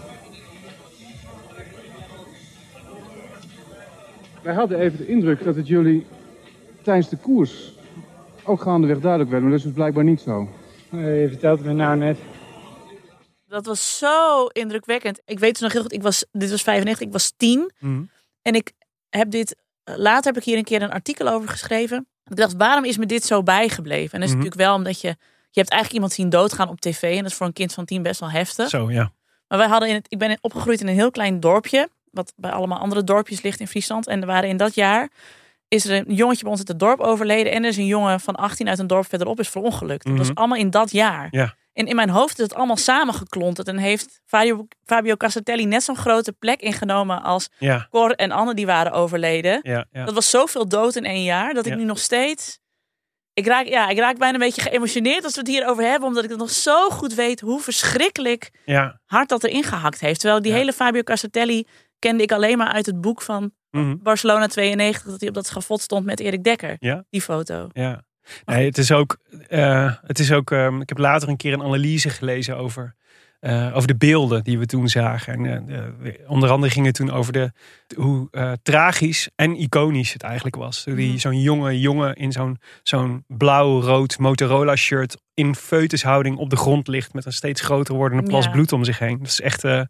Wij 4.41 4.53
hadden 4.53 4.79
even 4.79 4.97
de 4.97 5.07
indruk 5.07 5.43
dat 5.43 5.55
het 5.55 5.67
jullie 5.67 6.05
tijdens 6.81 7.09
de 7.09 7.17
koers 7.17 7.73
ook 8.43 8.61
gaandeweg 8.61 8.99
duidelijk 8.99 9.31
werd, 9.31 9.41
maar 9.41 9.51
dat 9.51 9.59
is 9.59 9.65
dus 9.65 9.75
blijkbaar 9.75 10.03
niet 10.03 10.21
zo. 10.21 10.47
Nee, 10.89 11.21
je 11.21 11.27
vertelt 11.27 11.57
het 11.57 11.67
me 11.67 11.73
nou 11.73 11.97
net. 11.97 12.17
Dat 13.47 13.65
was 13.65 13.97
zo 13.97 14.45
indrukwekkend. 14.45 15.21
Ik 15.25 15.39
weet 15.39 15.51
het 15.51 15.61
nog 15.61 15.71
heel 15.71 15.81
goed, 15.81 15.93
ik 15.93 16.01
was, 16.01 16.25
dit 16.31 16.49
was 16.51 16.61
95, 16.61 17.07
ik 17.07 17.11
was 17.13 17.33
10. 17.37 17.71
Mm. 17.79 18.09
En 18.41 18.55
ik 18.55 18.71
heb 19.09 19.31
dit, 19.31 19.55
later 19.83 20.33
heb 20.33 20.37
ik 20.37 20.43
hier 20.43 20.57
een 20.57 20.63
keer 20.63 20.81
een 20.81 20.91
artikel 20.91 21.27
over 21.27 21.49
geschreven. 21.49 22.07
Ik 22.25 22.35
dacht, 22.35 22.53
waarom 22.57 22.83
is 22.85 22.97
me 22.97 23.05
dit 23.05 23.25
zo 23.25 23.43
bijgebleven? 23.43 24.11
En 24.13 24.19
dat 24.19 24.29
is 24.29 24.35
Mhm. 24.35 24.43
natuurlijk 24.43 24.61
wel 24.69 24.75
omdat 24.75 25.01
je, 25.01 25.07
je 25.51 25.59
hebt 25.61 25.69
eigenlijk 25.69 25.91
iemand 25.93 26.13
zien 26.13 26.29
doodgaan 26.29 26.69
op 26.69 26.81
tv. 26.81 27.01
En 27.15 27.21
dat 27.21 27.31
is 27.31 27.37
voor 27.37 27.45
een 27.47 27.53
kind 27.53 27.73
van 27.73 27.85
10 27.85 28.01
best 28.01 28.19
wel 28.19 28.29
heftig. 28.31 28.69
Zo, 28.69 28.91
ja. 28.91 29.11
Maar 29.47 29.57
wij 29.57 29.67
hadden 29.67 29.89
in 29.89 29.95
het, 29.95 30.05
ik 30.09 30.17
ben 30.17 30.37
opgegroeid 30.41 30.81
in 30.81 30.87
een 30.87 30.93
heel 30.93 31.11
klein 31.11 31.39
dorpje. 31.39 31.89
Wat 32.11 32.33
bij 32.35 32.51
allemaal 32.51 32.79
andere 32.79 33.03
dorpjes 33.03 33.41
ligt 33.41 33.59
in 33.59 33.67
Friesland. 33.67 34.07
En 34.07 34.21
er 34.21 34.27
waren 34.27 34.49
in 34.49 34.57
dat 34.57 34.75
jaar 34.75 35.09
is 35.67 35.85
er 35.85 35.91
een 36.07 36.13
jongetje 36.15 36.41
bij 36.41 36.49
ons 36.51 36.59
uit 36.59 36.67
het 36.67 36.79
dorp 36.79 36.99
overleden. 36.99 37.51
En 37.51 37.63
er 37.63 37.69
is 37.69 37.77
een 37.77 37.85
jongen 37.85 38.19
van 38.19 38.35
18 38.35 38.69
uit 38.69 38.79
een 38.79 38.87
dorp 38.87 39.07
verderop 39.09 39.39
is 39.39 39.49
verongelukt. 39.49 40.05
Dat 40.05 40.17
was 40.17 40.27
Mhm. 40.29 40.37
allemaal 40.37 40.57
in 40.57 40.69
dat 40.69 40.91
jaar. 40.91 41.27
Ja. 41.31 41.55
En 41.75 41.85
in 41.87 41.95
mijn 41.95 42.09
hoofd 42.09 42.37
is 42.37 42.43
het 42.43 42.53
allemaal 42.53 42.77
samengeklonterd. 42.77 43.67
En 43.67 43.77
heeft 43.77 44.21
Fabio, 44.25 44.67
Fabio 44.85 45.15
Casatelli 45.15 45.65
net 45.65 45.83
zo'n 45.83 45.97
grote 45.97 46.31
plek 46.31 46.59
ingenomen 46.61 47.21
als 47.23 47.49
Ja. 47.57 47.87
Cor 47.89 48.11
en 48.11 48.31
Anne 48.31 48.53
die 48.53 48.65
waren 48.65 48.91
overleden. 48.91 49.59
Ja, 49.63 49.85
ja. 49.91 50.05
Dat 50.05 50.13
was 50.13 50.29
zoveel 50.29 50.67
dood 50.67 50.95
in 50.95 51.05
één 51.05 51.23
jaar. 51.23 51.53
Dat 51.53 51.65
ik 51.65 51.75
nu 51.75 51.83
nog 51.83 51.99
steeds... 51.99 52.59
Ik 53.33 53.47
raak, 53.47 53.65
ja, 53.65 53.89
ik 53.89 53.97
raak 53.97 54.17
bijna 54.17 54.33
een 54.33 54.39
beetje 54.39 54.61
geëmotioneerd 54.61 55.23
als 55.23 55.33
we 55.33 55.39
het 55.39 55.49
hierover 55.49 55.83
hebben. 55.83 56.07
Omdat 56.07 56.23
ik 56.23 56.29
het 56.29 56.39
nog 56.39 56.49
zo 56.49 56.89
goed 56.89 57.13
weet 57.13 57.39
hoe 57.39 57.59
verschrikkelijk 57.61 58.51
hard 59.05 59.29
dat 59.29 59.43
erin 59.43 59.63
gehakt 59.63 59.99
heeft. 59.99 60.19
Terwijl 60.19 60.41
die 60.41 60.51
hele 60.51 60.73
Fabio 60.73 61.01
Casatelli 61.01 61.67
kende 61.99 62.23
ik 62.23 62.31
alleen 62.31 62.57
maar 62.57 62.71
uit 62.73 62.85
het 62.85 63.01
boek 63.01 63.21
van 63.21 63.51
Mhm. 63.71 63.95
Barcelona 64.01 64.47
92. 64.47 65.11
Dat 65.11 65.19
hij 65.19 65.29
op 65.29 65.35
dat 65.35 65.45
schafot 65.45 65.81
stond 65.81 66.05
met 66.05 66.19
Erik 66.19 66.43
Dekker. 66.43 66.75
Die 67.09 67.21
foto. 67.21 67.69
Ja. 67.73 68.03
Nee, 68.45 68.65
het 68.65 68.77
is 68.77 68.91
ook. 68.91 69.17
eh, 69.47 69.93
het 70.01 70.19
is 70.19 70.31
ook 70.31 70.51
ehm, 70.51 70.81
ik 70.81 70.89
heb 70.89 70.97
later 70.97 71.29
een 71.29 71.37
keer 71.37 71.53
een 71.53 71.63
analyse 71.63 72.09
gelezen 72.09 72.57
over. 72.57 72.95
eh, 73.39 73.71
over 73.75 73.87
de 73.87 73.95
beelden 73.95 74.43
die 74.43 74.59
we 74.59 74.65
toen 74.65 74.87
zagen. 74.89 75.45
En, 75.45 75.69
eh, 75.69 76.13
onder 76.27 76.49
andere 76.49 76.71
ging 76.71 76.85
het 76.85 76.95
toen 76.95 77.11
over 77.11 77.33
de, 77.33 77.51
hoe 77.95 78.29
tragisch 78.63 79.29
en 79.35 79.55
iconisch 79.55 80.13
het 80.13 80.23
eigenlijk 80.23 80.55
was. 80.55 80.83
Die, 80.83 81.07
Mhm. 81.09 81.17
Zo'n 81.17 81.41
jonge 81.41 81.79
jongen 81.79 82.15
in 82.15 82.31
zo'n 82.31 82.57
zo'n 82.83 83.23
blauw-rood 83.27 84.17
Motorola 84.19 84.75
shirt 84.75 85.17
in 85.33 85.55
feutushouding 85.55 86.37
op 86.37 86.49
de 86.49 86.55
grond 86.55 86.87
ligt 86.87 87.13
met 87.13 87.25
een 87.25 87.33
steeds 87.33 87.61
groter 87.61 87.95
wordende 87.95 88.23
plas 88.23 88.45
Ja. 88.45 88.51
bloed 88.51 88.71
om 88.71 88.83
zich 88.83 88.99
heen. 88.99 89.17
Dat 89.17 89.27
is 89.27 89.41
echt 89.41 89.63
eh 89.63 89.81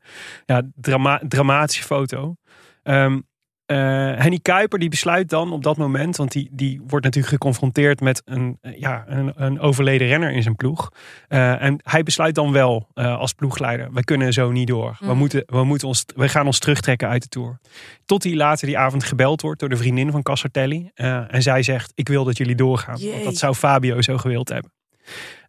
ja, 0.45 0.61
drama 0.75 1.21
dramatische 1.27 1.83
foto. 1.83 2.35
Ehm, 2.83 3.19
eh, 3.65 3.77
Henny 4.15 4.39
Kuiper 4.41 4.79
die 4.79 4.89
besluit 4.89 5.29
dan 5.29 5.51
op 5.51 5.63
dat 5.63 5.77
moment, 5.77 6.15
want 6.15 6.31
die, 6.31 6.49
die 6.51 6.81
wordt 6.87 7.05
natuurlijk 7.05 7.33
geconfronteerd 7.33 8.01
met 8.01 8.21
een, 8.25 8.57
eh, 8.61 8.79
ja, 8.79 9.03
een, 9.07 9.31
een 9.35 9.59
overleden 9.59 10.07
renner 10.07 10.31
in 10.31 10.43
zijn 10.43 10.55
ploeg. 10.55 10.89
Eh, 11.27 11.61
en 11.61 11.79
hij 11.83 12.03
besluit 12.03 12.35
dan 12.35 12.51
wel 12.51 12.87
als 12.93 13.33
ploegleider, 13.33 13.93
we 13.93 14.03
kunnen 14.03 14.33
zo 14.33 14.51
niet 14.51 14.67
door. 14.67 14.95
We, 14.99 15.05
Mhm. 15.05 15.17
moeten, 15.17 15.43
we, 15.45 15.63
moeten 15.63 15.87
ons, 15.87 16.05
we 16.15 16.29
gaan 16.29 16.45
ons 16.45 16.59
terugtrekken 16.59 17.07
uit 17.07 17.21
de 17.21 17.27
Tour. 17.27 17.59
Tot 18.05 18.23
hij 18.23 18.35
later 18.35 18.67
die 18.67 18.77
avond 18.77 19.03
gebeld 19.03 19.41
wordt 19.41 19.59
door 19.59 19.69
de 19.69 19.77
vriendin 19.77 20.11
van 20.11 20.21
Cassartelli. 20.21 20.91
En 20.95 21.41
zij 21.41 21.63
zegt, 21.63 21.91
ik 21.95 22.07
wil 22.07 22.23
dat 22.23 22.37
jullie 22.37 22.55
doorgaan. 22.55 22.99
Want 23.11 23.23
dat 23.23 23.37
zou 23.37 23.53
Fabio 23.55 24.01
zo 24.01 24.17
gewild 24.17 24.49
hebben. 24.49 24.71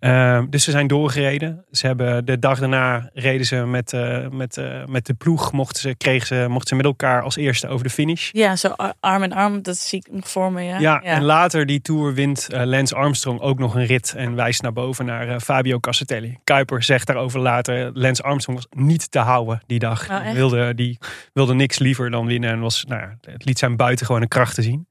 Ehm, 0.00 0.46
dus 0.50 0.64
ze 0.64 0.70
zijn 0.70 0.86
doorgereden. 0.86 1.64
Ze 1.70 1.86
hebben 1.86 2.24
de 2.24 2.38
dag 2.38 2.58
daarna 2.58 3.10
reden 3.14 3.46
ze 3.46 3.56
met, 3.56 3.92
eh, 3.92 4.28
met, 4.28 4.56
eh, 4.56 4.84
met 4.86 5.06
de 5.06 5.14
ploeg. 5.14 5.52
Mochten 5.52 5.80
ze, 5.80 5.94
kregen 5.96 6.26
ze, 6.26 6.46
mochten 6.48 6.68
ze 6.68 6.74
met 6.74 6.84
elkaar 6.84 7.22
als 7.22 7.36
eerste 7.36 7.68
over 7.68 7.84
de 7.84 7.90
finish. 7.92 8.28
Ja, 8.32 8.56
zo 8.56 8.68
ar- 8.68 8.94
arm 9.00 9.22
in 9.22 9.32
arm. 9.32 9.62
Dat 9.62 9.76
zie 9.76 9.98
ik 10.06 10.12
nog 10.12 10.28
voor 10.28 10.52
me. 10.52 10.62
Ja, 10.62 10.78
Ja, 10.78 11.02
en 11.02 11.22
later 11.22 11.66
die 11.66 11.80
tour 11.80 12.14
wint 12.14 12.48
eh, 12.52 12.64
Lance 12.64 12.94
Armstrong 12.94 13.40
ook 13.40 13.58
nog 13.58 13.74
een 13.74 13.86
rit 13.86 14.14
en 14.16 14.34
wijst 14.34 14.62
naar 14.62 14.72
boven 14.72 15.04
naar 15.04 15.40
Fabio 15.40 15.78
Cassatelli. 15.80 16.38
Kuiper 16.44 16.82
zegt 16.82 17.06
daarover 17.06 17.40
later, 17.40 17.90
Lance 17.94 18.22
Armstrong 18.22 18.58
was 18.58 18.82
niet 18.84 19.10
te 19.10 19.18
houden 19.18 19.62
die 19.66 19.78
dag. 19.78 20.10
Oh, 20.10 20.30
wilde, 20.32 20.74
die 20.74 20.98
wilde 21.32 21.54
niks 21.54 21.78
liever 21.78 22.10
dan 22.10 22.26
winnen 22.26 22.50
en 22.50 22.60
was, 22.60 22.84
nou, 22.84 23.02
het 23.20 23.44
liet 23.44 23.58
zijn 23.58 23.76
buitengewone 23.76 24.28
krachten 24.28 24.62
zien. 24.62 24.88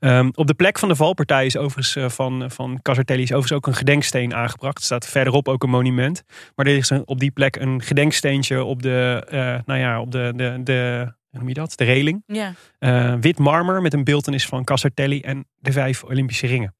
Ehm, 0.00 0.30
op 0.34 0.46
de 0.46 0.54
plek 0.54 0.78
van 0.78 0.88
de 0.88 0.96
valpartij 0.96 1.46
is 1.46 1.56
overigens 1.56 2.14
van, 2.14 2.50
van 2.50 2.78
Cassatelli 2.82 3.22
is 3.22 3.32
overigens 3.32 3.52
ook 3.58 3.66
een 3.66 3.74
gedenksteen 3.74 4.34
aangebracht. 4.44 4.78
Er 4.78 4.84
staat 4.84 5.06
verderop 5.06 5.48
ook 5.48 5.62
een 5.62 5.70
monument. 5.70 6.22
Maar 6.54 6.66
er 6.66 6.76
is 6.76 6.90
een- 6.90 7.06
op 7.06 7.18
die 7.20 7.30
plek 7.30 7.56
een 7.56 7.82
gedenksteentje 7.82 8.64
op 8.64 8.82
de, 8.82 9.24
eh, 9.28 9.38
nou 9.66 9.80
ja, 9.80 10.00
op 10.00 10.10
de, 10.10 10.32
de, 10.36 10.60
de, 10.64 11.04
hoe 11.30 11.38
noem 11.38 11.48
je 11.48 11.54
dat? 11.54 11.72
De 11.76 11.84
reling. 11.84 12.22
Ja. 12.26 12.52
Eh, 12.78 13.14
wit 13.20 13.38
marmer 13.38 13.82
met 13.82 13.92
een 13.94 14.04
beeltenis 14.04 14.46
van 14.46 14.64
Cassartelli 14.64 15.20
en 15.20 15.46
de 15.54 15.72
vijf 15.72 16.02
Olympische 16.04 16.46
ringen. 16.46 16.74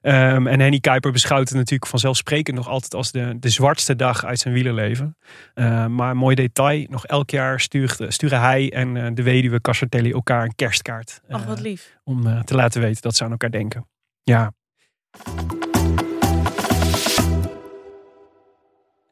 Ehm, 0.00 0.46
en 0.46 0.60
Henny 0.60 0.78
Kuiper 0.80 1.12
beschouwt 1.12 1.48
het 1.48 1.58
natuurlijk 1.58 1.90
vanzelfsprekend 1.90 2.56
nog 2.56 2.68
altijd 2.68 2.94
als 2.94 3.12
de, 3.12 3.36
de 3.38 3.48
zwartste 3.48 3.96
dag 3.96 4.24
uit 4.24 4.38
zijn 4.38 4.54
wielerleven. 4.54 5.16
Eh, 5.54 5.86
maar 5.86 6.10
een 6.10 6.16
mooi 6.16 6.34
detail, 6.34 6.86
nog 6.90 7.06
elk 7.06 7.30
jaar 7.30 7.60
stuurt, 7.60 8.00
sturen 8.08 8.40
hij 8.40 8.72
en 8.72 8.96
eh, 8.96 9.10
de 9.14 9.22
weduwe 9.22 9.60
Cassartelli 9.60 10.12
elkaar 10.12 10.44
een 10.44 10.54
kerstkaart. 10.54 11.20
Ach, 11.28 11.40
eh, 11.40 11.46
wat 11.46 11.60
lief. 11.60 11.96
om 12.04 12.26
eh, 12.26 12.40
te 12.40 12.54
laten 12.54 12.80
weten 12.80 13.02
dat 13.02 13.16
ze 13.16 13.24
aan 13.24 13.30
elkaar 13.30 13.50
denken. 13.50 13.88
Ja. 14.22 14.52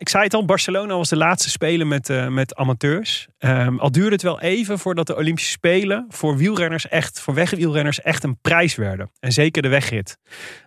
Ik 0.03 0.09
zei 0.09 0.25
het 0.25 0.35
al, 0.35 0.45
Barcelona 0.45 0.97
was 0.97 1.09
de 1.09 1.17
laatste 1.17 1.51
spelen 1.51 1.88
met, 1.88 2.11
eh, 2.11 2.29
met 2.29 2.55
amateurs. 2.55 3.29
Ehm, 3.38 3.79
al 3.79 3.91
duurde 3.91 4.12
het 4.12 4.23
wel 4.23 4.41
even 4.41 4.79
voordat 4.79 5.07
de 5.07 5.17
Olympische 5.17 5.51
Spelen 5.51 6.07
voor 6.09 6.37
wielrenners 6.37 6.88
echt, 6.88 7.21
voor 7.21 7.35
wegwielrenners 7.35 8.01
echt 8.01 8.25
een 8.25 8.38
prijs 8.41 8.75
werden. 8.75 9.11
En 9.21 9.33
zeker 9.33 9.62
de 9.62 9.69
wegrit. 9.69 10.19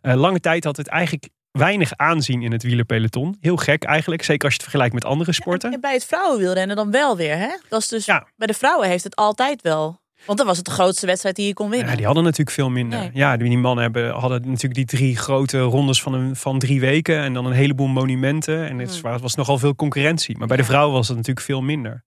Eh, 0.02 0.13
lange 0.13 0.39
tijd 0.39 0.63
had 0.63 0.78
het 0.78 0.88
eigenlijk 0.88 1.30
weinig 1.52 1.91
aanzien 1.95 2.41
in 2.41 2.52
het 2.52 2.63
wielerpeloton. 2.63 3.38
Heel 3.39 3.56
gek 3.56 3.84
eigenlijk, 3.84 4.24
zeker 4.24 4.43
als 4.43 4.54
je 4.54 4.60
het 4.60 4.69
vergelijkt 4.69 4.93
met 4.93 5.06
andere 5.06 5.32
sporten. 5.32 5.74
En 5.74 5.82
bij 5.82 5.93
het 5.93 6.06
vrouwenwielrennen 6.06 6.76
dan 6.76 6.91
wel 6.91 7.17
weer, 7.17 7.38
hè? 7.38 7.50
Dat 7.69 7.82
is 7.82 7.88
dus, 7.88 8.06
Bij 8.06 8.48
de 8.48 8.54
vrouwen 8.54 8.88
heeft 8.88 9.04
het 9.04 9.15
altijd 9.15 9.62
wel. 9.62 10.04
Want 10.25 10.38
dan 10.38 10.47
was 10.47 10.58
het 10.58 10.65
de 10.65 10.71
grootste 10.71 11.06
wedstrijd 11.06 11.36
die 11.36 11.47
je 11.47 11.54
kon 11.54 11.69
winnen. 11.69 11.89
Ja, 11.89 11.95
die 11.95 12.06
hadden 12.06 12.23
natuurlijk 12.23 12.51
veel 12.51 12.69
minder. 12.69 12.99
Nee. 12.99 13.10
Ja, 13.13 13.38
die, 13.38 13.58
mannen 13.58 13.84
hebben, 13.84 14.12
hadden 14.12 14.41
natuurlijk 14.41 14.73
die 14.73 14.86
drie 14.86 15.17
grote 15.17 15.60
rondes 15.60 16.01
van, 16.01 16.13
een, 16.13 16.36
van 16.36 16.60
drie 16.60 16.80
weken. 16.80 17.19
En 17.19 17.34
dan 17.34 17.45
een 17.45 17.51
heleboel 17.51 17.88
monumenten. 17.88 18.67
En 18.67 18.80
het 18.80 18.93
Hmm. 18.93 19.12
was, 19.12 19.21
was 19.21 19.36
nogal 19.36 19.58
veel 19.58 19.75
concurrentie. 19.75 20.38
Maar 20.38 20.47
bij 20.47 20.58
de 20.58 20.63
vrouwen 20.63 20.93
was 20.93 21.08
het 21.08 21.17
natuurlijk 21.17 21.45
veel 21.45 21.62
minder. 21.62 22.04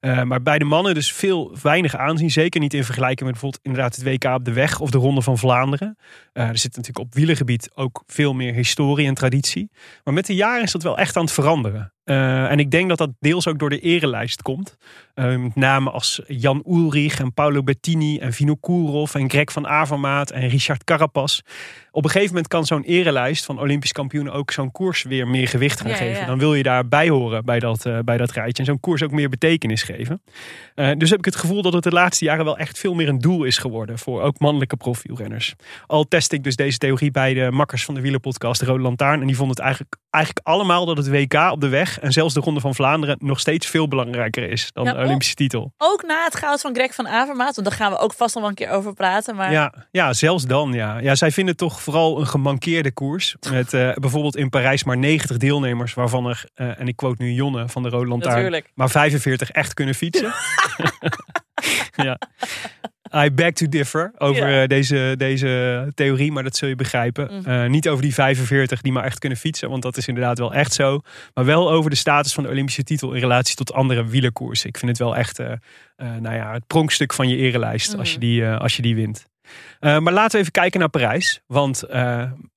Eh, 0.00 0.22
maar 0.22 0.42
bij 0.42 0.58
de 0.58 0.64
mannen 0.64 0.94
dus 0.94 1.12
veel 1.12 1.56
weinig 1.62 1.96
aanzien. 1.96 2.30
Zeker 2.30 2.60
niet 2.60 2.74
in 2.74 2.84
vergelijking 2.84 3.20
met 3.20 3.30
bijvoorbeeld 3.30 3.64
inderdaad 3.64 3.96
het 3.96 4.04
WK 4.04 4.24
op 4.24 4.44
de 4.44 4.52
weg 4.52 4.80
of 4.80 4.90
de 4.90 4.98
Ronde 4.98 5.22
van 5.22 5.38
Vlaanderen. 5.38 5.96
Eh, 6.32 6.48
er 6.48 6.58
zit 6.58 6.76
natuurlijk 6.76 7.06
op 7.06 7.14
wielergebied 7.14 7.70
ook 7.74 8.02
veel 8.06 8.32
meer 8.34 8.54
historie 8.54 9.06
en 9.06 9.14
traditie. 9.14 9.70
Maar 10.04 10.14
met 10.14 10.26
de 10.26 10.34
jaren 10.34 10.62
is 10.62 10.72
dat 10.72 10.82
wel 10.82 10.98
echt 10.98 11.16
aan 11.16 11.24
het 11.24 11.32
veranderen. 11.32 11.92
Eh, 12.08 12.50
en 12.50 12.58
ik 12.58 12.70
denk 12.70 12.88
dat 12.88 12.98
dat 12.98 13.10
deels 13.20 13.48
ook 13.48 13.58
door 13.58 13.70
de 13.70 13.80
erelijst 13.80 14.42
komt. 14.42 14.76
Eh, 15.14 15.36
met 15.36 15.54
namen 15.54 15.92
als 15.92 16.20
Jan 16.26 16.64
Ulrich 16.68 17.20
en 17.20 17.34
Paolo 17.34 17.62
Bettini 17.62 18.18
en 18.18 18.32
Vino 18.32 18.54
Kourov 18.54 19.14
en 19.14 19.30
Greg 19.30 19.52
van 19.52 19.66
Avermaat 19.66 20.30
en 20.30 20.48
Richard 20.48 20.84
Carapaz. 20.84 21.40
Op 21.90 22.04
een 22.04 22.10
gegeven 22.10 22.32
moment 22.34 22.48
kan 22.52 22.66
zo'n 22.66 22.82
erelijst 22.82 23.44
van 23.44 23.60
Olympisch 23.60 23.92
kampioenen 23.92 24.32
ook 24.32 24.50
zo'n 24.50 24.70
koers 24.70 25.02
weer 25.02 25.28
meer 25.28 25.48
gewicht 25.48 25.80
gaan 25.80 25.90
Ja, 25.90 25.96
geven. 25.96 26.20
ja. 26.20 26.26
Dan 26.26 26.38
wil 26.38 26.54
je 26.54 26.62
daarbij 26.62 27.08
horen 27.08 27.44
bij 27.44 27.58
dat, 27.58 27.86
eh, 27.86 27.98
bij 28.04 28.16
dat 28.16 28.30
rijtje. 28.30 28.62
En 28.62 28.68
zo'n 28.68 28.80
koers 28.80 29.02
ook 29.02 29.10
meer 29.10 29.28
betekenis 29.28 29.82
geven. 29.82 30.22
Dus 30.74 31.10
heb 31.10 31.18
ik 31.18 31.24
het 31.24 31.36
gevoel 31.36 31.62
dat 31.62 31.72
het 31.72 31.82
de 31.82 31.90
laatste 31.90 32.24
jaren 32.24 32.44
wel 32.44 32.58
echt 32.58 32.78
veel 32.78 32.94
meer 32.94 33.08
een 33.08 33.18
doel 33.18 33.44
is 33.44 33.58
geworden 33.58 33.98
voor 33.98 34.22
ook 34.22 34.38
mannelijke 34.38 34.76
profielrenners. 34.76 35.54
Al 35.86 36.04
test 36.04 36.32
ik 36.32 36.44
dus 36.44 36.56
deze 36.56 36.78
theorie 36.78 37.10
bij 37.10 37.34
de 37.34 37.50
makkers 37.50 37.84
van 37.84 37.94
de 37.94 38.00
wielerpodcast 38.00 38.60
de 38.60 38.66
Rode 38.66 38.82
Lantaarn. 38.82 39.20
En 39.20 39.26
die 39.26 39.36
vonden 39.36 39.56
het 39.56 39.64
eigenlijk, 39.64 39.96
eigenlijk 40.10 40.46
allemaal 40.46 40.86
dat 40.86 40.96
het 40.96 41.08
WK 41.08 41.34
op 41.50 41.60
de 41.60 41.68
weg 41.68 41.97
weg 41.98 42.08
en 42.08 42.12
zelfs 42.12 42.34
de 42.34 42.40
Ronde 42.40 42.60
van 42.60 42.74
Vlaanderen 42.74 43.16
nog 43.20 43.40
steeds 43.40 43.66
veel 43.66 43.88
belangrijker 43.88 44.50
is 44.50 44.70
dan 44.72 44.84
Ja, 44.84 44.92
de 44.92 44.98
Olympische 44.98 45.34
titel. 45.34 45.72
Ook 45.78 46.02
na 46.02 46.24
het 46.24 46.36
goud 46.36 46.60
van 46.60 46.74
Greg 46.74 46.94
van 46.94 47.08
Avermaat. 47.08 47.54
Want 47.54 47.68
daar 47.68 47.76
gaan 47.76 47.92
we 47.92 47.98
ook 47.98 48.12
vast 48.12 48.34
nog 48.34 48.42
wel 48.42 48.52
een 48.52 48.58
keer 48.58 48.70
over 48.70 48.94
praten. 48.94 49.36
Maar 49.36 49.52
Ja, 49.52 49.74
ja, 49.90 50.12
zelfs 50.12 50.44
dan. 50.44 50.72
Ja. 50.72 50.98
Ja, 50.98 51.14
zij 51.14 51.30
vinden 51.30 51.56
toch 51.56 51.80
vooral 51.80 52.20
een 52.20 52.26
gemankeerde 52.26 52.92
koers. 52.92 53.36
Met 53.50 53.72
eh, 53.72 53.94
bijvoorbeeld 53.94 54.36
in 54.36 54.48
Parijs 54.48 54.84
maar 54.84 54.98
90 54.98 55.36
deelnemers, 55.36 55.94
waarvan 55.94 56.26
er, 56.26 56.44
eh, 56.54 56.80
en 56.80 56.88
ik 56.88 56.96
quote 56.96 57.22
nu 57.22 57.32
Jonne 57.32 57.68
van 57.68 57.82
de 57.82 57.88
Rode 57.88 58.08
Lantaarn, 58.08 58.64
maar 58.74 58.90
45 58.90 59.50
echt 59.50 59.74
kunnen 59.74 59.94
fietsen. 59.94 60.32
ja. 62.06 62.18
I 63.16 63.30
beg 63.30 63.52
to 63.52 63.68
differ 63.68 64.12
over 64.18 64.48
Ja. 64.50 64.62
eh, 64.62 64.68
deze, 64.68 65.14
deze 65.16 65.92
theorie, 65.94 66.32
maar 66.32 66.42
dat 66.42 66.56
zul 66.56 66.68
je 66.68 66.74
begrijpen. 66.74 67.28
Mhm. 67.40 67.50
Eh, 67.50 67.68
niet 67.68 67.88
over 67.88 68.02
die 68.02 68.14
45 68.14 68.80
die 68.80 68.92
maar 68.92 69.04
echt 69.04 69.18
kunnen 69.18 69.38
fietsen, 69.38 69.70
want 69.70 69.82
dat 69.82 69.96
is 69.96 70.08
inderdaad 70.08 70.38
wel 70.38 70.54
echt 70.54 70.72
zo. 70.72 71.00
Maar 71.34 71.44
wel 71.44 71.70
over 71.70 71.90
de 71.90 71.96
status 71.96 72.32
van 72.34 72.42
de 72.42 72.50
Olympische 72.50 72.82
titel 72.82 73.12
in 73.12 73.20
relatie 73.20 73.56
tot 73.56 73.72
andere 73.72 74.06
wielerkoersen. 74.06 74.68
Ik 74.68 74.78
vind 74.78 74.90
het 74.90 74.98
wel 75.00 75.16
echt 75.16 75.38
eh, 75.38 75.52
nou 75.96 76.34
ja, 76.34 76.52
het 76.52 76.66
pronkstuk 76.66 77.12
van 77.12 77.28
je 77.28 77.36
erelijst 77.36 77.96
als, 77.98 78.08
je 78.12 78.16
Mhm. 78.18 78.26
die, 78.26 78.46
als 78.46 78.76
je 78.76 78.82
die 78.82 78.94
wint. 78.94 79.26
Maar 79.80 80.12
laten 80.12 80.32
we 80.32 80.38
even 80.38 80.52
kijken 80.52 80.80
naar 80.80 80.88
Parijs. 80.88 81.40
Want 81.46 81.82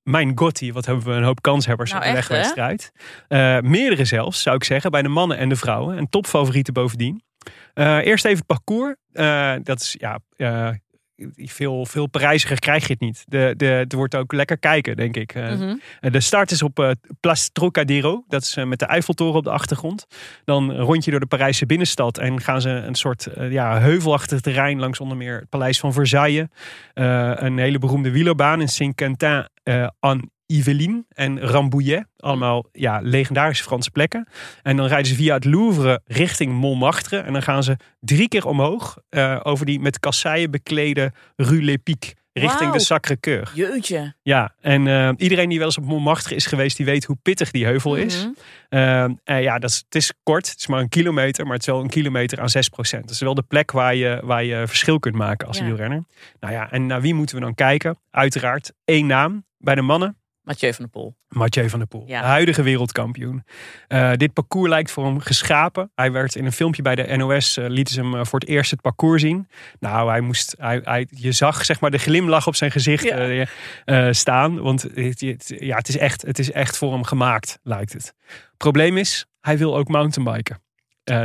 mijn 0.02 0.32
Gotti, 0.34 0.72
wat 0.72 0.86
hebben 0.86 1.04
we 1.04 1.12
een 1.12 1.22
hoop 1.22 1.42
kanshebbers 1.42 1.90
Nou, 1.90 2.02
op 2.02 2.08
de 2.08 2.14
wegwedstrijd. 2.16 2.92
Meerdere 3.64 4.04
zelfs, 4.04 4.42
zou 4.42 4.56
ik 4.56 4.64
zeggen, 4.64 4.90
bij 4.90 5.02
de 5.02 5.08
mannen 5.08 5.36
en 5.38 5.48
de 5.48 5.56
vrouwen. 5.56 5.96
En 5.96 6.08
topfavorieten 6.08 6.72
bovendien. 6.72 7.22
Eh, 7.74 8.06
eerst 8.06 8.24
even 8.24 8.38
het 8.38 8.46
parcours. 8.46 8.94
Eh, 9.12 9.54
dat 9.62 9.80
is 9.80 9.94
ja, 9.98 10.18
eh, 10.36 10.70
veel, 11.36 11.86
veel 11.86 12.08
krijg 12.58 12.86
je 12.86 12.92
het 12.92 13.00
niet. 13.00 13.24
De, 13.26 13.54
de, 13.56 13.66
het 13.66 13.92
wordt 13.92 14.14
ook 14.14 14.32
lekker 14.32 14.58
kijken, 14.58 14.96
denk 14.96 15.16
ik. 15.16 15.34
Mhm. 15.34 15.76
de 16.00 16.20
start 16.20 16.50
is 16.50 16.62
op 16.62 16.78
eh 16.78 16.90
Place 17.20 17.50
Trocadero. 17.50 18.24
Dat 18.28 18.42
is 18.42 18.56
met 18.64 18.78
de 18.78 18.86
Eiffeltoren 18.86 19.34
op 19.34 19.44
de 19.44 19.50
achtergrond. 19.50 20.06
Dan 20.44 20.72
rond 20.72 21.04
je 21.04 21.10
door 21.10 21.20
de 21.20 21.26
Parijse 21.26 21.66
binnenstad 21.66 22.18
en 22.18 22.40
gaan 22.40 22.60
ze 22.60 22.70
een 22.70 22.94
soort 22.94 23.28
ja, 23.36 23.80
heuvelachtig 23.80 24.40
terrein 24.40 24.78
langs 24.80 25.00
onder 25.00 25.16
meer 25.16 25.38
het 25.38 25.48
Paleis 25.48 25.80
van 25.80 25.92
Versailles. 25.92 26.46
Een 26.94 27.58
hele 27.58 27.78
beroemde 27.78 28.10
wielerbaan 28.10 28.60
in 28.60 28.68
Saint-Quentin 28.68 29.48
en 30.00 30.31
Yvelines 30.56 31.02
en 31.08 31.40
Rambouillet. 31.40 32.06
Allemaal 32.16 32.64
ja, 32.72 33.00
legendarische 33.02 33.64
Franse 33.64 33.90
plekken. 33.90 34.28
En 34.62 34.76
dan 34.76 34.86
rijden 34.86 35.06
ze 35.06 35.14
via 35.14 35.34
het 35.34 35.44
Louvre 35.44 36.00
richting 36.06 36.52
Montmartre. 36.52 37.18
En 37.18 37.32
dan 37.32 37.42
gaan 37.42 37.62
ze 37.62 37.76
drie 38.00 38.28
keer 38.28 38.46
omhoog 38.46 38.98
eh, 39.08 39.40
over 39.42 39.66
die 39.66 39.80
met 39.80 40.00
kasseien 40.00 40.50
beklede 40.50 41.12
Rue 41.36 41.62
Lepic. 41.62 42.12
Richting 42.34 42.72
de 42.72 42.78
Sacré-Cœur. 42.80 43.50
jeutje. 43.54 44.14
Ja, 44.22 44.54
en 44.60 44.86
eh, 44.86 45.10
iedereen 45.16 45.48
die 45.48 45.58
wel 45.58 45.66
eens 45.66 45.78
op 45.78 45.84
Montmartre 45.84 46.34
is 46.34 46.46
geweest, 46.46 46.76
die 46.76 46.86
weet 46.86 47.04
hoe 47.04 47.16
pittig 47.22 47.50
die 47.50 47.64
heuvel 47.64 47.96
is. 47.96 48.24
Mhm. 48.24 48.32
Eh, 48.68 49.02
en 49.02 49.42
ja, 49.42 49.58
dat 49.58 49.70
is, 49.70 49.76
het 49.84 49.94
is 49.94 50.12
kort, 50.22 50.50
het 50.50 50.58
is 50.58 50.66
maar 50.66 50.80
een 50.80 50.88
kilometer, 50.88 51.44
maar 51.44 51.52
het 51.52 51.62
is 51.62 51.72
wel 51.72 51.80
een 51.80 51.88
kilometer 51.88 52.40
aan 52.40 52.48
6%. 52.48 53.00
Dat 53.00 53.10
is 53.10 53.20
wel 53.20 53.34
de 53.34 53.42
plek 53.42 53.70
waar 53.70 53.94
je, 53.94 54.20
waar 54.24 54.44
je 54.44 54.66
verschil 54.66 54.98
kunt 54.98 55.14
maken 55.14 55.48
als 55.48 55.58
Ja. 55.58 55.64
wielrenner. 55.64 56.04
Nou 56.40 56.52
ja, 56.54 56.70
en 56.70 56.86
naar 56.86 57.00
wie 57.00 57.14
moeten 57.14 57.36
we 57.36 57.42
dan 57.42 57.54
kijken? 57.54 57.98
Uiteraard 58.10 58.72
één 58.84 59.06
naam 59.06 59.44
bij 59.58 59.74
de 59.74 59.82
mannen. 59.82 60.16
Mathieu 60.42 60.72
van 60.72 60.84
der 60.84 60.88
Poel. 60.92 61.16
Mathieu 61.28 61.68
van 61.68 61.78
der 61.78 61.88
Poel, 61.88 62.04
Ja. 62.06 62.20
de 62.20 62.26
huidige 62.26 62.62
wereldkampioen. 62.62 63.44
Eh, 63.88 64.12
dit 64.16 64.32
parcours 64.32 64.68
lijkt 64.70 64.90
voor 64.90 65.04
hem 65.04 65.20
geschapen. 65.20 65.90
Hij 65.94 66.12
werd 66.12 66.34
in 66.36 66.44
een 66.44 66.52
filmpje 66.52 66.82
bij 66.82 66.94
de 66.94 67.16
NOS, 67.16 67.56
eh, 67.56 67.64
lieten 67.68 67.94
ze 67.94 68.00
hem 68.00 68.14
eh, 68.14 68.24
voor 68.24 68.38
het 68.38 68.48
eerst 68.48 68.70
het 68.70 68.80
parcours 68.80 69.22
zien. 69.22 69.48
Nou, 69.80 70.10
hij 70.10 70.20
moest, 70.20 70.54
hij, 70.58 70.80
hij, 70.84 71.06
je 71.10 71.32
zag 71.32 71.64
zeg 71.64 71.80
maar 71.80 71.90
de 71.90 71.98
glimlach 71.98 72.46
op 72.46 72.54
zijn 72.54 72.70
gezicht 72.70 73.04
Ja. 73.84 74.12
staan. 74.12 74.60
Want 74.60 74.82
het, 74.82 75.20
het- 75.20 75.54
ja, 75.58 75.76
het, 75.76 75.88
is 75.88 75.96
echt, 75.98 76.22
het 76.22 76.38
is 76.38 76.50
echt 76.52 76.76
voor 76.76 76.92
hem 76.92 77.04
gemaakt, 77.04 77.58
lijkt 77.62 77.92
het. 77.92 78.14
Probleem 78.56 78.96
is, 78.96 79.26
hij 79.40 79.58
wil 79.58 79.76
ook 79.76 79.88
mountainbiken 79.88 80.62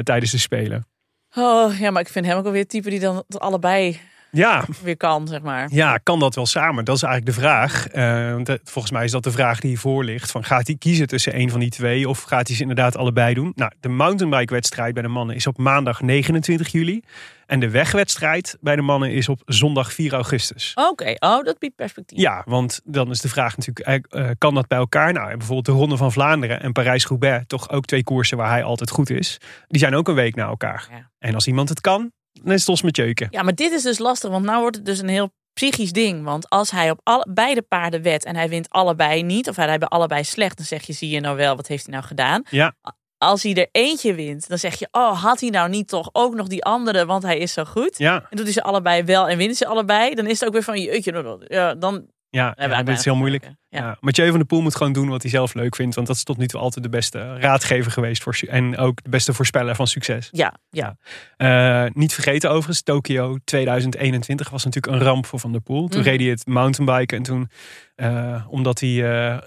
tijdens 0.04 0.32
de 0.32 0.38
Spelen. 0.38 0.88
Oh, 1.36 1.80
ja, 1.80 1.92
maar 1.92 2.02
ik 2.02 2.08
vind 2.10 2.26
hem 2.26 2.38
ook 2.38 2.46
alweer 2.46 2.62
het 2.62 2.70
type 2.70 2.90
die 2.90 3.00
dan 3.00 3.24
allebei 3.28 4.00
Ja, 4.38 4.66
weer 4.84 4.98
kan, 4.98 5.28
zeg 5.28 5.42
maar. 5.42 5.68
Ja, 5.72 5.98
kan 5.98 6.20
dat 6.20 6.36
wel 6.36 6.46
samen? 6.46 6.86
Dat 6.86 6.96
is 6.96 7.04
eigenlijk 7.04 7.36
de 7.36 7.42
vraag. 7.42 7.88
Eh, 7.88 8.32
want, 8.32 8.50
eh, 8.50 8.56
volgens 8.64 8.94
mij 8.94 9.04
is 9.04 9.12
dat 9.12 9.24
de 9.24 9.32
vraag 9.32 9.60
die 9.60 9.70
hiervoor 9.70 10.04
ligt. 10.04 10.32
Van, 10.32 10.44
gaat 10.44 10.68
hij 10.68 10.76
kiezen 10.76 11.08
tussen 11.08 11.40
een 11.40 11.50
van 11.50 11.60
die 11.60 11.70
twee 11.70 12.10
of 12.10 12.22
gaat 12.22 12.48
hij 12.48 12.56
ze 12.56 12.62
inderdaad 12.62 12.98
allebei 12.98 13.34
doen? 13.34 13.52
Nou, 13.56 13.72
de 13.80 13.90
mountainbike 13.90 14.54
wedstrijd 14.54 14.94
bij 14.94 15.04
de 15.04 15.10
mannen 15.10 15.36
is 15.36 15.48
op 15.48 15.58
maandag 15.58 16.02
29 16.02 16.72
juli. 16.72 17.02
En 17.46 17.60
de 17.60 17.70
wegwedstrijd 17.70 18.58
bij 18.62 18.76
de 18.76 18.82
mannen 18.82 19.12
is 19.12 19.30
op 19.30 19.42
zondag 19.46 19.94
4 19.94 20.14
augustus. 20.14 20.72
Oké, 20.76 21.16
oh, 21.20 21.44
dat 21.44 21.60
biedt 21.60 21.76
perspectief. 21.76 22.20
Ja, 22.20 22.42
want 22.46 22.82
dan 22.84 23.10
is 23.10 23.22
de 23.22 23.30
vraag 23.30 23.58
natuurlijk, 23.58 24.08
eh, 24.08 24.30
kan 24.38 24.54
dat 24.54 24.68
bij 24.68 24.78
elkaar? 24.78 25.14
Nou, 25.14 25.28
bijvoorbeeld 25.28 25.66
de 25.66 25.72
Ronde 25.72 25.98
van 25.98 26.12
Vlaanderen 26.12 26.62
en 26.62 26.72
Parijs-Roubaix, 26.72 27.44
toch 27.48 27.70
ook 27.70 27.86
twee 27.86 28.04
koersen 28.04 28.38
waar 28.38 28.50
hij 28.50 28.64
altijd 28.64 28.90
goed 28.90 29.10
is. 29.10 29.40
Die 29.68 29.80
zijn 29.80 29.96
ook 29.96 30.08
een 30.08 30.16
week 30.16 30.36
na 30.36 30.48
elkaar. 30.48 30.88
Ja. 30.92 31.10
En 31.20 31.34
als 31.34 31.48
iemand 31.48 31.70
het 31.70 31.82
kan, 31.82 32.12
ons 32.44 32.82
met 32.82 32.96
jeuken. 32.96 33.28
Ja, 33.30 33.44
maar 33.44 33.56
dit 33.56 33.72
is 33.72 33.84
dus 33.84 33.98
lastig, 34.00 34.30
want 34.30 34.46
nou 34.46 34.62
wordt 34.62 34.76
het 34.76 34.86
dus 34.86 35.00
een 35.00 35.10
heel 35.10 35.32
psychisch 35.54 35.92
ding. 35.92 36.24
Want 36.24 36.50
als 36.50 36.72
hij 36.72 36.92
op 36.92 37.00
alle, 37.04 37.28
beide 37.30 37.62
paarden 37.62 38.02
wet 38.02 38.26
en 38.26 38.36
hij 38.36 38.50
wint 38.50 38.70
allebei 38.70 39.24
niet, 39.24 39.50
of 39.50 39.56
hij 39.56 39.66
rijdt 39.66 39.80
bij 39.80 39.90
allebei 39.90 40.24
slecht, 40.24 40.58
dan 40.58 40.66
zeg 40.66 40.84
je, 40.84 40.94
zie 40.94 41.10
je 41.10 41.20
nou 41.20 41.38
wel, 41.38 41.56
wat 41.56 41.68
heeft 41.68 41.86
hij 41.86 41.94
nou 41.94 42.06
gedaan? 42.06 42.44
Ja, 42.50 42.76
Als 43.18 43.44
hij 43.44 43.56
er 43.56 43.68
eentje 43.72 44.14
wint, 44.14 44.48
dan 44.48 44.58
zeg 44.58 44.80
je, 44.80 44.88
oh, 44.92 45.24
had 45.24 45.40
hij 45.40 45.50
nou 45.50 45.70
niet 45.70 45.88
toch 45.88 46.10
ook 46.12 46.36
nog 46.36 46.48
die 46.48 46.64
andere, 46.64 47.06
want 47.06 47.24
hij 47.24 47.38
is 47.38 47.54
zo 47.54 47.66
goed? 47.66 47.98
ja, 47.98 48.26
En 48.30 48.38
doet 48.38 48.46
hij 48.46 48.54
ze 48.54 48.64
allebei 48.64 49.04
wel 49.04 49.28
en 49.30 49.38
winnen 49.38 49.58
ze 49.58 49.68
allebei, 49.68 50.16
dan 50.16 50.26
is 50.26 50.40
het 50.40 50.48
ook 50.48 50.54
weer 50.54 50.64
van, 50.64 50.82
jeetje, 50.82 51.40
ja, 51.48 51.76
dan 51.76 52.08
ja, 52.30 52.54
hebben 52.56 52.78
ja 52.78 52.84
dit 52.84 52.98
is 52.98 53.06
heel 53.06 53.16
moeilijk. 53.16 53.52
Ja. 53.78 53.86
Ja. 53.88 53.98
Mathieu 54.00 54.28
van 54.28 54.38
der 54.38 54.46
Poel 54.48 54.62
moet 54.62 54.76
gewoon 54.76 54.94
doen 54.94 55.10
wat 55.10 55.22
hij 55.22 55.32
zelf 55.32 55.54
leuk 55.54 55.76
vindt. 55.76 55.96
Want 55.96 56.08
dat 56.08 56.16
is 56.16 56.24
tot 56.24 56.38
nu 56.38 56.48
toe 56.48 56.60
altijd 56.60 56.84
de 56.84 56.90
beste 56.92 57.38
raadgever 57.40 57.92
geweest. 57.92 58.24
Voor, 58.24 58.40
en 58.48 58.78
ook 58.78 59.04
de 59.04 59.10
beste 59.10 59.34
voorspeller 59.34 59.76
van 59.76 59.88
succes. 59.88 60.28
Ja, 60.32 60.54
ja. 60.70 60.98
Eh, 61.38 61.86
niet 61.94 62.14
vergeten 62.14 62.50
overigens, 62.50 62.82
Tokio 62.82 63.38
2021 63.44 64.50
was 64.50 64.64
natuurlijk 64.66 64.94
een 64.96 65.02
ramp 65.08 65.26
voor 65.26 65.40
Van 65.40 65.52
der 65.52 65.62
Poel. 65.62 65.88
Toen 65.88 66.00
Mm. 66.00 66.06
reed 66.06 66.20
hij 66.20 66.30
het 66.30 66.46
mountainbiken. 66.48 67.18
En 67.18 67.24
toen, 67.24 67.50
eh, 67.96 68.46
omdat 68.50 68.80
hij 68.80 68.90
eh, 68.90 69.38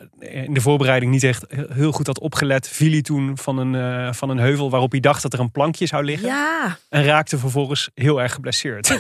in 0.45 0.55
de 0.55 0.61
voorbereiding 0.61 1.13
niet 1.13 1.23
echt 1.25 1.45
heel 1.73 1.93
goed 1.93 2.07
had 2.07 2.21
opgelet... 2.21 2.69
viel 2.69 2.91
hij 2.91 3.03
toen 3.03 3.39
van 3.39 3.59
een, 3.59 4.15
van 4.15 4.29
een 4.31 4.39
heuvel 4.39 4.71
waarop 4.71 4.91
hij 4.91 5.01
dacht 5.01 5.23
dat 5.23 5.33
er 5.33 5.41
een 5.41 5.51
plankje 5.51 5.87
zou 5.87 6.05
liggen. 6.05 6.29
Ja, 6.29 6.79
En 6.89 7.05
raakte 7.05 7.39
vervolgens 7.39 7.91
heel 7.95 8.21
erg 8.23 8.33
geblesseerd. 8.33 8.89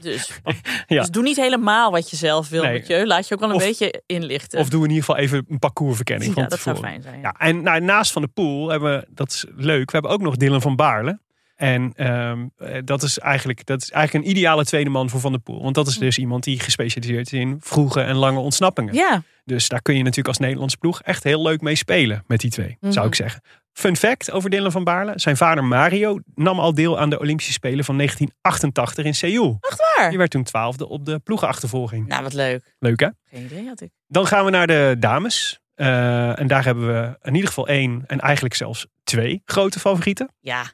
Dus, 0.00 0.30
Ja. 0.86 1.00
dus 1.00 1.10
doe 1.10 1.22
niet 1.22 1.36
helemaal 1.36 1.90
wat 1.90 2.10
je 2.10 2.16
zelf 2.16 2.48
wil, 2.48 2.62
Nee. 2.62 2.78
Mathieu. 2.78 3.06
Laat 3.06 3.28
je 3.28 3.34
ook 3.34 3.40
wel 3.40 3.48
een 3.50 3.54
Of- 3.54 3.62
beetje 3.62 4.02
inlichten. 4.06 4.58
Of 4.60 4.67
doe 4.70 4.82
in 4.84 4.88
ieder 4.90 5.04
geval 5.04 5.20
even 5.20 5.44
een 5.48 5.58
parcoursverkenning. 5.58 6.28
ja, 6.34 6.40
van 6.40 6.48
dat 6.48 6.60
zou 6.60 6.76
fijn 6.76 7.02
zijn. 7.02 7.20
Ja, 7.20 7.34
en 7.38 7.62
nou, 7.62 7.80
naast 7.80 8.12
Van 8.12 8.22
de 8.22 8.28
Poel 8.28 8.68
hebben 8.68 8.98
we, 8.98 9.06
dat 9.10 9.30
is 9.30 9.44
leuk, 9.56 9.86
we 9.90 9.92
hebben 9.92 10.10
ook 10.10 10.20
nog 10.20 10.36
Dylan 10.36 10.60
van 10.60 10.76
Baarle. 10.76 11.18
En 11.56 11.92
ehm, 11.96 12.46
eh, 12.56 12.76
dat, 12.84 13.02
is 13.02 13.18
eigenlijk, 13.18 13.66
dat 13.66 13.82
is 13.82 13.90
eigenlijk 13.90 14.24
een 14.26 14.30
ideale 14.36 14.64
tweede 14.64 14.90
man 14.90 15.10
voor 15.10 15.20
Van 15.20 15.32
der 15.32 15.40
Poel. 15.40 15.62
Want 15.62 15.74
dat 15.74 15.86
is 15.86 15.98
dus 15.98 16.18
iemand 16.18 16.44
die 16.44 16.60
gespecialiseerd 16.60 17.32
is 17.32 17.38
in 17.40 17.56
vroege 17.60 18.00
en 18.00 18.14
lange 18.16 18.38
ontsnappingen. 18.38 18.94
Ja, 18.94 19.22
Dus 19.44 19.68
daar 19.68 19.82
kun 19.82 19.94
je 19.94 20.00
natuurlijk 20.00 20.28
als 20.28 20.38
Nederlands 20.38 20.74
ploeg 20.74 21.02
echt 21.02 21.24
heel 21.24 21.42
leuk 21.42 21.60
mee 21.60 21.74
spelen 21.74 22.24
met 22.26 22.40
die 22.40 22.50
twee, 22.50 22.76
zou 22.80 22.94
Mhm. 22.94 23.06
ik 23.06 23.14
zeggen. 23.14 23.42
Fun 23.78 23.96
fact 23.96 24.30
over 24.30 24.50
Dylan 24.50 24.72
van 24.72 24.84
Baarle. 24.84 25.12
Zijn 25.16 25.36
vader 25.36 25.64
Mario 25.64 26.18
nam 26.34 26.58
al 26.58 26.74
deel 26.74 26.98
aan 26.98 27.10
de 27.10 27.18
Olympische 27.20 27.52
Spelen 27.52 27.84
van 27.84 27.96
1988 27.96 29.04
in 29.04 29.14
Seoul. 29.14 29.56
echt 29.60 29.94
waar. 29.96 30.08
Die 30.08 30.18
werd 30.18 30.30
toen 30.30 30.42
twaalfde 30.42 30.88
op 30.88 31.04
de 31.04 31.18
ploegenachtervolging. 31.18 32.06
Nou, 32.06 32.22
wat 32.22 32.32
leuk. 32.32 32.74
Leuk 32.78 33.00
hè? 33.00 33.08
Geen 33.24 33.44
idee 33.44 33.66
had 33.66 33.80
ik. 33.80 33.90
Dan 34.06 34.26
gaan 34.26 34.44
we 34.44 34.50
naar 34.50 34.66
de 34.66 34.96
dames. 34.98 35.60
Eh, 35.74 36.38
en 36.38 36.46
daar 36.46 36.64
hebben 36.64 36.86
we 36.86 37.18
in 37.22 37.34
ieder 37.34 37.48
geval 37.48 37.68
één 37.68 38.04
en 38.06 38.20
eigenlijk 38.20 38.54
zelfs 38.54 38.86
twee 39.04 39.42
grote 39.44 39.80
favorieten. 39.80 40.28
Ja, 40.40 40.72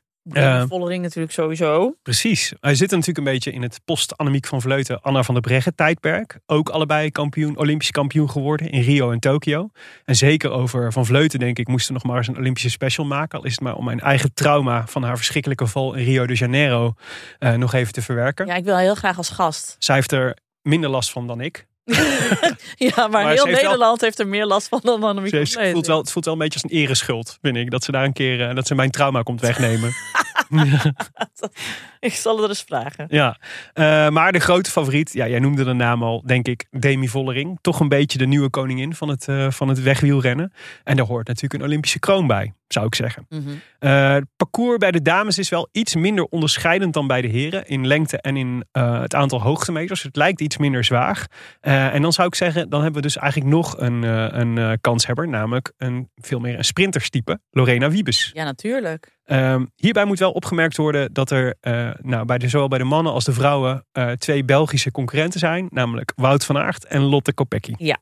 Vollering 0.69 1.03
natuurlijk 1.03 1.33
sowieso. 1.33 1.97
Precies. 2.03 2.53
Hij 2.61 2.75
zit 2.75 2.91
natuurlijk 2.91 3.19
een 3.19 3.25
beetje 3.33 3.53
in 3.53 3.63
het 3.63 3.81
post-Annemiek 3.85 4.47
van 4.47 4.61
Vleuten, 4.61 5.01
Anna 5.03 5.23
van 5.23 5.35
der 5.35 5.43
Breggen 5.43 5.75
tijdperk. 5.75 6.39
Ook 6.47 6.69
allebei 6.69 7.11
kampioen, 7.11 7.57
Olympisch 7.59 7.91
kampioen 7.91 8.31
geworden 8.31 8.71
in 8.71 8.83
Rio 8.83 9.11
en 9.11 9.19
Tokio. 9.21 9.69
En 10.05 10.17
zeker 10.17 10.51
over 10.51 10.93
Van 10.93 11.07
Vleuten 11.07 11.39
denk 11.39 11.59
ik 11.59 11.69
moesten 11.69 11.89
we 11.95 12.01
nog 12.03 12.09
maar 12.11 12.17
eens 12.19 12.29
een 12.29 12.37
Olympische 12.39 12.71
special 12.71 13.07
maken. 13.07 13.39
Al 13.39 13.45
is 13.45 13.51
het 13.53 13.61
maar 13.61 13.75
om 13.77 13.85
mijn 13.85 14.01
eigen 14.01 14.35
trauma 14.35 14.87
van 14.87 15.03
haar 15.03 15.17
verschrikkelijke 15.17 15.67
val 15.67 15.95
in 15.95 16.05
Rio 16.05 16.27
de 16.27 16.35
Janeiro 16.35 16.95
eh, 17.39 17.53
nog 17.55 17.73
even 17.75 17.93
te 17.93 18.03
verwerken. 18.03 18.47
Ja, 18.47 18.55
ik 18.55 18.65
wil 18.65 18.77
heel 18.77 18.95
graag 18.95 19.17
als 19.17 19.29
gast. 19.29 19.77
Zij 19.79 19.95
heeft 19.95 20.13
er 20.13 20.37
minder 20.63 20.91
last 20.91 21.11
van 21.11 21.27
dan 21.27 21.41
ik. 21.41 21.67
Ja, 22.77 22.91
maar, 22.97 23.11
Maar 23.11 23.33
heel 23.33 23.45
wel- 23.47 23.55
Nederland 23.55 24.01
heeft 24.01 24.19
er 24.19 24.27
meer 24.27 24.47
last 24.47 24.69
van 24.69 24.81
dan 24.83 25.03
Annemiek 25.03 25.31
Ze 25.31 25.37
heeft- 25.37 25.71
voelt 25.73 25.87
wel, 25.87 25.99
het 25.99 26.13
voelt 26.13 26.25
wel 26.25 26.35
een 26.35 26.41
beetje 26.41 26.61
als 26.63 26.71
een 26.73 26.79
ereschuld, 26.79 27.39
vind 27.43 27.57
ik. 27.57 27.71
Dat 27.71 27.85
ze 27.85 27.93
daar 27.93 28.05
een 28.05 28.13
keer, 28.13 28.49
eh, 28.49 28.55
dat 28.55 28.67
ze 28.67 28.75
mijn 28.75 28.91
trauma 28.91 29.23
komt 29.23 29.41
wegnemen. 29.41 29.93
Yeah. 30.51 30.93
ik 32.11 32.15
zal 32.15 32.35
het 32.35 32.43
er 32.45 32.49
eens 32.49 32.63
vragen. 32.63 33.07
Ja, 33.09 33.39
uh, 33.75 34.09
maar 34.09 34.33
de 34.33 34.39
grote 34.39 34.71
favoriet, 34.71 35.13
ja, 35.13 35.29
jij 35.29 35.39
noemde 35.39 35.65
de 35.65 35.73
naam 35.73 36.03
al, 36.03 36.23
denk 36.27 36.49
ik, 36.49 36.67
Demi 36.71 37.09
Vollering. 37.09 37.59
Toch 37.61 37.81
een 37.81 37.89
beetje 37.89 38.19
de 38.19 38.27
nieuwe 38.27 38.51
koningin 38.51 38.95
van 38.95 39.09
het, 39.09 39.29
uh, 39.29 39.51
van 39.51 39.69
het 39.69 39.83
wegwielrennen. 39.83 40.53
En 40.85 40.97
daar 40.97 41.07
hoort 41.07 41.27
natuurlijk 41.27 41.63
een 41.63 41.69
Olympische 41.69 41.99
kroon 41.99 42.27
bij, 42.27 42.53
zou 42.69 42.87
ik 42.87 42.95
zeggen. 42.95 43.27
Mhm. 43.29 43.49
Uh, 43.81 44.13
het 44.13 44.25
parcours 44.37 44.79
bij 44.79 44.91
de 44.91 45.03
dames 45.03 45.39
is 45.39 45.49
wel 45.49 45.69
iets 45.73 45.95
minder 45.95 46.25
onderscheidend 46.25 46.93
dan 46.95 47.07
bij 47.07 47.21
de 47.21 47.29
heren. 47.29 47.67
In 47.67 47.87
lengte 47.87 48.21
en 48.21 48.37
in 48.37 48.65
het 48.73 49.15
aantal 49.15 49.41
hoogtemeters. 49.41 50.03
Het 50.03 50.17
lijkt 50.17 50.41
iets 50.41 50.57
minder 50.57 50.85
zwaar. 50.85 51.27
en 51.61 52.03
dan 52.03 52.13
zou 52.13 52.29
ik 52.29 52.35
zeggen, 52.35 52.69
dan 52.69 52.83
hebben 52.83 53.03
we 53.03 53.07
dus 53.07 53.17
eigenlijk 53.17 53.51
nog 53.51 53.79
een, 53.79 54.03
een 54.03 54.81
kanshebber. 54.81 55.29
Namelijk 55.29 55.73
een, 55.77 56.11
veel 56.15 56.39
meer 56.39 56.59
een 56.59 56.65
sprinterstype, 56.65 57.41
Lorena 57.51 57.91
Wiebes. 57.91 58.31
Ja, 58.35 58.45
natuurlijk. 58.45 59.15
Um, 59.27 59.71
hierbij 59.77 60.05
moet 60.05 60.19
wel 60.19 60.33
opgemerkt 60.33 60.77
worden 60.77 61.13
dat 61.13 61.31
er 61.31 61.55
uh, 61.63 61.91
nou, 62.03 62.25
bij 62.25 62.39
de, 62.39 62.49
zowel 62.49 62.69
bij 62.69 62.79
de 62.79 62.85
mannen 62.85 63.13
als 63.13 63.25
de 63.25 63.33
vrouwen 63.33 63.85
uh, 63.93 64.11
twee 64.11 64.45
Belgische 64.45 64.91
concurrenten 64.91 65.41
zijn. 65.41 65.69
Namelijk 65.71 66.13
Wout 66.17 66.45
van 66.45 66.59
Aert 66.59 66.85
en 66.85 67.01
Lotte 67.01 67.33
Kopecky. 67.33 67.75
Ja. 67.77 67.99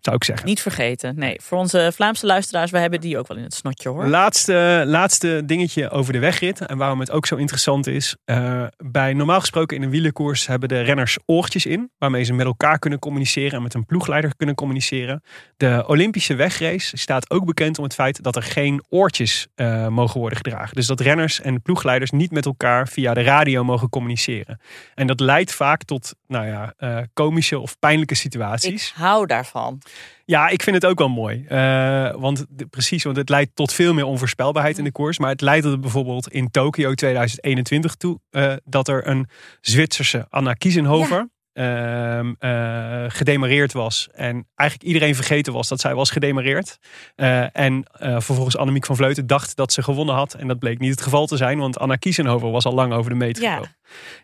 Zou 0.00 0.16
ik 0.16 0.24
zeggen. 0.24 0.46
Niet 0.46 0.62
vergeten. 0.62 1.18
Nee, 1.18 1.40
voor 1.42 1.58
onze 1.58 1.90
Vlaamse 1.94 2.26
luisteraars, 2.26 2.70
wij 2.70 2.80
hebben 2.80 3.00
die 3.00 3.18
ook 3.18 3.28
wel 3.28 3.36
in 3.36 3.42
het 3.42 3.54
snotje 3.54 3.88
hoor. 3.88 4.06
Laatste, 4.06 4.82
laatste 4.86 5.42
dingetje 5.44 5.90
over 5.90 6.12
de 6.12 6.18
wegrit 6.18 6.60
en 6.60 6.76
waarom 6.76 7.00
het 7.00 7.10
ook 7.10 7.26
zo 7.26 7.36
interessant 7.36 7.86
is. 7.86 8.16
Uh, 8.26 8.64
bij 8.76 9.12
normaal 9.12 9.40
gesproken 9.40 9.76
in 9.76 9.82
een 9.82 9.90
wielerkoers 9.90 10.46
hebben 10.46 10.68
de 10.68 10.80
renners 10.80 11.18
oortjes 11.26 11.66
in. 11.66 11.90
Waarmee 11.98 12.24
ze 12.24 12.32
met 12.32 12.46
elkaar 12.46 12.78
kunnen 12.78 12.98
communiceren 12.98 13.52
en 13.52 13.62
met 13.62 13.74
een 13.74 13.86
ploegleider 13.86 14.36
kunnen 14.36 14.54
communiceren. 14.54 15.22
De 15.56 15.84
Olympische 15.86 16.34
wegrace 16.34 16.96
staat 16.96 17.30
ook 17.30 17.44
bekend 17.44 17.78
om 17.78 17.84
het 17.84 17.94
feit 17.94 18.22
dat 18.22 18.36
er 18.36 18.42
geen 18.42 18.84
oortjes 18.88 19.46
uh, 19.56 19.88
mogen 19.88 20.20
worden 20.20 20.38
gedragen. 20.38 20.74
Dus 20.74 20.86
dat 20.86 21.00
renners 21.00 21.40
en 21.40 21.62
ploegleiders 21.62 22.10
niet 22.10 22.30
met 22.30 22.46
elkaar 22.46 22.88
via 22.88 23.14
de 23.14 23.22
radio 23.22 23.64
mogen 23.64 23.88
communiceren. 23.88 24.60
En 24.94 25.06
dat 25.06 25.20
leidt 25.20 25.54
vaak 25.54 25.84
tot 25.84 26.14
nou 26.26 26.46
ja, 26.46 26.74
uh, 26.78 26.98
komische 27.12 27.58
of 27.58 27.78
pijnlijke 27.78 28.14
situaties. 28.14 28.88
Ik 28.88 28.92
hou 28.94 29.26
daarvan. 29.26 29.82
Ja, 30.24 30.48
ik 30.48 30.62
vind 30.62 30.76
het 30.76 30.86
ook 30.86 30.98
wel 30.98 31.08
mooi. 31.08 31.46
Uh, 31.48 32.14
want 32.14 32.46
de, 32.48 32.66
precies, 32.66 33.04
want 33.04 33.16
het 33.16 33.28
leidt 33.28 33.50
tot 33.54 33.72
veel 33.72 33.94
meer 33.94 34.04
onvoorspelbaarheid 34.04 34.78
in 34.78 34.84
de 34.84 34.92
koers. 34.92 35.18
Maar 35.18 35.30
het 35.30 35.40
leidt 35.40 35.64
er 35.64 35.80
bijvoorbeeld 35.80 36.28
in 36.28 36.50
Tokio 36.50 36.94
2021 36.94 37.94
toe 37.94 38.20
uh, 38.30 38.52
dat 38.64 38.88
er 38.88 39.06
een 39.06 39.28
Zwitserse 39.60 40.26
Anna 40.30 40.52
Kiesenhofer. 40.52 41.18
Ja. 41.18 41.28
Uh, 41.58 42.20
uh, 42.40 43.04
gedemareerd 43.08 43.72
was. 43.72 44.08
En 44.12 44.46
eigenlijk 44.54 44.88
iedereen 44.88 45.14
vergeten 45.14 45.52
was 45.52 45.68
dat 45.68 45.80
zij 45.80 45.94
was 45.94 46.10
gedemareerd. 46.10 46.78
Uh, 47.16 47.56
en 47.56 47.84
vervolgens 48.00 48.56
Annemiek 48.56 48.86
van 48.86 48.96
Vleuten 48.96 49.26
dacht 49.26 49.56
dat 49.56 49.72
ze 49.72 49.82
gewonnen 49.82 50.14
had. 50.14 50.34
En 50.34 50.48
dat 50.48 50.58
bleek 50.58 50.78
niet 50.78 50.90
het 50.90 51.00
geval 51.00 51.26
te 51.26 51.36
zijn, 51.36 51.58
want 51.58 51.78
Anna 51.78 51.96
Kiesenhofer 51.96 52.50
was 52.50 52.64
al 52.64 52.72
lang 52.74 52.92
over 52.92 53.10
de 53.10 53.16
meter 53.16 53.42
ja. 53.42 53.50
gekomen. 53.50 53.76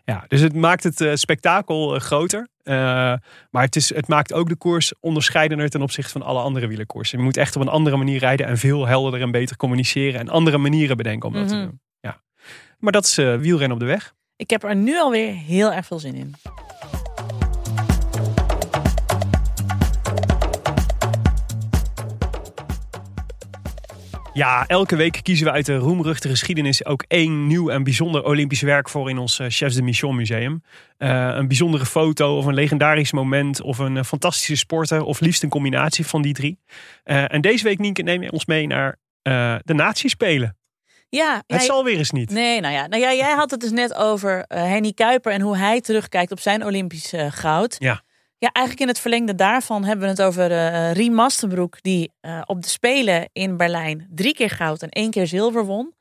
Ja, 0.05 0.25
dus 0.27 0.41
het 0.41 0.55
maakt 0.55 0.83
het 0.83 1.19
spektakel 1.19 1.99
groter. 1.99 2.47
maar 3.49 3.63
het, 3.63 3.75
is, 3.75 3.93
het 3.93 4.07
maakt 4.07 4.33
ook 4.33 4.49
de 4.49 4.55
koers 4.55 4.93
onderscheidender 4.99 5.69
ten 5.69 5.81
opzichte 5.81 6.11
van 6.11 6.21
alle 6.21 6.41
andere 6.41 6.67
wielerkoersen. 6.67 7.17
Je 7.17 7.23
moet 7.23 7.37
echt 7.37 7.55
op 7.55 7.61
een 7.61 7.67
andere 7.67 7.97
manier 7.97 8.19
rijden 8.19 8.47
en 8.47 8.57
veel 8.57 8.87
helderder 8.87 9.21
en 9.21 9.31
beter 9.31 9.57
communiceren. 9.57 10.19
En 10.19 10.29
andere 10.29 10.57
manieren 10.57 10.97
bedenken 10.97 11.27
om 11.29 11.33
dat 11.35 11.43
Mhm. 11.43 11.51
te 11.53 11.61
doen. 11.61 11.79
Ja. 11.99 12.21
Maar 12.79 12.91
dat 12.91 13.05
is 13.05 13.15
wielrennen 13.15 13.71
op 13.71 13.79
de 13.79 13.85
weg. 13.85 14.13
Ik 14.35 14.49
heb 14.49 14.63
er 14.63 14.75
nu 14.75 14.99
alweer 14.99 15.33
heel 15.33 15.73
erg 15.73 15.85
veel 15.85 15.99
zin 15.99 16.15
in. 16.15 16.35
Ja, 24.35 24.67
elke 24.67 24.95
week 24.95 25.19
kiezen 25.23 25.45
we 25.45 25.51
uit 25.51 25.65
de 25.65 25.75
roemruchte 25.75 26.29
geschiedenis 26.29 26.85
ook 26.85 27.03
één 27.07 27.47
nieuw 27.47 27.69
en 27.69 27.83
bijzonder 27.83 28.23
Olympisch 28.23 28.61
werk 28.61 28.89
voor 28.89 29.09
in 29.09 29.17
ons 29.17 29.39
uh, 29.39 29.47
Chefs 29.49 29.75
de 29.75 29.81
Mission 29.81 30.15
Museum. 30.15 30.63
Uh, 30.97 31.29
een 31.33 31.47
bijzondere 31.47 31.85
foto 31.85 32.37
of 32.37 32.45
een 32.45 32.53
legendarisch 32.53 33.11
moment 33.11 33.61
of 33.61 33.77
een 33.77 33.95
uh, 33.95 34.03
fantastische 34.03 34.55
sporter 34.55 35.03
of 35.03 35.19
liefst 35.19 35.43
een 35.43 35.49
combinatie 35.49 36.05
van 36.05 36.21
die 36.21 36.33
drie. 36.33 36.59
Uh, 37.05 37.33
en 37.33 37.41
deze 37.41 37.63
week, 37.63 37.79
Nienke, 37.79 38.01
neem 38.01 38.21
je 38.21 38.31
ons 38.31 38.45
mee 38.45 38.67
naar 38.67 38.97
de 39.63 39.73
Nazispelen. 39.73 40.57
Ja, 41.09 41.43
het 41.47 41.61
zal 41.61 41.83
weer 41.83 41.97
eens 41.97 42.11
niet. 42.11 42.29
Nee, 42.29 42.61
nou 42.61 42.73
ja, 42.73 42.87
nou 42.87 43.01
ja 43.01 43.13
jij 43.13 43.33
had 43.33 43.51
het 43.51 43.59
dus 43.59 43.71
net 43.71 43.93
over 43.93 44.45
Henny 44.47 44.91
Kuiper 44.91 45.31
en 45.31 45.41
hoe 45.41 45.57
hij 45.57 45.81
terugkijkt 45.81 46.31
op 46.31 46.39
zijn 46.39 46.65
Olympisch 46.65 47.13
goud. 47.29 47.75
Ja. 47.79 48.03
Ja, 48.37 48.49
eigenlijk 48.51 48.79
in 48.85 48.93
het 48.93 48.99
verlengde 48.99 49.35
daarvan 49.35 49.83
hebben 49.83 50.05
we 50.05 50.11
het 50.11 50.21
over 50.21 50.51
uh, 50.51 50.91
Rie 50.91 51.11
Mastenbroek, 51.11 51.81
die 51.81 52.13
uh, 52.21 52.41
op 52.45 52.61
de 52.61 52.69
Spelen 52.69 53.29
in 53.33 53.57
Berlijn 53.57 54.07
drie 54.09 54.33
keer 54.33 54.49
goud 54.49 54.81
en 54.81 54.89
één 54.89 55.11
keer 55.11 55.27
zilver 55.27 55.65
won. 55.65 55.93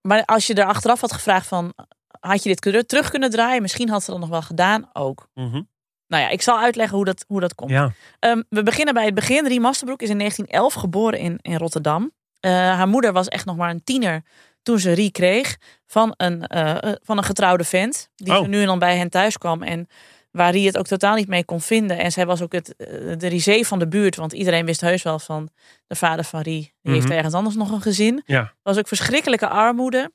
Maar 0.00 0.24
als 0.24 0.46
je 0.46 0.54
er 0.54 0.64
achteraf 0.64 1.00
had 1.00 1.12
gevraagd 1.12 1.46
van, 1.46 1.72
had 2.20 2.42
je 2.42 2.56
dit 2.56 2.88
terug 2.88 3.10
kunnen 3.10 3.30
draaien? 3.30 3.62
Misschien 3.62 3.88
had 3.88 4.04
ze 4.04 4.10
dat 4.10 4.20
nog 4.20 4.28
wel 4.28 4.42
gedaan, 4.42 4.90
ook. 4.92 5.28
Mm 5.34 5.50
-hmm. 5.50 5.68
Nou 6.06 6.22
ja, 6.22 6.28
ik 6.28 6.42
zal 6.42 6.58
uitleggen 6.58 6.96
hoe 6.96 7.04
dat, 7.04 7.24
hoe 7.28 7.40
dat 7.40 7.54
komt. 7.54 7.70
Ja. 7.70 7.92
Um, 8.20 8.44
we 8.48 8.62
beginnen 8.62 8.94
bij 8.94 9.04
het 9.04 9.14
begin. 9.14 9.46
Rie 9.46 9.60
Mastenbroek 9.60 10.02
is 10.02 10.10
in 10.10 10.18
1911 10.18 10.82
geboren 10.82 11.18
in, 11.18 11.38
in 11.42 11.56
Rotterdam. 11.56 12.12
Uh, 12.40 12.50
haar 12.50 12.88
moeder 12.88 13.12
was 13.12 13.28
echt 13.28 13.44
nog 13.44 13.56
maar 13.56 13.70
een 13.70 13.84
tiener 13.84 14.22
toen 14.62 14.78
ze 14.78 14.92
Rie 14.92 15.10
kreeg 15.10 15.56
van 15.86 16.14
een, 16.16 16.44
van 17.02 17.18
een 17.18 17.24
getrouwde 17.24 17.64
vent. 17.64 18.10
Die 18.14 18.38
oh. 18.38 18.46
nu 18.46 18.60
en 18.60 18.66
dan 18.66 18.78
bij 18.78 18.96
hen 18.96 19.10
thuis 19.10 19.38
kwam 19.38 19.62
en 19.62 19.88
waar 20.36 20.52
Rie 20.52 20.66
het 20.66 20.78
ook 20.78 20.86
totaal 20.86 21.14
niet 21.14 21.28
mee 21.28 21.44
kon 21.44 21.60
vinden. 21.60 21.98
En 21.98 22.12
zij 22.12 22.26
was 22.26 22.42
ook 22.42 22.52
het, 22.52 22.74
de 23.18 23.26
risée 23.26 23.66
van 23.66 23.78
de 23.78 23.88
buurt. 23.88 24.16
Want 24.16 24.32
iedereen 24.32 24.66
wist 24.66 24.80
heus 24.80 25.02
wel 25.02 25.18
van 25.18 25.48
de 25.86 25.94
vader 25.94 26.24
van 26.24 26.40
Rie. 26.40 26.60
Die 26.60 26.72
mm 26.82 26.92
-hmm. 26.92 27.00
heeft 27.00 27.14
ergens 27.14 27.34
anders 27.34 27.54
nog 27.54 27.70
een 27.70 27.82
gezin. 27.82 28.22
Ja. 28.26 28.52
was 28.62 28.78
ook 28.78 28.88
verschrikkelijke 28.88 29.48
armoede. 29.48 30.12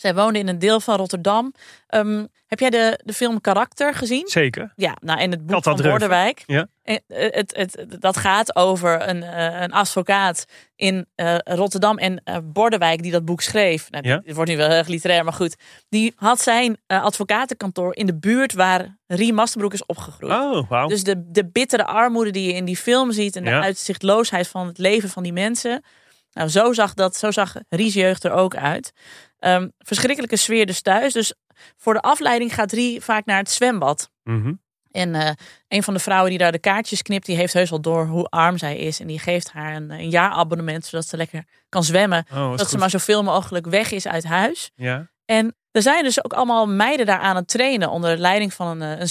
Zij 0.00 0.14
woonde 0.14 0.38
in 0.38 0.48
een 0.48 0.58
deel 0.58 0.80
van 0.80 0.96
Rotterdam. 0.96 1.54
Um, 1.88 2.28
heb 2.46 2.60
jij 2.60 2.70
de, 2.70 3.00
de 3.04 3.12
film 3.12 3.40
Karakter 3.40 3.94
gezien? 3.94 4.28
Zeker. 4.28 4.72
Ja, 4.76 4.96
nou 5.00 5.20
en 5.20 5.30
het 5.30 5.46
boek 5.46 5.62
van 5.62 5.76
Bordewijk. 5.76 6.42
Ja. 6.46 6.66
Het, 6.82 7.02
het, 7.06 7.56
het, 7.56 7.86
dat 7.98 8.16
gaat 8.16 8.56
over 8.56 9.08
een, 9.08 9.22
uh, 9.22 9.60
een 9.60 9.72
advocaat 9.72 10.44
in 10.76 11.06
uh, 11.16 11.36
Rotterdam 11.38 11.98
en 11.98 12.22
uh, 12.24 12.36
Bordewijk 12.42 13.02
die 13.02 13.12
dat 13.12 13.24
boek 13.24 13.40
schreef. 13.40 13.90
Nou, 13.90 14.08
ja. 14.08 14.20
Het 14.24 14.34
wordt 14.34 14.50
nu 14.50 14.56
wel 14.56 14.68
erg 14.68 14.86
literair, 14.86 15.24
maar 15.24 15.32
goed. 15.32 15.56
Die 15.88 16.12
had 16.16 16.40
zijn 16.40 16.76
advocatenkantoor 16.86 17.96
in 17.96 18.06
de 18.06 18.18
buurt 18.18 18.52
waar 18.52 18.98
Rie 19.06 19.32
Mastenbroek 19.32 19.72
is 19.72 19.86
opgegroeid. 19.86 20.32
Oh, 20.32 20.68
wow. 20.68 20.88
Dus 20.88 21.04
de, 21.04 21.30
de 21.30 21.46
bittere 21.46 21.84
armoede 21.84 22.30
die 22.30 22.46
je 22.46 22.54
in 22.54 22.64
die 22.64 22.76
film 22.76 23.12
ziet 23.12 23.36
en 23.36 23.44
de 23.44 23.50
Ja. 23.50 23.62
uitzichtloosheid 23.62 24.48
van 24.48 24.66
het 24.66 24.78
leven 24.78 25.08
van 25.08 25.22
die 25.22 25.32
mensen. 25.32 25.84
Nou, 26.32 26.48
zo 26.48 26.72
zag, 26.72 26.94
dat, 26.94 27.16
zo 27.16 27.30
zag 27.30 27.54
Rie's 27.68 27.94
jeugd 27.94 28.24
er 28.24 28.32
ook 28.32 28.56
uit. 28.56 28.92
Ehm, 29.40 29.68
verschrikkelijke 29.78 30.36
sfeer 30.36 30.66
dus 30.66 30.80
thuis. 30.80 31.12
Dus 31.12 31.34
voor 31.76 31.94
de 31.94 32.00
afleiding 32.00 32.54
gaat 32.54 32.72
Rie 32.72 33.00
vaak 33.00 33.24
naar 33.24 33.38
het 33.38 33.50
zwembad. 33.50 34.10
Mhm. 34.22 34.52
En 34.90 35.14
eh, 35.14 35.30
een 35.68 35.82
van 35.82 35.94
de 35.94 36.00
vrouwen 36.00 36.30
die 36.30 36.38
daar 36.38 36.52
de 36.52 36.58
kaartjes 36.58 37.02
knipt, 37.02 37.26
die 37.26 37.36
heeft 37.36 37.52
heus 37.52 37.70
wel 37.70 37.80
door 37.80 38.06
hoe 38.06 38.24
arm 38.24 38.58
zij 38.58 38.76
is. 38.76 39.00
En 39.00 39.06
die 39.06 39.18
geeft 39.18 39.50
haar 39.52 39.76
een, 39.76 39.90
een 39.90 40.10
jaarabonnement, 40.10 40.84
zodat 40.84 41.06
ze 41.06 41.16
lekker 41.16 41.44
kan 41.68 41.84
zwemmen. 41.84 42.24
Oh, 42.32 42.56
dat 42.56 42.70
ze 42.70 42.78
maar 42.78 42.90
zoveel 42.90 43.22
mogelijk 43.22 43.66
weg 43.66 43.90
is 43.90 44.06
uit 44.06 44.24
huis. 44.24 44.70
Ja. 44.74 45.10
En 45.24 45.56
er 45.70 45.82
zijn 45.82 46.04
dus 46.04 46.24
ook 46.24 46.32
allemaal 46.32 46.66
meiden 46.68 47.06
daar 47.06 47.18
aan 47.18 47.36
het 47.36 47.48
trainen 47.48 47.90
onder 47.90 48.18
leiding 48.18 48.54
van 48.54 48.66
een, 48.66 48.94
eh, 48.94 49.00
een 49.00 49.08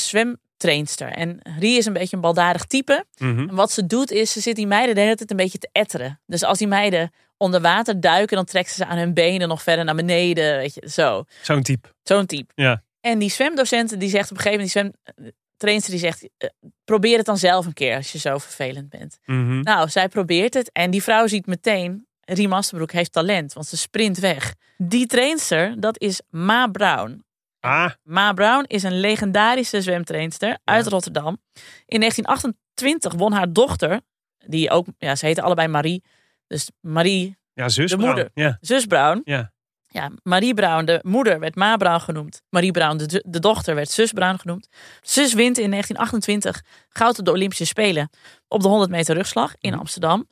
zwemtrainster. 0.59 1.07
En 1.07 1.39
Rie 1.59 1.77
is 1.77 1.85
een 1.85 1.93
beetje 1.93 2.15
een 2.15 2.21
baldadig 2.21 2.65
type. 2.65 3.05
Mhm. 3.17 3.49
En 3.49 3.55
wat 3.55 3.71
ze 3.71 3.85
doet 3.85 4.11
is, 4.11 4.31
ze 4.31 4.39
zit 4.39 4.55
die 4.55 4.67
meiden 4.67 4.95
de 4.95 5.01
hele 5.01 5.15
tijd 5.15 5.31
een 5.31 5.37
beetje 5.37 5.57
te 5.57 5.69
etteren. 5.71 6.19
Dus 6.25 6.43
als 6.43 6.57
die 6.57 6.67
meiden 6.67 7.11
onder 7.37 7.61
water 7.61 7.99
duiken, 7.99 8.35
dan 8.35 8.45
trekt 8.45 8.69
ze 8.69 8.75
ze 8.75 8.85
aan 8.85 8.97
hun 8.97 9.13
benen 9.13 9.47
nog 9.47 9.63
verder 9.63 9.85
naar 9.85 9.95
beneden. 9.95 10.57
Weet 10.57 10.73
je, 10.73 10.89
zo. 10.89 11.23
Zo'n 11.41 11.63
type. 11.63 11.87
Zo'n 12.03 12.25
type. 12.25 12.51
Ja. 12.55 12.83
En 13.01 13.19
die 13.19 13.29
zwemdocent 13.29 13.99
die 13.99 14.09
zegt 14.09 14.31
op 14.31 14.37
een 14.37 14.43
gegeven 14.43 14.69
moment, 14.73 14.95
die 15.03 15.13
zwemtrainster 15.13 15.91
die 15.91 15.99
zegt, 15.99 16.29
eh, 16.37 16.49
probeer 16.85 17.17
het 17.17 17.25
dan 17.25 17.37
zelf 17.37 17.65
een 17.65 17.73
keer 17.73 17.95
als 17.95 18.11
je 18.11 18.17
zo 18.17 18.37
vervelend 18.37 18.89
bent. 18.89 19.17
Mhm. 19.25 19.59
Nou, 19.59 19.89
zij 19.89 20.07
probeert 20.07 20.53
het 20.53 20.71
en 20.71 20.91
die 20.91 21.03
vrouw 21.03 21.27
ziet 21.27 21.45
meteen, 21.45 22.07
Rie 22.21 22.47
Masterbroek 22.47 22.91
heeft 22.91 23.11
talent, 23.11 23.53
want 23.53 23.67
ze 23.67 23.77
sprint 23.77 24.19
weg. 24.19 24.55
Die 24.77 25.05
trainster, 25.05 25.79
dat 25.79 25.99
is 25.99 26.21
Ma 26.29 26.67
Brown. 26.67 27.23
Ah, 27.59 27.89
Ma 28.03 28.33
Brown 28.33 28.63
is 28.67 28.83
een 28.83 28.99
legendarische 28.99 29.81
zwemtrainster 29.81 30.57
uit 30.63 30.87
Rotterdam. 30.87 31.37
In 31.85 31.99
1928 31.99 33.13
won 33.13 33.31
haar 33.33 33.53
dochter, 33.53 34.01
die 34.47 34.69
ook, 34.69 34.85
ja, 34.97 35.15
ze 35.15 35.25
heten 35.25 35.43
allebei 35.43 35.67
Marie. 35.67 36.03
Dus 36.47 36.69
Marie, 36.79 37.37
ja, 37.53 37.69
zus 37.69 37.89
de 37.89 37.95
Brown. 37.97 38.11
moeder, 38.11 38.31
Ja. 38.33 38.57
zus 38.61 38.85
Brown. 38.85 39.21
Ja. 39.23 39.51
Ja, 39.91 40.09
Marie 40.23 40.53
Brown, 40.53 40.85
de 40.85 40.99
moeder, 41.03 41.39
werd 41.39 41.55
Ma 41.55 41.77
Brown 41.77 41.99
genoemd. 41.99 42.41
Marie 42.49 42.71
Brown, 42.71 42.97
de, 42.97 43.23
de 43.27 43.39
dochter, 43.39 43.75
werd 43.75 43.89
zus 43.89 44.11
Brown 44.11 44.37
genoemd. 44.37 44.67
Zus 45.01 45.33
wint 45.33 45.57
in 45.57 45.69
1928 45.69 46.63
goud 46.89 47.19
op 47.19 47.25
de 47.25 47.31
Olympische 47.31 47.65
Spelen 47.65 48.09
op 48.47 48.61
de 48.61 48.67
100 48.67 48.91
meter 48.91 49.15
rugslag 49.15 49.53
in 49.59 49.69
Mhm. 49.71 49.79
Amsterdam. 49.79 50.27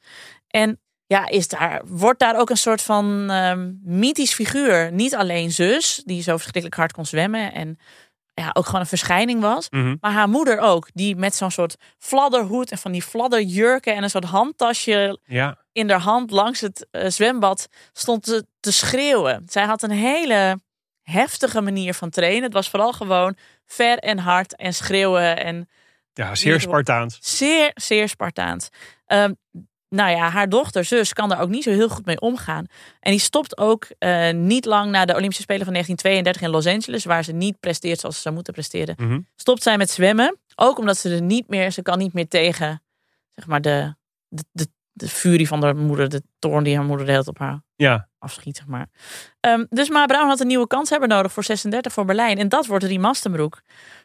En 0.48 0.80
ja, 1.08 1.28
is 1.28 1.48
daar, 1.48 1.82
wordt 1.86 2.20
daar 2.20 2.40
ook 2.40 2.50
een 2.50 2.58
soort 2.58 2.82
van 2.82 3.30
ehm, 3.30 3.72
mythisch 3.84 4.34
figuur. 4.34 4.92
Niet 4.92 5.16
alleen 5.16 5.52
zus, 5.52 6.02
die 6.06 6.22
zo 6.22 6.32
verschrikkelijk 6.38 6.76
hard 6.76 6.92
kon 6.94 7.06
zwemmen 7.06 7.54
en 7.54 7.80
ja, 8.34 8.50
ook 8.54 8.66
gewoon 8.66 8.82
een 8.82 8.88
verschijning 8.88 9.42
was. 9.42 9.70
Mhm. 9.70 9.96
Maar 10.02 10.12
haar 10.12 10.30
moeder 10.30 10.60
ook, 10.60 10.88
die 10.94 11.16
met 11.16 11.36
zo'n 11.36 11.52
soort 11.52 11.76
fladderhoed 11.98 12.72
en 12.72 12.78
van 12.78 12.92
die 12.92 13.02
fladderjurken 13.02 13.96
en 13.96 14.04
een 14.04 14.10
soort 14.10 14.24
handtasje 14.24 15.20
Ja. 15.24 15.58
in 15.72 15.90
haar 15.90 16.00
hand 16.00 16.32
langs 16.32 16.62
het 16.62 16.88
eh, 16.92 17.10
zwembad 17.10 17.68
stond 17.94 18.24
te, 18.24 18.46
te 18.60 18.72
schreeuwen. 18.72 19.44
Zij 19.50 19.64
had 19.64 19.82
een 19.84 19.92
hele 19.92 20.60
heftige 21.02 21.62
manier 21.62 21.94
van 21.94 22.10
trainen. 22.10 22.44
Het 22.44 22.54
was 22.54 22.70
vooral 22.70 22.94
gewoon 22.94 23.38
ver 23.66 23.98
en 23.98 24.18
hard 24.20 24.56
en 24.56 24.74
schreeuwen 24.74 25.44
en 25.44 25.70
Ja, 26.14 26.36
zeer 26.36 26.62
Spartaans. 26.62 27.18
zeer, 27.22 27.72
zeer 27.74 28.10
Spartaans. 28.10 28.70
Ehm, 29.06 29.34
nou 29.90 30.12
ja, 30.12 30.30
haar 30.30 30.50
dochter, 30.50 30.86
zus, 30.86 31.14
kan 31.14 31.30
daar 31.30 31.42
ook 31.42 31.50
niet 31.50 31.64
zo 31.64 31.72
heel 31.72 31.90
goed 31.90 32.06
mee 32.06 32.20
omgaan. 32.20 32.66
En 33.00 33.12
die 33.12 33.20
stopt 33.20 33.58
ook 33.58 33.88
eh, 34.00 34.32
niet 34.32 34.66
lang 34.66 34.92
na 34.92 35.06
de 35.06 35.16
Olympische 35.16 35.42
Spelen 35.42 35.64
van 35.66 35.74
1932 35.74 36.42
in 36.42 36.50
Los 36.50 36.76
Angeles, 36.76 37.06
waar 37.06 37.24
ze 37.24 37.32
niet 37.32 37.60
presteert 37.60 38.00
zoals 38.00 38.16
ze 38.16 38.22
zou 38.22 38.36
moeten 38.36 38.54
presteren. 38.54 38.96
Mhm. 38.98 39.20
Stopt 39.36 39.64
zij 39.64 39.78
met 39.78 39.90
zwemmen. 39.90 40.38
Ook 40.56 40.78
omdat 40.78 40.98
ze 40.98 41.10
er 41.16 41.22
niet 41.22 41.48
meer, 41.48 41.72
ze 41.72 41.82
kan 41.82 41.98
niet 41.98 42.14
meer 42.14 42.28
tegen, 42.28 42.84
zeg 43.36 43.46
maar, 43.48 43.62
de, 43.62 43.96
de, 44.28 44.44
de, 44.52 44.68
de 44.92 45.08
furie 45.08 45.48
van 45.48 45.64
haar 45.64 45.76
moeder, 45.76 46.10
de 46.10 46.22
toorn 46.40 46.64
die 46.64 46.76
haar 46.76 46.86
moeder 46.86 47.06
de 47.06 47.12
hele 47.12 47.24
tijd 47.24 47.36
op 47.36 47.42
haar 47.42 47.62
Ja. 47.76 48.08
afschiet, 48.20 48.58
zeg 48.58 48.66
maar. 48.68 48.88
Ehm, 49.40 49.66
dus 49.70 49.90
Ma 49.90 50.06
Brown 50.06 50.28
had 50.28 50.40
een 50.40 50.48
nieuwe 50.48 50.68
kans 50.68 50.90
hebben 50.90 51.10
nodig 51.10 51.32
voor 51.32 51.44
36 51.44 51.94
voor 51.94 52.06
Berlijn. 52.06 52.38
En 52.38 52.50
dat 52.50 52.66
wordt 52.66 52.84
Rie 52.84 53.00
Mastenbroek. 53.00 53.62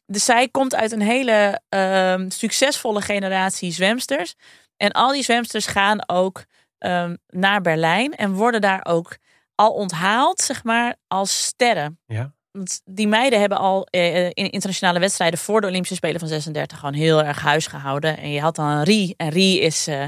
Dus 0.06 0.24
zij 0.24 0.48
komt 0.48 0.74
uit 0.74 0.92
een 0.92 1.00
hele 1.02 1.60
ehm, 1.68 2.30
succesvolle 2.30 3.00
generatie 3.00 3.72
zwemsters. 3.72 4.34
En 4.76 4.90
al 4.92 5.12
die 5.12 5.22
zwemsters 5.22 5.66
gaan 5.66 6.08
ook 6.08 6.44
ehm, 6.78 7.16
naar 7.26 7.60
Berlijn. 7.60 8.14
En 8.14 8.32
worden 8.32 8.60
daar 8.60 8.80
ook 8.84 9.16
al 9.54 9.70
onthaald, 9.72 10.40
zeg 10.40 10.64
maar, 10.64 10.96
als 11.08 11.44
sterren. 11.44 11.98
Ja. 12.06 12.32
Want 12.50 12.80
die 12.84 13.08
meiden 13.08 13.40
hebben 13.40 13.58
al 13.58 13.86
eh, 13.90 14.24
in 14.24 14.50
internationale 14.50 14.98
wedstrijden 14.98 15.38
voor 15.38 15.60
de 15.60 15.66
Olympische 15.66 15.94
Spelen 15.94 16.20
van 16.20 16.28
36 16.28 16.78
gewoon 16.78 16.94
heel 16.94 17.22
erg 17.24 17.40
huis 17.40 17.66
gehouden. 17.66 18.18
En 18.18 18.30
je 18.30 18.40
had 18.40 18.56
dan 18.56 18.82
Rie. 18.82 19.14
En 19.16 19.28
Rie 19.28 19.60
is 19.60 19.86
eh, 19.86 20.04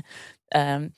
ehm, 0.49 0.89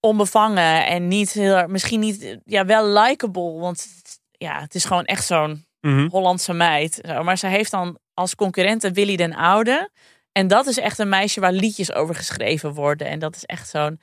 onbevangen 0.00 0.86
en 0.86 1.08
niet 1.08 1.32
heel, 1.32 1.66
misschien 1.66 2.00
niet, 2.00 2.38
ja, 2.44 2.64
wel 2.64 2.86
likable. 2.88 3.52
Want 3.52 3.82
het- 3.82 4.18
ja, 4.30 4.60
het 4.60 4.74
is 4.74 4.84
gewoon 4.84 5.04
echt 5.04 5.26
zo'n 5.26 5.66
Mhm. 5.80 6.08
Hollandse 6.08 6.52
meid. 6.52 7.00
Maar 7.22 7.38
ze 7.38 7.46
heeft 7.46 7.70
dan 7.70 7.98
als 8.14 8.34
concurrente 8.34 8.90
Willy 8.92 9.16
den 9.16 9.34
Oude. 9.34 9.90
En 10.38 10.48
dat 10.48 10.66
is 10.66 10.78
echt 10.78 10.98
een 10.98 11.08
meisje 11.08 11.40
waar 11.40 11.52
liedjes 11.52 11.92
over 11.92 12.14
geschreven 12.14 12.72
worden. 12.72 13.06
En 13.06 13.18
dat 13.18 13.36
is 13.36 13.44
echt 13.44 13.68
zo'n, 13.68 14.00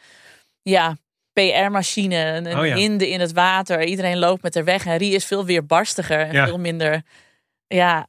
ja, 0.61 0.97
PR-machine. 1.33 2.15
Een, 2.15 2.57
Oh 2.59 2.65
ja. 2.65 2.75
hinde 2.75 3.09
in 3.09 3.19
het 3.19 3.31
water. 3.31 3.83
Iedereen 3.83 4.17
loopt 4.17 4.41
met 4.41 4.55
haar 4.55 4.63
weg. 4.63 4.85
En 4.85 4.97
Rie 4.97 5.13
is 5.15 5.25
veel 5.25 5.45
weerbarstiger. 5.45 6.19
En 6.19 6.33
Ja. 6.33 6.45
veel 6.45 6.59
minder, 6.59 7.01
ja, 7.67 8.07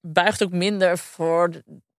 buigt 0.00 0.42
ook 0.42 0.50
minder 0.52 0.98
voor 0.98 1.50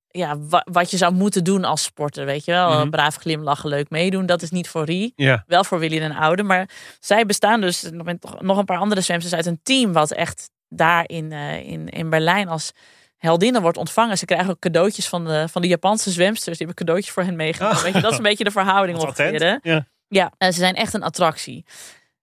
ja, 0.07 0.37
wa- 0.39 0.65
wat 0.71 0.91
je 0.91 0.97
zou 0.97 1.13
moeten 1.13 1.43
doen 1.43 1.63
als 1.63 1.83
sporter. 1.83 2.25
Weet 2.25 2.45
je 2.45 2.51
wel, 2.51 2.79
Mhm. 2.79 2.89
braaf 2.89 3.15
glimlachen, 3.15 3.69
leuk 3.69 3.89
meedoen. 3.89 4.25
Dat 4.25 4.41
is 4.41 4.49
niet 4.51 4.69
voor 4.69 4.83
Rie. 4.85 5.13
Ja. 5.15 5.43
Wel 5.47 5.63
voor 5.63 5.79
Willy 5.79 5.99
den 5.99 6.15
Oude. 6.15 6.43
Maar 6.43 6.69
zij 6.99 7.25
bestaan 7.25 7.61
dus 7.61 7.89
met 7.93 8.23
nog- 8.23 8.41
nog 8.41 8.57
een 8.57 8.65
paar 8.65 8.77
andere 8.79 9.01
zwemsters 9.01 9.35
uit 9.35 9.45
een 9.45 9.59
team. 9.63 9.93
Wat 9.93 10.11
echt 10.11 10.49
daar 10.69 11.03
in, 11.09 11.31
eh, 11.31 11.55
in, 11.65 11.89
in 11.89 12.09
Berlijn 12.09 12.47
als 12.47 12.71
heldinnen 13.17 13.61
wordt 13.61 13.77
ontvangen. 13.77 14.17
Ze 14.17 14.25
krijgen 14.25 14.49
ook 14.49 14.59
cadeautjes 14.59 15.07
van 15.07 15.25
de, 15.25 15.47
van 15.49 15.61
de 15.61 15.67
Japanse 15.67 16.11
zwemsters. 16.11 16.57
Die 16.57 16.65
hebben 16.67 16.85
cadeautjes 16.85 17.13
voor 17.13 17.23
hen 17.23 17.35
meegenomen. 17.35 17.77
Oh. 17.77 17.83
Weet 17.83 17.93
je, 17.93 18.01
dat 18.01 18.11
is 18.11 18.17
een 18.17 18.23
beetje 18.23 18.43
de 18.43 18.51
verhouding 18.51 18.97
ongeveer. 19.01 19.59
Ja. 19.61 19.87
Ja, 20.07 20.31
en 20.37 20.53
ze 20.53 20.59
zijn 20.59 20.75
echt 20.75 20.93
een 20.93 21.03
attractie. 21.03 21.65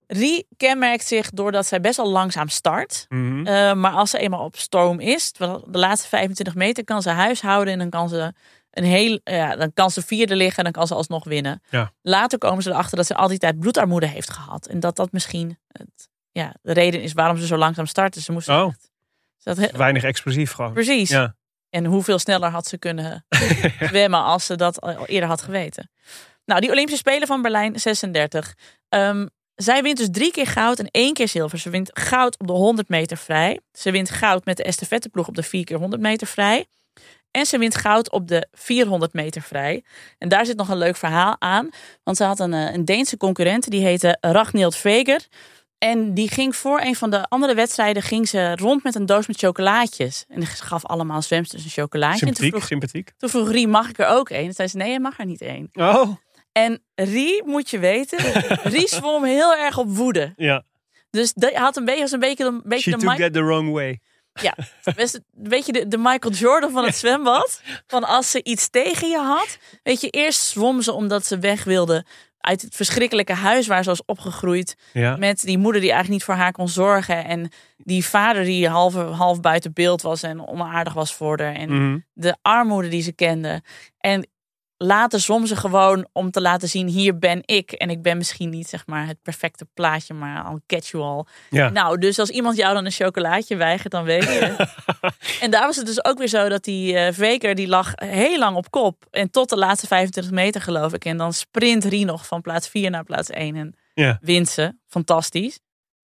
Rie 0.06 0.46
kenmerkt 0.56 1.06
zich 1.06 1.30
doordat 1.30 1.66
zij 1.66 1.80
best 1.80 1.96
wel 1.96 2.10
langzaam 2.10 2.48
start. 2.48 3.06
Mhm. 3.08 3.38
Uh, 3.38 3.72
maar 3.72 3.92
als 3.92 4.10
ze 4.10 4.18
eenmaal 4.18 4.44
op 4.44 4.56
stoom 4.56 5.00
is, 5.00 5.32
de 5.32 5.60
laatste 5.72 6.08
25 6.08 6.54
meter 6.54 6.84
kan 6.84 7.02
ze 7.02 7.10
huishouden 7.10 7.72
en 7.72 7.78
dan 7.78 7.90
kan 7.90 8.08
ze 8.08 8.32
een 8.70 8.84
heel, 8.84 9.20
ja, 9.24 9.56
dan 9.56 9.72
kan 9.72 9.90
ze 9.90 10.02
vierde 10.02 10.36
liggen 10.36 10.56
en 10.58 10.64
dan 10.64 10.72
kan 10.72 10.86
ze 10.86 10.94
alsnog 10.94 11.24
winnen. 11.24 11.62
Ja. 11.70 11.92
Later 12.02 12.38
komen 12.38 12.62
ze 12.62 12.70
erachter 12.70 12.96
dat 12.96 13.06
ze 13.06 13.14
al 13.14 13.28
die 13.28 13.38
tijd 13.38 13.58
bloedarmoede 13.58 14.06
heeft 14.06 14.30
gehad 14.30 14.66
en 14.66 14.80
dat 14.80 14.96
dat 14.96 15.12
misschien 15.12 15.58
het, 15.68 16.08
ja, 16.32 16.54
de 16.62 16.72
reden 16.72 17.02
is 17.02 17.12
waarom 17.12 17.36
ze 17.36 17.46
zo 17.46 17.56
langzaam 17.56 17.86
starten. 17.86 18.22
Ze 18.22 18.32
moest 18.32 18.48
Oh. 18.48 18.66
echt, 18.68 18.90
he- 19.44 19.76
Weinig 19.76 20.02
explosief 20.04 20.52
gewoon. 20.52 20.72
precies. 20.72 21.10
Ja. 21.10 21.34
En 21.70 21.84
hoeveel 21.84 22.18
sneller 22.18 22.50
had 22.50 22.66
ze 22.66 22.78
kunnen 22.78 23.26
zwemmen 23.88 24.22
als 24.22 24.46
ze 24.46 24.56
dat 24.56 24.80
al 24.80 25.06
eerder 25.06 25.28
had 25.28 25.42
geweten. 25.42 25.90
Nou, 26.44 26.60
die 26.60 26.70
Olympische 26.70 26.98
Spelen 26.98 27.26
van 27.26 27.42
Berlijn 27.42 27.80
36. 27.80 28.54
Ehm, 28.88 29.26
zij 29.54 29.82
wint 29.82 29.96
dus 29.96 30.08
drie 30.10 30.30
keer 30.32 30.46
goud 30.46 30.78
en 30.78 30.88
één 30.90 31.14
keer 31.14 31.28
zilver. 31.28 31.58
Ze 31.58 31.70
wint 31.70 31.90
goud 31.92 32.38
op 32.38 32.46
de 32.46 32.52
100 32.52 32.88
meter 32.88 33.16
vrij. 33.16 33.60
Ze 33.72 33.90
wint 33.90 34.10
goud 34.10 34.44
met 34.44 34.56
de 34.56 34.62
estafetteploeg 34.62 35.28
op 35.28 35.34
de 35.34 35.42
4 35.42 35.64
keer 35.64 35.78
100 35.78 36.02
meter 36.02 36.26
vrij. 36.26 36.66
En 37.30 37.46
ze 37.46 37.58
wint 37.58 37.76
goud 37.76 38.10
op 38.10 38.28
de 38.28 38.46
400 38.52 39.12
meter 39.12 39.42
vrij. 39.42 39.84
En 40.18 40.28
daar 40.28 40.46
zit 40.46 40.56
nog 40.56 40.68
een 40.68 40.76
leuk 40.78 40.96
verhaal 40.96 41.36
aan. 41.38 41.68
Want 42.02 42.16
ze 42.16 42.24
had 42.24 42.40
een, 42.40 42.54
eh, 42.54 42.72
een 42.72 42.84
Deense 42.84 43.16
concurrent, 43.16 43.70
die 43.70 43.82
heette 43.84 44.16
Ragnhild 44.20 44.76
Veger. 44.76 45.26
En 45.78 46.14
die 46.14 46.28
ging 46.30 46.56
voor 46.56 46.80
een 46.80 46.96
van 46.96 47.10
de 47.10 47.28
andere 47.28 47.54
wedstrijden 47.54 48.02
ging 48.02 48.28
ze 48.28 48.56
rond 48.56 48.82
met 48.82 48.94
een 48.94 49.06
doos 49.06 49.26
met 49.26 49.38
chocolaatjes. 49.38 50.24
En 50.28 50.42
ze 50.42 50.48
gaf 50.62 50.84
allemaal 50.86 51.22
zwemsters 51.22 51.64
een 51.64 51.70
chocolaatje. 51.70 52.26
En 52.26 52.34
toen 52.34 52.44
Sympathiek, 52.44 52.52
vroeg, 52.54 52.66
sympathiek. 52.66 53.12
toen 53.18 53.28
vroeg 53.28 53.50
Rie, 53.50 53.68
mag 53.68 53.88
ik 53.88 53.98
er 53.98 54.06
ook 54.06 54.30
één? 54.30 54.46
En 54.46 54.54
zei 54.54 54.68
ze, 54.68 54.76
nee, 54.76 54.92
je 54.92 55.00
mag 55.00 55.18
er 55.18 55.26
niet 55.26 55.40
één. 55.40 55.68
Oh. 55.72 56.10
En 56.52 56.82
Rie, 56.94 57.42
moet 57.44 57.70
je 57.70 57.78
weten, 57.78 58.18
Rie 58.74 58.88
zwom 58.88 59.24
heel 59.24 59.54
erg 59.56 59.78
op 59.78 59.96
woede. 59.96 60.32
Ja. 60.36 60.64
Dus 61.10 61.32
dat 61.32 61.52
had 61.54 61.76
een 61.76 61.84
beetje, 61.84 62.00
was 62.00 62.12
een 62.12 62.18
beetje, 62.18 62.44
een 62.44 62.62
beetje 62.64 62.90
She 62.90 62.96
de 62.96 63.04
took 63.04 63.16
that 63.16 63.32
the 63.32 63.42
wrong 63.42 63.72
way. 63.72 64.00
ja, 64.32 64.54
best 64.96 65.14
een 65.14 65.22
beetje 65.32 65.72
de, 65.72 65.88
de 65.88 65.98
Michael 65.98 66.34
Jordan 66.34 66.70
van 66.70 66.84
het 66.84 66.96
zwembad. 67.04 67.60
Van 67.86 68.04
als 68.04 68.30
ze 68.30 68.42
iets 68.44 68.68
tegen 68.70 69.08
je 69.08 69.18
had. 69.18 69.58
Weet 69.82 70.00
je, 70.00 70.08
eerst 70.10 70.40
zwom 70.40 70.82
ze 70.82 70.92
omdat 70.92 71.26
ze 71.26 71.38
weg 71.38 71.64
wilde 71.64 72.04
uit 72.44 72.62
het 72.62 72.74
verschrikkelijke 72.76 73.32
huis 73.32 73.66
waar 73.66 73.82
ze 73.82 73.88
was 73.88 74.04
opgegroeid. 74.04 74.76
Ja. 74.92 75.16
Met 75.16 75.40
die 75.40 75.58
moeder 75.58 75.80
die 75.80 75.90
eigenlijk 75.90 76.20
niet 76.20 76.28
voor 76.30 76.42
haar 76.42 76.52
kon 76.52 76.68
zorgen. 76.68 77.24
En 77.24 77.50
die 77.76 78.04
vader 78.04 78.44
die 78.44 78.68
half, 78.68 78.94
half 78.94 79.40
buiten 79.40 79.72
beeld 79.72 80.02
was 80.02 80.22
en 80.22 80.46
onaardig 80.48 80.92
was 80.92 81.14
voor 81.14 81.40
haar. 81.40 81.54
En 81.54 81.72
Mhm. 81.72 81.98
de 82.12 82.36
armoede 82.42 82.88
die 82.88 83.02
ze 83.02 83.12
kende. 83.12 83.62
En 83.98 84.28
later 84.84 85.20
zwom 85.20 85.46
ze 85.46 85.56
gewoon 85.56 86.08
om 86.12 86.30
te 86.30 86.40
laten 86.40 86.68
zien, 86.68 86.88
hier 86.88 87.18
ben 87.18 87.42
ik. 87.44 87.72
En 87.72 87.90
ik 87.90 88.02
ben 88.02 88.16
misschien 88.16 88.50
niet 88.50 88.68
zeg 88.68 88.86
maar 88.86 89.06
het 89.06 89.22
perfecte 89.22 89.66
plaatje, 89.74 90.14
maar 90.14 90.44
al 90.44 90.60
casual. 90.66 91.26
Ja. 91.50 91.68
Nou, 91.68 91.98
dus 91.98 92.18
als 92.18 92.28
iemand 92.30 92.56
jou 92.56 92.74
dan 92.74 92.84
een 92.84 92.90
chocolaatje 92.90 93.56
weigert, 93.56 93.92
dan 93.92 94.04
weet 94.04 94.22
je. 94.22 94.68
en 95.40 95.50
daar 95.50 95.66
was 95.66 95.76
het 95.76 95.86
dus 95.86 96.04
ook 96.04 96.18
weer 96.18 96.28
zo 96.28 96.48
dat 96.48 96.64
die 96.64 96.96
eh 96.98 97.12
Veker, 97.14 97.54
die 97.54 97.68
lag 97.68 97.92
heel 97.94 98.38
lang 98.38 98.56
op 98.56 98.70
kop. 98.70 99.06
En 99.10 99.30
tot 99.30 99.48
de 99.48 99.56
laatste 99.56 99.86
25 99.86 100.32
meter 100.32 100.60
geloof 100.60 100.92
ik. 100.92 101.04
En 101.04 101.16
dan 101.16 101.32
sprint 101.32 101.84
Rie 101.84 102.04
nog 102.04 102.26
van 102.26 102.40
plaats 102.40 102.68
4 102.68 102.90
naar 102.90 103.04
plaats 103.04 103.30
1 103.30 103.56
en 103.56 103.74
Ja. 103.94 104.18
wint 104.20 104.48
ze. 104.48 104.74
Fantastisch. 104.88 105.58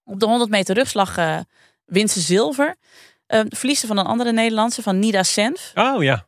Op 0.05 0.21
de 0.21 0.27
100 0.27 0.51
meter 0.51 0.75
rugslag 0.75 1.17
eh 1.17 1.39
wint 1.85 2.11
ze 2.11 2.21
zilver. 2.21 2.77
Uh, 3.29 3.41
verliest 3.49 3.81
ze 3.81 3.87
van 3.87 3.99
een 3.99 4.07
andere 4.07 4.33
Nederlandse, 4.33 4.83
van 4.83 4.99
Nida 4.99 5.23
Senf. 5.23 5.73
Oh 5.75 6.03
ja. 6.03 6.27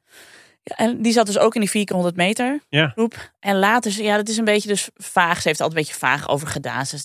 Ja, 0.65 0.77
en 0.77 1.03
die 1.03 1.13
zat 1.13 1.27
dus 1.27 1.39
ook 1.39 1.55
in 1.55 1.61
die 1.61 1.71
4 1.71 1.85
keer 1.85 1.95
100 1.97 2.17
meter 2.17 2.61
Ja. 2.69 2.89
groep. 2.89 3.33
En 3.41 3.59
later, 3.59 4.03
ja, 4.03 4.17
dat 4.17 4.29
is 4.29 4.37
een 4.37 4.45
beetje 4.45 4.69
dus 4.69 4.89
vaag. 4.95 5.41
Ze 5.41 5.49
heeft 5.49 5.59
er 5.61 5.65
altijd 5.65 5.87
een 5.87 5.93
beetje 5.93 6.07
vaag 6.07 6.29
over 6.29 6.47
gedaan. 6.47 6.87
Ze, 6.87 6.97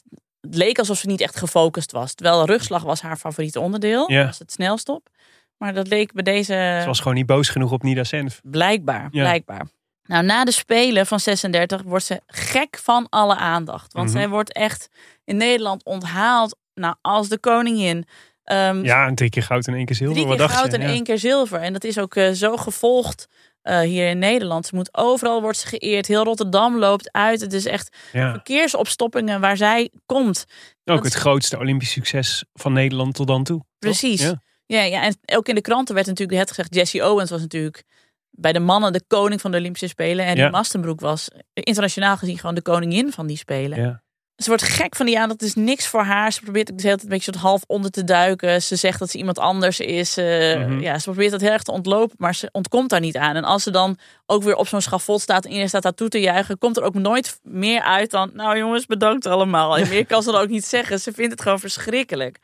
het 0.42 0.56
leek 0.56 0.80
alsof 0.80 0.98
ze 0.98 1.08
niet 1.08 1.22
echt 1.22 1.36
gefocust 1.38 1.92
was. 1.92 2.14
Terwijl 2.14 2.46
rugslag 2.46 2.84
was 2.84 3.02
haar 3.02 3.18
favoriete 3.18 3.60
onderdeel. 3.60 4.12
Ja. 4.12 4.18
Dat 4.18 4.26
was 4.26 4.40
het 4.40 4.52
snelst 4.52 4.90
op. 4.90 5.10
Maar 5.58 5.74
dat 5.74 5.88
leek 5.88 6.14
bij 6.14 6.24
deze... 6.24 6.78
Ze 6.82 6.88
was 6.88 7.00
gewoon 7.00 7.14
niet 7.14 7.26
boos 7.26 7.50
genoeg 7.50 7.72
op 7.72 7.84
Nida 7.84 8.04
Senf. 8.04 8.40
Blijkbaar, 8.44 9.10
blijkbaar. 9.10 9.68
Nou, 10.04 10.24
na 10.26 10.44
de 10.44 10.52
Spelen 10.52 11.06
van 11.06 11.20
36 11.20 11.82
wordt 11.82 12.06
ze 12.06 12.22
gek 12.28 12.78
van 12.84 13.08
alle 13.10 13.36
aandacht. 13.36 13.94
Want 13.94 14.10
Mhm. 14.10 14.18
zij 14.18 14.30
wordt 14.30 14.54
echt 14.54 14.90
in 15.26 15.38
Nederland 15.38 15.84
onthaald 15.84 16.58
nou, 16.74 16.96
als 17.02 17.30
de 17.30 17.38
koningin. 17.40 18.06
Ehm, 18.44 18.84
Ja, 18.84 19.08
en 19.08 19.16
drie 19.16 19.30
keer 19.30 19.44
goud 19.44 19.68
en 19.68 19.74
één 19.74 19.86
keer 19.86 19.96
zilver. 19.96 20.26
Drie 20.26 20.38
keer 20.38 20.50
goud 20.50 20.74
en 20.74 20.82
Ja. 20.82 20.88
één 20.88 21.04
keer 21.04 21.18
zilver. 21.20 21.60
En 21.60 21.74
dat 21.74 21.84
is 21.84 21.98
ook 22.00 22.16
eh, 22.16 22.32
zo 22.32 22.58
gevolgd 22.58 23.28
eh, 23.68 23.80
hier 23.80 24.10
in 24.10 24.20
Nederland. 24.20 24.66
Ze 24.66 24.76
moet 24.76 24.90
overal 24.98 25.42
wordt 25.42 25.58
ze 25.58 25.68
geëerd. 25.68 26.08
Heel 26.08 26.24
Rotterdam 26.24 26.78
loopt 26.78 27.12
uit. 27.12 27.42
Het 27.42 27.54
is 27.54 27.66
echt 27.66 27.96
Ja. 28.12 28.32
verkeersopstoppingen 28.32 29.40
waar 29.42 29.58
zij 29.58 29.92
komt. 30.06 30.46
Ook 30.84 30.96
Dat- 30.96 31.04
het 31.04 31.14
grootste 31.14 31.58
Olympisch 31.58 31.92
succes 31.92 32.46
van 32.54 32.74
Nederland 32.74 33.14
tot 33.16 33.28
dan 33.28 33.44
toe. 33.44 33.64
Precies. 33.80 34.22
Ja. 34.22 34.42
Ja, 34.66 34.82
ja, 34.82 35.02
en 35.04 35.18
ook 35.26 35.48
in 35.48 35.56
de 35.56 35.62
kranten 35.62 35.96
werd 35.96 36.08
natuurlijk 36.08 36.40
het 36.40 36.50
gezegd. 36.50 36.76
Jesse 36.76 37.06
Owens 37.10 37.30
was 37.30 37.42
natuurlijk 37.42 37.84
bij 38.30 38.54
de 38.54 38.60
mannen 38.60 38.94
de 38.94 39.04
koning 39.08 39.42
van 39.42 39.52
de 39.52 39.58
Olympische 39.58 39.88
Spelen. 39.88 40.26
En 40.26 40.36
Ja. 40.36 40.50
Mastenbroek 40.50 41.00
was 41.00 41.28
internationaal 41.54 42.18
gezien 42.18 42.38
gewoon 42.38 42.56
de 42.56 42.62
koningin 42.62 43.12
van 43.12 43.28
die 43.28 43.38
Spelen. 43.38 43.82
Ja. 43.82 44.02
Ze 44.38 44.48
wordt 44.50 44.64
gek 44.64 44.96
van 44.96 45.06
die 45.06 45.20
aan. 45.20 45.28
Dat 45.30 45.42
is 45.42 45.56
niks 45.56 45.88
voor 45.88 46.02
haar. 46.04 46.32
Ze 46.32 46.42
probeert 46.42 46.72
ook 46.72 46.78
de 46.78 46.84
hele 46.84 46.96
tijd 46.96 47.04
een 47.12 47.16
beetje 47.18 47.32
soort 47.32 47.44
half 47.46 47.62
onder 47.68 47.92
te 47.92 48.04
duiken. 48.04 48.62
Ze 48.62 48.76
zegt 48.76 49.00
dat 49.00 49.10
ze 49.10 49.18
iemand 49.18 49.40
anders 49.40 49.80
is. 49.80 50.18
Eh, 50.18 50.26
Mhm. 50.60 50.80
ja, 50.80 50.98
ze 51.00 51.04
probeert 51.04 51.32
dat 51.32 51.42
heel 51.42 51.52
erg 51.52 51.64
te 51.64 51.72
ontlopen. 51.72 52.16
Maar 52.20 52.36
ze 52.36 52.50
ontkomt 52.52 52.90
daar 52.90 53.00
niet 53.00 53.18
aan. 53.18 53.36
En 53.36 53.44
als 53.44 53.64
ze 53.64 53.72
dan 53.72 53.98
ook 54.26 54.44
weer 54.44 54.56
op 54.56 54.68
zo'n 54.68 54.82
schafot 54.82 55.22
staat. 55.22 55.42
En 55.44 55.48
iedereen 55.48 55.70
staat 55.70 55.82
daar 55.84 55.94
toe 55.94 56.10
te 56.10 56.20
juichen. 56.20 56.58
Komt 56.58 56.78
er 56.78 56.84
ook 56.84 56.94
nooit 56.94 57.40
meer 57.44 57.82
uit 57.82 58.12
dan. 58.12 58.30
Nou 58.34 58.58
jongens, 58.58 58.86
bedankt 58.86 59.26
allemaal. 59.26 59.78
En 59.78 59.90
meer 59.90 60.06
kan 60.06 60.24
ze 60.24 60.32
dan 60.32 60.42
ook 60.42 60.50
niet 60.50 60.66
zeggen. 60.66 61.00
Ze 61.00 61.12
vindt 61.14 61.32
het 61.32 61.42
gewoon 61.42 61.60
verschrikkelijk. 61.60 62.38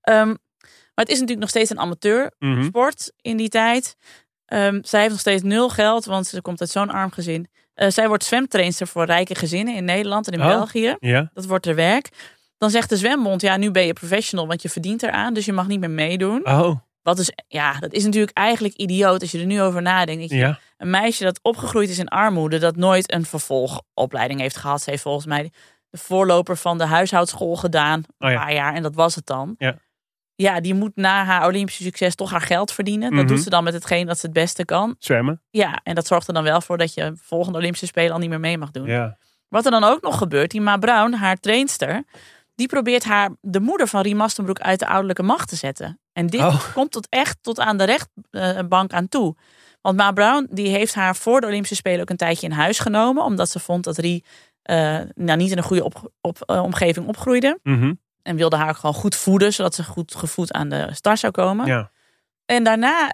Ehm, 0.00 0.26
maar 0.26 1.04
het 1.04 1.08
is 1.08 1.14
natuurlijk 1.20 1.40
nog 1.40 1.48
steeds 1.50 1.70
een 1.70 1.78
amateursport 1.80 2.98
Mhm. 3.00 3.30
in 3.30 3.36
die 3.36 3.48
tijd. 3.48 3.96
Ehm, 4.46 4.78
zij 4.82 4.98
heeft 5.00 5.10
nog 5.12 5.20
steeds 5.20 5.42
nul 5.42 5.68
geld. 5.68 6.04
Want 6.04 6.26
ze 6.26 6.40
komt 6.42 6.60
uit 6.60 6.70
zo'n 6.70 6.90
arm 6.90 7.10
gezin. 7.10 7.48
Eh, 7.76 7.90
zij 7.90 8.08
wordt 8.08 8.24
zwemtrainster 8.24 8.86
voor 8.86 9.04
rijke 9.04 9.34
gezinnen 9.34 9.74
in 9.74 9.84
Nederland 9.84 10.26
en 10.26 10.32
in 10.32 10.40
Oh, 10.40 10.46
België. 10.46 10.96
Ja. 11.00 11.30
Dat 11.34 11.46
wordt 11.46 11.64
haar 11.64 11.74
werk. 11.74 12.08
Dan 12.58 12.70
zegt 12.70 12.88
de 12.88 12.96
zwembond, 12.96 13.40
ja, 13.40 13.56
nu 13.56 13.70
ben 13.70 13.86
je 13.86 13.92
professional, 13.92 14.46
want 14.46 14.62
je 14.62 14.68
verdient 14.68 15.02
eraan, 15.02 15.34
dus 15.34 15.44
je 15.44 15.52
mag 15.52 15.66
niet 15.66 15.80
meer 15.80 15.90
meedoen. 15.90 16.46
Oh, 16.46 16.76
Wat 17.02 17.18
is, 17.18 17.32
ja, 17.48 17.78
dat 17.78 17.92
is 17.92 18.04
natuurlijk 18.04 18.36
eigenlijk 18.36 18.74
idioot 18.74 19.20
als 19.20 19.30
je 19.30 19.38
er 19.40 19.46
nu 19.46 19.62
over 19.62 19.82
nadenkt. 19.82 20.20
Dat 20.20 20.30
je- 20.30 20.36
ja. 20.36 20.58
Een 20.78 20.90
meisje 20.90 21.24
dat 21.24 21.38
opgegroeid 21.42 21.88
is 21.88 21.98
in 21.98 22.08
armoede, 22.08 22.58
dat 22.58 22.76
nooit 22.76 23.12
een 23.12 23.24
vervolgopleiding 23.24 24.40
heeft 24.40 24.56
gehad. 24.56 24.82
Ze 24.82 24.90
heeft 24.90 25.02
volgens 25.02 25.26
mij 25.26 25.50
de 25.90 25.98
voorloper 25.98 26.56
van 26.56 26.78
de 26.78 26.84
huishoudschool 26.84 27.56
gedaan, 27.56 28.04
een 28.18 28.26
Oh 28.28 28.32
ja. 28.34 28.38
paar 28.44 28.52
jaar, 28.52 28.74
en 28.74 28.82
dat 28.82 28.94
was 28.94 29.14
het 29.14 29.26
dan. 29.26 29.54
Ja. 29.58 29.76
Ja, 30.36 30.60
die 30.60 30.74
moet 30.74 30.92
na 30.96 31.24
haar 31.24 31.46
Olympische 31.46 31.82
succes 31.82 32.14
toch 32.14 32.30
haar 32.30 32.40
geld 32.40 32.72
verdienen. 32.72 33.10
Dat 33.10 33.24
Mhm. 33.24 33.26
doet 33.34 33.42
ze 33.42 33.50
dan 33.50 33.64
met 33.64 33.74
hetgeen 33.74 34.06
dat 34.06 34.18
ze 34.18 34.26
het 34.26 34.34
beste 34.34 34.64
kan. 34.64 34.94
Zwemmen. 34.98 35.42
Ja, 35.50 35.80
en 35.82 35.94
dat 35.94 36.06
zorgt 36.06 36.28
er 36.28 36.34
dan 36.34 36.42
wel 36.42 36.60
voor 36.60 36.78
dat 36.78 36.94
je 36.94 37.12
volgende 37.22 37.58
Olympische 37.58 37.86
Spelen 37.86 38.12
al 38.12 38.18
niet 38.18 38.28
meer 38.28 38.40
mee 38.40 38.58
mag 38.58 38.70
doen. 38.70 38.86
Ja. 38.86 39.18
Wat 39.48 39.64
er 39.64 39.70
dan 39.70 39.84
ook 39.84 40.02
nog 40.02 40.18
gebeurt, 40.18 40.50
die 40.50 40.60
Ma 40.60 40.76
Brown, 40.76 41.12
haar 41.12 41.36
trainster, 41.36 42.04
die 42.54 42.66
probeert 42.66 43.04
haar, 43.04 43.30
de 43.40 43.60
moeder 43.60 43.86
van 43.88 44.02
Rie 44.02 44.14
Mastenbroek 44.14 44.60
uit 44.60 44.78
de 44.78 44.86
ouderlijke 44.86 45.22
macht 45.22 45.48
te 45.48 45.56
zetten. 45.56 46.00
En 46.12 46.26
dit 46.26 46.40
Oh. 46.40 46.72
komt 46.74 46.90
tot 46.92 47.06
echt 47.10 47.38
tot 47.40 47.60
aan 47.60 47.76
de 47.76 47.84
rechtbank 47.84 48.92
aan 48.92 49.08
toe. 49.08 49.36
Want 49.80 49.96
Ma 49.96 50.12
Brown 50.12 50.46
die 50.50 50.68
heeft 50.68 50.94
haar 50.94 51.16
voor 51.16 51.40
de 51.40 51.46
Olympische 51.46 51.74
Spelen 51.74 52.00
ook 52.00 52.10
een 52.10 52.16
tijdje 52.16 52.46
in 52.46 52.52
huis 52.52 52.78
genomen, 52.78 53.24
omdat 53.24 53.50
ze 53.50 53.58
vond 53.58 53.84
dat 53.84 53.96
Rie 53.98 54.24
eh, 54.62 54.98
nou, 55.14 55.38
niet 55.38 55.50
in 55.50 55.56
een 55.58 55.62
goede 55.64 55.84
op, 55.84 56.10
op, 56.20 56.42
eh, 56.42 56.62
omgeving 56.62 57.06
opgroeide. 57.06 57.58
Mhm. 57.62 57.92
En 58.26 58.36
wilde 58.36 58.56
haar 58.56 58.74
gewoon 58.74 58.94
goed 58.94 59.14
voeden, 59.16 59.52
zodat 59.52 59.74
ze 59.74 59.84
goed 59.84 60.14
gevoed 60.14 60.52
aan 60.52 60.68
de 60.68 60.88
start 60.92 61.18
zou 61.18 61.32
komen. 61.32 61.66
Ja. 61.66 61.90
En 62.44 62.64
daarna, 62.64 63.12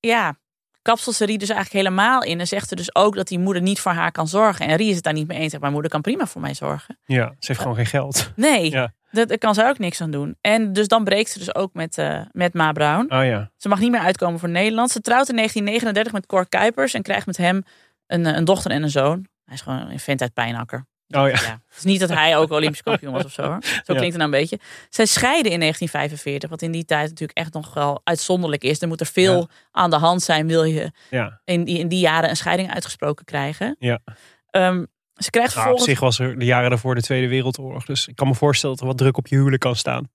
ja, 0.00 0.34
kapselt 0.82 1.16
ze 1.16 1.24
Rie 1.24 1.38
dus 1.38 1.48
eigenlijk 1.48 1.84
helemaal 1.84 2.22
in. 2.22 2.40
En 2.40 2.46
zegt 2.46 2.68
ze 2.68 2.74
dus 2.74 2.94
ook 2.94 3.14
dat 3.14 3.28
die 3.28 3.38
moeder 3.38 3.62
niet 3.62 3.80
voor 3.80 3.92
haar 3.92 4.12
kan 4.12 4.28
zorgen. 4.28 4.66
En 4.66 4.76
Rie 4.76 4.88
is 4.88 4.94
het 4.94 5.04
daar 5.04 5.12
niet 5.12 5.26
mee 5.26 5.38
eens. 5.38 5.48
Zegt, 5.50 5.60
mijn 5.60 5.72
moeder 5.72 5.90
kan 5.90 6.00
prima 6.00 6.26
voor 6.26 6.40
mij 6.40 6.54
zorgen. 6.54 6.98
ja, 7.04 7.26
ze 7.38 7.46
heeft 7.46 7.60
gewoon 7.60 7.76
geen 7.76 7.86
geld. 7.86 8.32
Nee, 8.36 8.70
Ja. 8.70 8.92
dat, 9.10 9.28
daar 9.28 9.38
kan 9.38 9.54
ze 9.54 9.64
ook 9.66 9.78
niks 9.78 10.00
aan 10.00 10.10
doen. 10.10 10.36
En 10.40 10.72
dus 10.72 10.88
dan 10.88 11.04
breekt 11.04 11.30
ze 11.30 11.38
dus 11.38 11.54
ook 11.54 11.74
met, 11.74 11.98
eh, 11.98 12.20
met 12.32 12.54
Ma 12.54 12.72
Brown. 12.72 13.14
Oh 13.14 13.24
ja. 13.24 13.50
Ze 13.56 13.68
mag 13.68 13.80
niet 13.80 13.90
meer 13.90 14.00
uitkomen 14.00 14.40
voor 14.40 14.48
Nederland. 14.48 14.90
Ze 14.90 15.00
trouwt 15.00 15.28
in 15.28 15.34
1939 15.34 16.12
met 16.12 16.26
Cor 16.26 16.48
Kuipers. 16.48 16.94
En 16.94 17.02
krijgt 17.02 17.26
met 17.26 17.36
hem 17.36 17.62
een, 18.06 18.26
eh, 18.26 18.36
een 18.36 18.44
dochter 18.44 18.70
en 18.70 18.82
een 18.82 18.90
zoon. 18.90 19.26
Hij 19.44 19.54
is 19.54 19.60
gewoon 19.60 19.90
een 19.90 19.98
vent 20.00 20.20
uit 20.20 20.34
Pijnakker. 20.34 20.86
Oh 21.16 21.28
ja. 21.28 21.40
Ja, 21.42 21.60
het 21.68 21.76
is 21.76 21.84
niet 21.84 22.00
dat 22.00 22.08
hij 22.08 22.36
ook 22.36 22.50
Olympisch 22.50 22.82
kampioen 22.82 23.12
was 23.12 23.24
of 23.24 23.32
zo. 23.32 23.42
Hoor. 23.42 23.58
Zo 23.62 23.68
Ja. 23.68 23.82
klinkt 23.84 24.02
het 24.02 24.16
nou 24.16 24.22
een 24.24 24.30
beetje. 24.40 24.58
Zij 24.90 25.06
scheiden 25.06 25.52
in 25.52 25.58
1945, 25.58 26.50
wat 26.50 26.62
in 26.62 26.72
die 26.72 26.84
tijd 26.84 27.08
natuurlijk 27.08 27.38
echt 27.38 27.52
nog 27.52 27.74
wel 27.74 28.00
uitzonderlijk 28.04 28.64
is. 28.64 28.82
Er 28.82 28.88
moet 28.88 29.00
er 29.00 29.06
veel 29.06 29.38
Ja. 29.38 29.46
aan 29.70 29.90
de 29.90 29.96
hand 29.96 30.22
zijn, 30.22 30.46
wil 30.46 30.64
je 30.64 30.90
Ja. 31.10 31.40
in 31.44 31.64
die, 31.64 31.78
in 31.78 31.88
die 31.88 32.00
jaren 32.00 32.30
een 32.30 32.36
scheiding 32.36 32.72
uitgesproken 32.74 33.24
krijgen. 33.24 33.76
Ja. 33.78 33.98
Ehm, 34.50 34.84
ze 35.14 35.30
krijgt 35.30 35.54
Nou, 35.56 35.72
op 35.72 35.78
zich 35.80 36.00
was 36.00 36.18
er 36.18 36.38
de 36.38 36.44
jaren 36.44 36.70
daarvoor 36.70 36.94
de 36.94 37.02
Tweede 37.02 37.28
Wereldoorlog. 37.28 37.84
Dus 37.84 38.06
ik 38.08 38.16
kan 38.16 38.28
me 38.28 38.34
voorstellen 38.34 38.74
dat 38.76 38.84
er 38.84 38.90
wat 38.90 38.98
druk 39.00 39.16
op 39.16 39.26
je 39.26 39.36
huwelijk 39.36 39.60
kan 39.62 39.76
staan. 39.76 40.10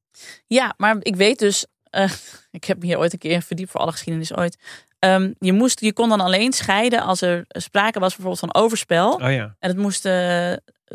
Ja, 0.47 0.73
maar 0.77 0.95
ik 0.99 1.15
weet 1.15 1.39
dus... 1.39 1.65
eh, 1.89 2.11
ik 2.51 2.63
heb 2.63 2.79
me 2.79 2.85
hier 2.85 2.97
ooit 2.97 3.13
een 3.13 3.19
keer 3.19 3.41
verdiept 3.41 3.71
voor 3.71 3.81
alle 3.81 3.91
geschiedenis 3.91 4.35
ooit. 4.35 4.57
Ehm, 4.99 5.31
je, 5.39 5.53
moest, 5.53 5.79
je 5.79 5.93
kon 5.93 6.09
dan 6.09 6.19
alleen 6.21 6.53
scheiden 6.53 7.01
als 7.01 7.21
er 7.21 7.45
sprake 7.47 7.99
was 7.99 8.15
bijvoorbeeld 8.15 8.51
van 8.51 8.61
overspel. 8.61 9.13
Oh 9.13 9.31
ja. 9.31 9.55
En 9.59 9.69
het 9.69 9.77
moest 9.77 10.05
eh, 10.05 10.51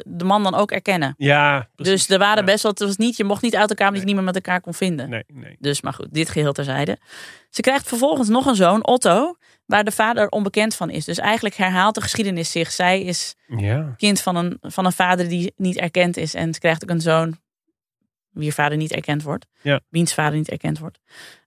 de 0.07 0.25
man 0.25 0.43
dan 0.43 0.55
ook 0.55 0.71
erkennen. 0.71 1.15
Ja, 1.19 1.69
precies. 1.77 2.07
Dus 2.07 2.09
er 2.09 2.19
waren 2.19 2.39
Ja. 2.39 2.45
best 2.53 2.63
wel, 2.63 2.73
het 2.73 2.81
was 2.81 2.97
niet, 2.97 3.17
je 3.17 3.25
mocht 3.25 3.43
niet 3.43 3.57
uit 3.57 3.69
elkaar 3.69 3.87
omdat 3.87 4.01
je 4.01 4.07
niet 4.07 4.17
meer 4.17 4.25
met 4.25 4.35
elkaar 4.35 4.61
kon 4.61 4.75
vinden. 4.75 5.09
Nee, 5.11 5.25
nee. 5.33 5.57
Dus, 5.59 5.81
maar 5.81 5.93
goed, 5.93 6.07
dit 6.11 6.29
geheel 6.29 6.53
terzijde. 6.53 6.99
Ze 7.51 7.61
krijgt 7.61 7.89
vervolgens 7.89 8.29
nog 8.29 8.47
een 8.47 8.55
zoon, 8.55 8.87
Otto, 8.87 9.37
waar 9.67 9.85
de 9.85 9.91
vader 9.91 10.29
onbekend 10.29 10.75
van 10.75 10.91
is. 10.91 11.05
Dus 11.05 11.19
eigenlijk 11.19 11.55
herhaalt 11.55 11.95
de 11.95 12.01
geschiedenis 12.01 12.51
zich. 12.51 12.71
Zij 12.71 13.03
is 13.03 13.35
Ja. 13.47 13.95
kind 13.97 14.21
van 14.21 14.37
een, 14.37 14.57
van 14.61 14.85
een 14.85 14.93
vader 14.93 15.29
die 15.29 15.53
niet 15.57 15.77
erkend 15.79 16.17
is. 16.17 16.35
En 16.35 16.55
ze 16.55 16.61
krijgt 16.61 16.83
ook 16.83 16.91
een 16.91 17.01
zoon 17.01 17.37
wier 18.33 18.53
vader 18.53 18.77
niet 18.77 18.93
erkend 18.93 19.23
wordt. 19.23 19.47
Ja. 19.63 19.81
Wiens 19.89 20.15
vader 20.15 20.39
niet 20.39 20.51
erkend 20.51 20.79
wordt. 20.79 20.99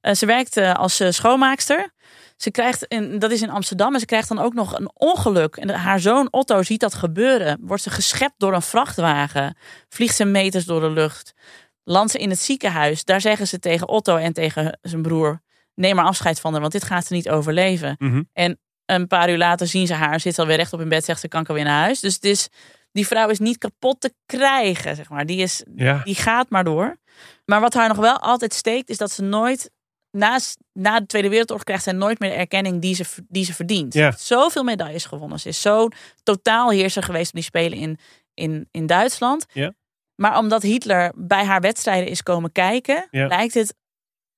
Eh, 0.01 0.13
ze 0.13 0.25
werkt 0.25 0.57
eh, 0.57 0.73
als 0.73 0.99
eh, 0.99 1.11
schoonmaakster. 1.11 1.93
Ze 2.37 2.51
krijgt, 2.51 2.85
in, 2.85 3.19
dat 3.19 3.31
is 3.31 3.41
in 3.41 3.49
Amsterdam, 3.49 3.93
en 3.93 3.99
ze 3.99 4.05
krijgt 4.05 4.27
dan 4.27 4.39
ook 4.39 4.53
nog 4.53 4.79
een 4.79 4.91
ongeluk. 4.93 5.55
En 5.55 5.69
haar 5.69 5.99
zoon 5.99 6.27
Otto 6.31 6.63
ziet 6.63 6.79
dat 6.79 6.93
gebeuren. 6.93 7.57
Wordt 7.61 7.83
ze 7.83 7.89
geschept 7.89 8.35
door 8.37 8.53
een 8.53 8.61
vrachtwagen. 8.61 9.57
Vliegt 9.89 10.15
ze 10.15 10.25
meters 10.25 10.65
door 10.65 10.81
de 10.81 10.89
lucht. 10.89 11.33
Landt 11.83 12.11
ze 12.11 12.17
in 12.17 12.29
het 12.29 12.39
ziekenhuis. 12.39 13.03
Daar 13.03 13.21
zeggen 13.21 13.47
ze 13.47 13.59
tegen 13.59 13.87
Otto 13.87 14.15
en 14.15 14.33
tegen 14.33 14.79
zijn 14.81 15.01
broer... 15.01 15.41
neem 15.75 15.95
maar 15.95 16.05
afscheid 16.05 16.39
van 16.39 16.51
haar, 16.51 16.61
want 16.61 16.73
dit 16.73 16.83
gaat 16.83 17.05
ze 17.05 17.13
niet 17.13 17.29
overleven. 17.29 17.95
Mhm. 17.97 18.23
En 18.33 18.59
een 18.85 19.07
paar 19.07 19.29
uur 19.29 19.37
later 19.37 19.67
zien 19.67 19.87
ze 19.87 19.93
haar, 19.93 20.19
zit 20.19 20.39
alweer 20.39 20.55
recht 20.55 20.73
op 20.73 20.81
in 20.81 20.89
bed, 20.89 21.05
zegt 21.05 21.19
ze 21.19 21.27
kan 21.27 21.41
ik 21.41 21.49
alweer 21.49 21.63
naar 21.63 21.81
huis. 21.81 21.99
Dus 21.99 22.13
het 22.13 22.23
is, 22.23 22.49
die 22.95 23.07
vrouw 23.07 23.29
is 23.29 23.39
niet 23.39 23.57
kapot 23.57 24.01
te 24.01 24.13
krijgen, 24.25 24.95
zeg 24.95 25.09
maar. 25.09 25.25
Die, 25.25 25.37
is, 25.41 25.63
Ja. 25.75 26.01
die 26.03 26.15
gaat 26.15 26.49
maar 26.49 26.63
door. 26.63 26.97
Maar 27.45 27.61
wat 27.61 27.73
haar 27.73 27.87
nog 27.87 27.97
wel 27.97 28.19
altijd 28.19 28.53
steekt, 28.53 28.89
is 28.89 28.97
dat 28.97 29.11
ze 29.11 29.21
nooit, 29.23 29.71
na, 30.11 30.39
na 30.73 30.99
de 30.99 31.05
Tweede 31.05 31.29
Wereldoorlog 31.29 31.65
krijgt 31.65 31.83
zij 31.83 31.93
nooit 31.93 32.19
meer 32.19 32.29
de 32.29 32.35
erkenning 32.35 32.81
die 32.81 32.95
ze, 32.95 33.05
die 33.27 33.45
ze 33.45 33.53
verdient. 33.53 33.93
Ja. 33.93 33.99
Ze 33.99 34.05
heeft 34.05 34.19
zoveel 34.21 34.63
medailles 34.63 35.05
gewonnen. 35.05 35.39
Ze 35.39 35.47
is 35.49 35.61
zo 35.61 35.87
totaalheerser 36.23 37.03
geweest 37.03 37.27
op 37.27 37.33
die 37.33 37.43
Spelen 37.43 37.77
in, 37.77 37.97
in, 38.33 38.67
in 38.71 38.85
Duitsland. 38.85 39.45
Ja. 39.53 39.73
Maar 40.15 40.37
omdat 40.37 40.61
Hitler 40.61 41.13
bij 41.15 41.45
haar 41.45 41.61
wedstrijden 41.61 42.09
is 42.09 42.23
komen 42.23 42.51
kijken, 42.51 43.07
Ja. 43.11 43.27
lijkt 43.27 43.53
het 43.53 43.75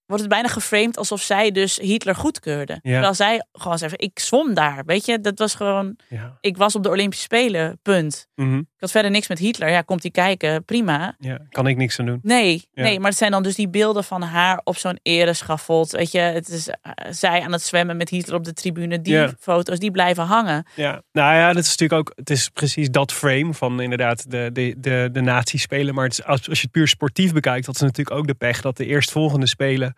wordt 0.07 0.23
het 0.23 0.31
bijna 0.31 0.47
geframed 0.47 0.97
alsof 0.97 1.21
zij 1.21 1.51
dus 1.51 1.77
Hitler 1.77 2.15
goedkeurde. 2.15 2.79
Terwijl 2.81 3.13
zij 3.13 3.45
gewoon 3.51 3.77
zei, 3.77 3.91
ik 3.95 4.19
zwom 4.19 4.53
daar, 4.53 4.83
weet 4.85 5.05
je. 5.05 5.19
Dat 5.19 5.39
was 5.39 5.55
gewoon, 5.55 5.95
Ja. 6.09 6.37
ik 6.41 6.57
was 6.57 6.75
op 6.75 6.83
de 6.83 6.89
Olympische 6.89 7.23
Spelen, 7.23 7.79
punt. 7.81 8.27
Mhm. 8.35 8.61
Ik 8.77 8.83
had 8.83 8.91
verder 8.91 9.11
niks 9.11 9.27
met 9.27 9.39
Hitler. 9.39 9.69
Ja, 9.69 9.81
komt 9.81 10.01
hij 10.01 10.11
kijken, 10.11 10.63
prima. 10.65 11.15
ja. 11.19 11.39
Kan 11.49 11.67
ik 11.67 11.77
niks 11.77 11.99
aan 11.99 12.05
doen. 12.05 12.19
Nee, 12.21 12.67
Ja. 12.73 12.83
nee, 12.83 12.99
maar 12.99 13.09
het 13.09 13.17
zijn 13.17 13.31
dan 13.31 13.43
dus 13.43 13.55
die 13.55 13.69
beelden 13.69 14.03
van 14.03 14.21
haar 14.21 14.61
op 14.63 14.77
zo'n 14.77 14.99
ereschafot. 15.03 15.91
Weet 15.91 16.11
je, 16.11 16.19
het 16.19 16.47
is 16.49 16.67
eh, 16.69 16.75
zij 17.09 17.41
aan 17.41 17.51
het 17.51 17.61
zwemmen 17.61 17.97
met 17.97 18.09
Hitler 18.09 18.35
op 18.35 18.43
de 18.43 18.53
tribune. 18.53 19.01
Die 19.01 19.13
Ja. 19.13 19.31
foto's, 19.39 19.79
die 19.79 19.91
blijven 19.91 20.23
hangen. 20.23 20.65
Ja, 20.75 21.01
nou 21.11 21.35
ja, 21.35 21.53
dat 21.53 21.63
is 21.63 21.69
natuurlijk 21.69 21.99
ook. 21.99 22.11
Het 22.15 22.29
is 22.29 22.49
precies 22.49 22.89
dat 22.89 23.13
frame 23.13 23.53
van 23.53 23.81
inderdaad 23.81 24.31
de, 24.31 24.49
de, 24.53 24.75
de, 24.77 25.09
de 25.11 25.21
nazi-spelen. 25.21 25.93
Maar 25.95 26.03
het 26.03 26.13
is, 26.13 26.23
als, 26.23 26.49
als 26.49 26.57
je 26.57 26.63
het 26.63 26.71
puur 26.71 26.87
sportief 26.87 27.33
bekijkt, 27.33 27.65
dat 27.65 27.75
is 27.75 27.81
natuurlijk 27.81 28.15
ook 28.17 28.27
de 28.27 28.33
pech 28.33 28.61
dat 28.61 28.77
de 28.77 28.85
eerstvolgende 28.85 29.47
spelen 29.47 29.95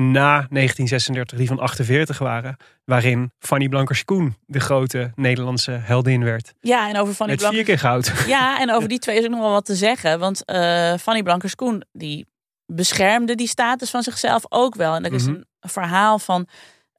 na 0.00 0.30
1936, 0.50 1.38
die 1.38 1.46
van 1.46 1.58
48 1.58 2.18
waren, 2.18 2.56
waarin 2.84 3.32
Fanny 3.38 3.68
Blankers-Koen 3.68 4.36
de 4.46 4.60
grote 4.60 5.12
Nederlandse 5.14 5.70
heldin 5.70 6.24
werd. 6.24 6.52
Ja, 6.60 6.88
en 6.88 6.96
over 6.98 7.14
Fanny 7.14 7.32
Met 7.32 7.40
vier 7.42 7.50
Blankers... 7.50 7.80
keer 7.80 7.90
goud. 7.90 8.12
Ja, 8.36 8.60
en 8.60 8.70
over 8.72 8.88
die 8.88 8.98
twee 8.98 9.18
is 9.18 9.24
ook 9.24 9.30
nog 9.30 9.40
wel 9.40 9.50
wat 9.50 9.64
te 9.64 9.74
zeggen. 9.76 10.18
Want 10.18 10.44
eh 10.44 10.94
Fanny 11.00 11.22
Blankers-Koen, 11.22 11.84
die 11.92 12.26
beschermde 12.66 13.34
die 13.34 13.48
status 13.48 13.90
van 13.90 14.02
zichzelf 14.02 14.42
ook 14.48 14.74
wel. 14.74 14.94
En 14.94 15.04
er 15.04 15.12
is 15.12 15.24
Mhm. 15.26 15.34
een 15.34 15.70
verhaal 15.70 16.18
van 16.18 16.46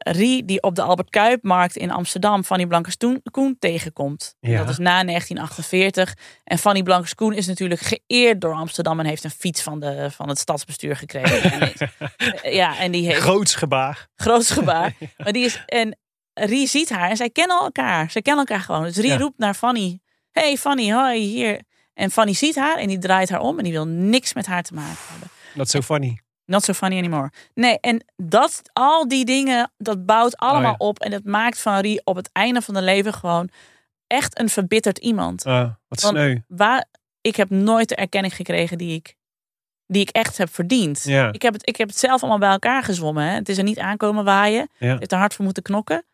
Rie 0.03 0.45
die 0.45 0.61
op 0.61 0.75
de 0.75 0.81
Albert 0.81 1.09
Kuipmarkt 1.09 1.75
in 1.75 1.91
Amsterdam 1.91 2.43
Fanny 2.43 2.65
Blankers-Koen 2.65 3.55
tegenkomt. 3.59 4.35
Ja. 4.39 4.57
Dat 4.57 4.69
is 4.69 4.77
na 4.77 5.03
1948. 5.03 6.13
En 6.43 6.57
Fanny 6.57 6.83
Blankers-Koen 6.83 7.33
is 7.33 7.47
natuurlijk 7.47 7.81
geëerd 7.81 8.41
door 8.41 8.53
Amsterdam 8.53 8.99
en 8.99 9.05
heeft 9.05 9.23
een 9.23 9.29
fiets 9.31 9.61
van, 9.61 9.79
de, 9.79 10.11
van 10.11 10.29
het 10.29 10.37
stadsbestuur 10.39 10.95
gekregen. 10.95 11.51
En 11.51 11.71
ja, 12.61 12.77
en 12.77 12.91
die 12.91 13.05
heeft 13.05 13.19
Groots 13.21 13.55
gebaar. 13.55 14.07
groot 14.15 14.49
gebaar. 14.49 14.93
Maar 15.17 15.31
die 15.33 15.45
is, 15.45 15.63
en 15.65 15.97
Rie 16.33 16.67
ziet 16.67 16.89
haar 16.89 17.09
en 17.09 17.17
zij 17.17 17.29
kennen 17.29 17.57
elkaar. 17.59 18.11
Zij 18.11 18.21
kennen 18.21 18.45
elkaar 18.47 18.63
gewoon. 18.65 18.83
Dus 18.83 18.97
Rie 18.97 19.09
Ja. 19.09 19.17
roept 19.17 19.37
naar 19.37 19.53
Fanny. 19.53 19.99
Hey 20.31 20.57
Fanny, 20.57 20.91
hoi, 20.93 21.19
hier. 21.19 21.61
En 21.93 22.11
Fanny 22.11 22.33
ziet 22.33 22.55
haar 22.55 22.77
en 22.77 22.87
die 22.87 22.97
draait 22.97 23.29
haar 23.29 23.39
om 23.39 23.57
en 23.57 23.63
die 23.63 23.73
wil 23.73 23.87
niks 23.87 24.33
met 24.33 24.45
haar 24.45 24.63
te 24.63 24.73
maken 24.73 24.97
hebben. 25.09 25.29
Dat 25.53 25.65
is 25.65 25.71
zo 25.71 25.81
funny. 25.81 26.19
Not 26.49 26.63
so 26.63 26.73
funny 26.73 26.97
anymore. 26.97 27.31
Nee, 27.53 27.79
en 27.79 28.05
dat, 28.15 28.61
al 28.73 29.07
die 29.07 29.25
dingen, 29.25 29.71
dat 29.77 30.05
bouwt 30.05 30.37
allemaal 30.37 30.71
Oh 30.71 30.77
ja. 30.79 30.85
op. 30.87 30.99
En 30.99 31.11
dat 31.11 31.23
maakt 31.23 31.61
van 31.61 31.79
Rie 31.79 32.01
op 32.03 32.15
het 32.15 32.29
einde 32.31 32.61
van 32.61 32.73
de 32.73 32.81
leven 32.81 33.13
gewoon 33.13 33.49
echt 34.07 34.39
een 34.39 34.49
verbitterd 34.49 34.97
iemand. 34.97 35.43
Wat 35.43 35.77
Want 35.87 36.01
sneu. 36.01 36.37
Waar, 36.47 36.85
ik 37.21 37.35
heb 37.35 37.49
nooit 37.49 37.89
de 37.89 37.95
erkenning 37.95 38.35
gekregen 38.35 38.77
die 38.77 38.95
ik, 38.95 39.15
die 39.87 40.01
ik 40.01 40.09
echt 40.09 40.37
heb 40.37 40.53
verdiend. 40.53 41.03
Ja. 41.03 41.31
Ik, 41.31 41.41
heb 41.41 41.53
het, 41.53 41.67
ik 41.67 41.75
heb 41.75 41.87
het 41.87 41.97
zelf 41.97 42.21
allemaal 42.21 42.39
bij 42.39 42.49
elkaar 42.49 42.83
gezwommen. 42.83 43.23
Hè. 43.23 43.33
Het 43.33 43.49
is 43.49 43.57
er 43.57 43.63
niet 43.63 43.79
aankomen 43.79 44.23
waaien. 44.23 44.69
Ja. 44.77 44.97
heeft 44.97 45.11
er 45.11 45.17
hard 45.17 45.33
voor 45.33 45.45
moeten 45.45 45.63
knokken. 45.63 46.05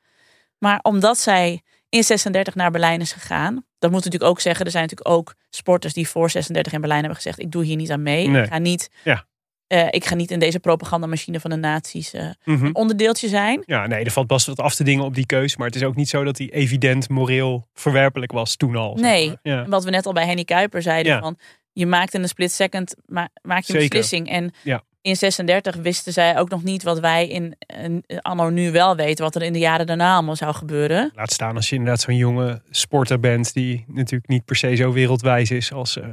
Maar 0.58 0.80
omdat 0.82 1.18
zij 1.18 1.62
in 1.90 2.04
36 2.04 2.56
naar 2.56 2.72
Berlijn 2.72 3.02
is 3.02 3.12
gegaan. 3.12 3.66
Dat 3.80 3.92
moet 3.92 4.04
natuurlijk 4.04 4.32
ook 4.32 4.40
zeggen. 4.40 4.66
Er 4.66 4.72
zijn 4.72 4.84
natuurlijk 4.84 5.10
ook 5.16 5.36
sporters 5.50 5.94
die 5.94 6.10
voor 6.10 6.30
36 6.30 6.74
in 6.74 6.80
Berlijn 6.80 7.04
hebben 7.04 7.22
gezegd. 7.22 7.40
Ik 7.40 7.52
doe 7.52 7.64
hier 7.64 7.76
niet 7.76 7.92
aan 7.92 8.04
mee. 8.04 8.28
Nee. 8.28 8.44
Ik, 8.44 8.50
ga 8.50 8.58
niet, 8.58 8.90
Ja. 9.04 9.26
Eh, 9.68 9.88
ik 9.90 10.06
ga 10.06 10.16
niet 10.16 10.32
in 10.32 10.40
deze 10.40 10.60
propagandamachine 10.60 11.40
van 11.40 11.50
de 11.50 11.56
nazi's 11.56 12.14
eh, 12.14 12.30
Mhm. 12.46 12.66
een 12.66 12.76
onderdeeltje 12.76 13.28
zijn. 13.28 13.64
Ja, 13.66 13.88
nee, 13.88 14.04
er 14.04 14.12
valt 14.12 14.28
best 14.28 14.46
wat 14.48 14.60
af 14.60 14.76
te 14.76 14.84
dingen 14.84 15.04
op 15.04 15.16
die 15.16 15.26
keus. 15.26 15.58
Maar 15.58 15.68
het 15.68 15.76
is 15.76 15.84
ook 15.84 15.96
niet 15.96 16.10
zo 16.10 16.24
dat 16.24 16.36
die 16.36 16.50
evident 16.52 17.10
moreel 17.10 17.68
verwerpelijk 17.74 18.32
was 18.32 18.56
toen 18.56 18.76
al. 18.76 18.98
zeg 18.98 19.10
Nee. 19.10 19.28
maar. 19.28 19.38
Ja. 19.42 19.64
En 19.64 19.70
Wat 19.70 19.84
we 19.84 19.90
net 19.90 20.06
al 20.06 20.14
bij 20.14 20.26
Henny 20.26 20.44
Kuiper 20.44 20.82
zeiden. 20.82 21.12
Ja. 21.14 21.20
Van, 21.20 21.38
je 21.74 21.86
maakt 21.86 22.14
in 22.14 22.22
een 22.22 22.28
split 22.28 22.52
second 22.52 22.96
ma- 23.06 23.30
maak 23.42 23.64
je 23.64 23.74
een 23.74 23.80
Zeker. 23.82 24.00
beslissing. 24.00 24.30
En 24.30 24.52
Ja. 24.64 24.82
in 25.02 25.16
36 25.16 25.76
wisten 25.76 26.14
zij 26.14 26.38
ook 26.40 26.50
nog 26.50 26.64
niet 26.64 26.84
wat 26.84 27.00
wij 27.00 27.28
in, 27.28 27.56
in 27.84 28.04
anno 28.22 28.50
nu 28.50 28.72
wel 28.72 28.96
weten. 28.96 29.24
Wat 29.24 29.36
er 29.36 29.42
in 29.42 29.54
de 29.54 29.60
jaren 29.60 29.88
daarna 29.88 30.14
allemaal 30.14 30.36
zou 30.36 30.54
gebeuren. 30.54 31.12
Laat 31.16 31.32
staan 31.34 31.56
als 31.56 31.70
je 31.70 31.76
inderdaad 31.76 32.02
zo'n 32.02 32.16
jonge 32.16 32.62
sporter 32.70 33.20
bent 33.20 33.54
die 33.54 33.86
natuurlijk 33.88 34.30
niet 34.30 34.46
per 34.46 34.56
se 34.56 34.76
zo 34.76 34.92
wereldwijs 34.92 35.52
is 35.52 35.72
als, 35.74 35.98
eh, 36.00 36.08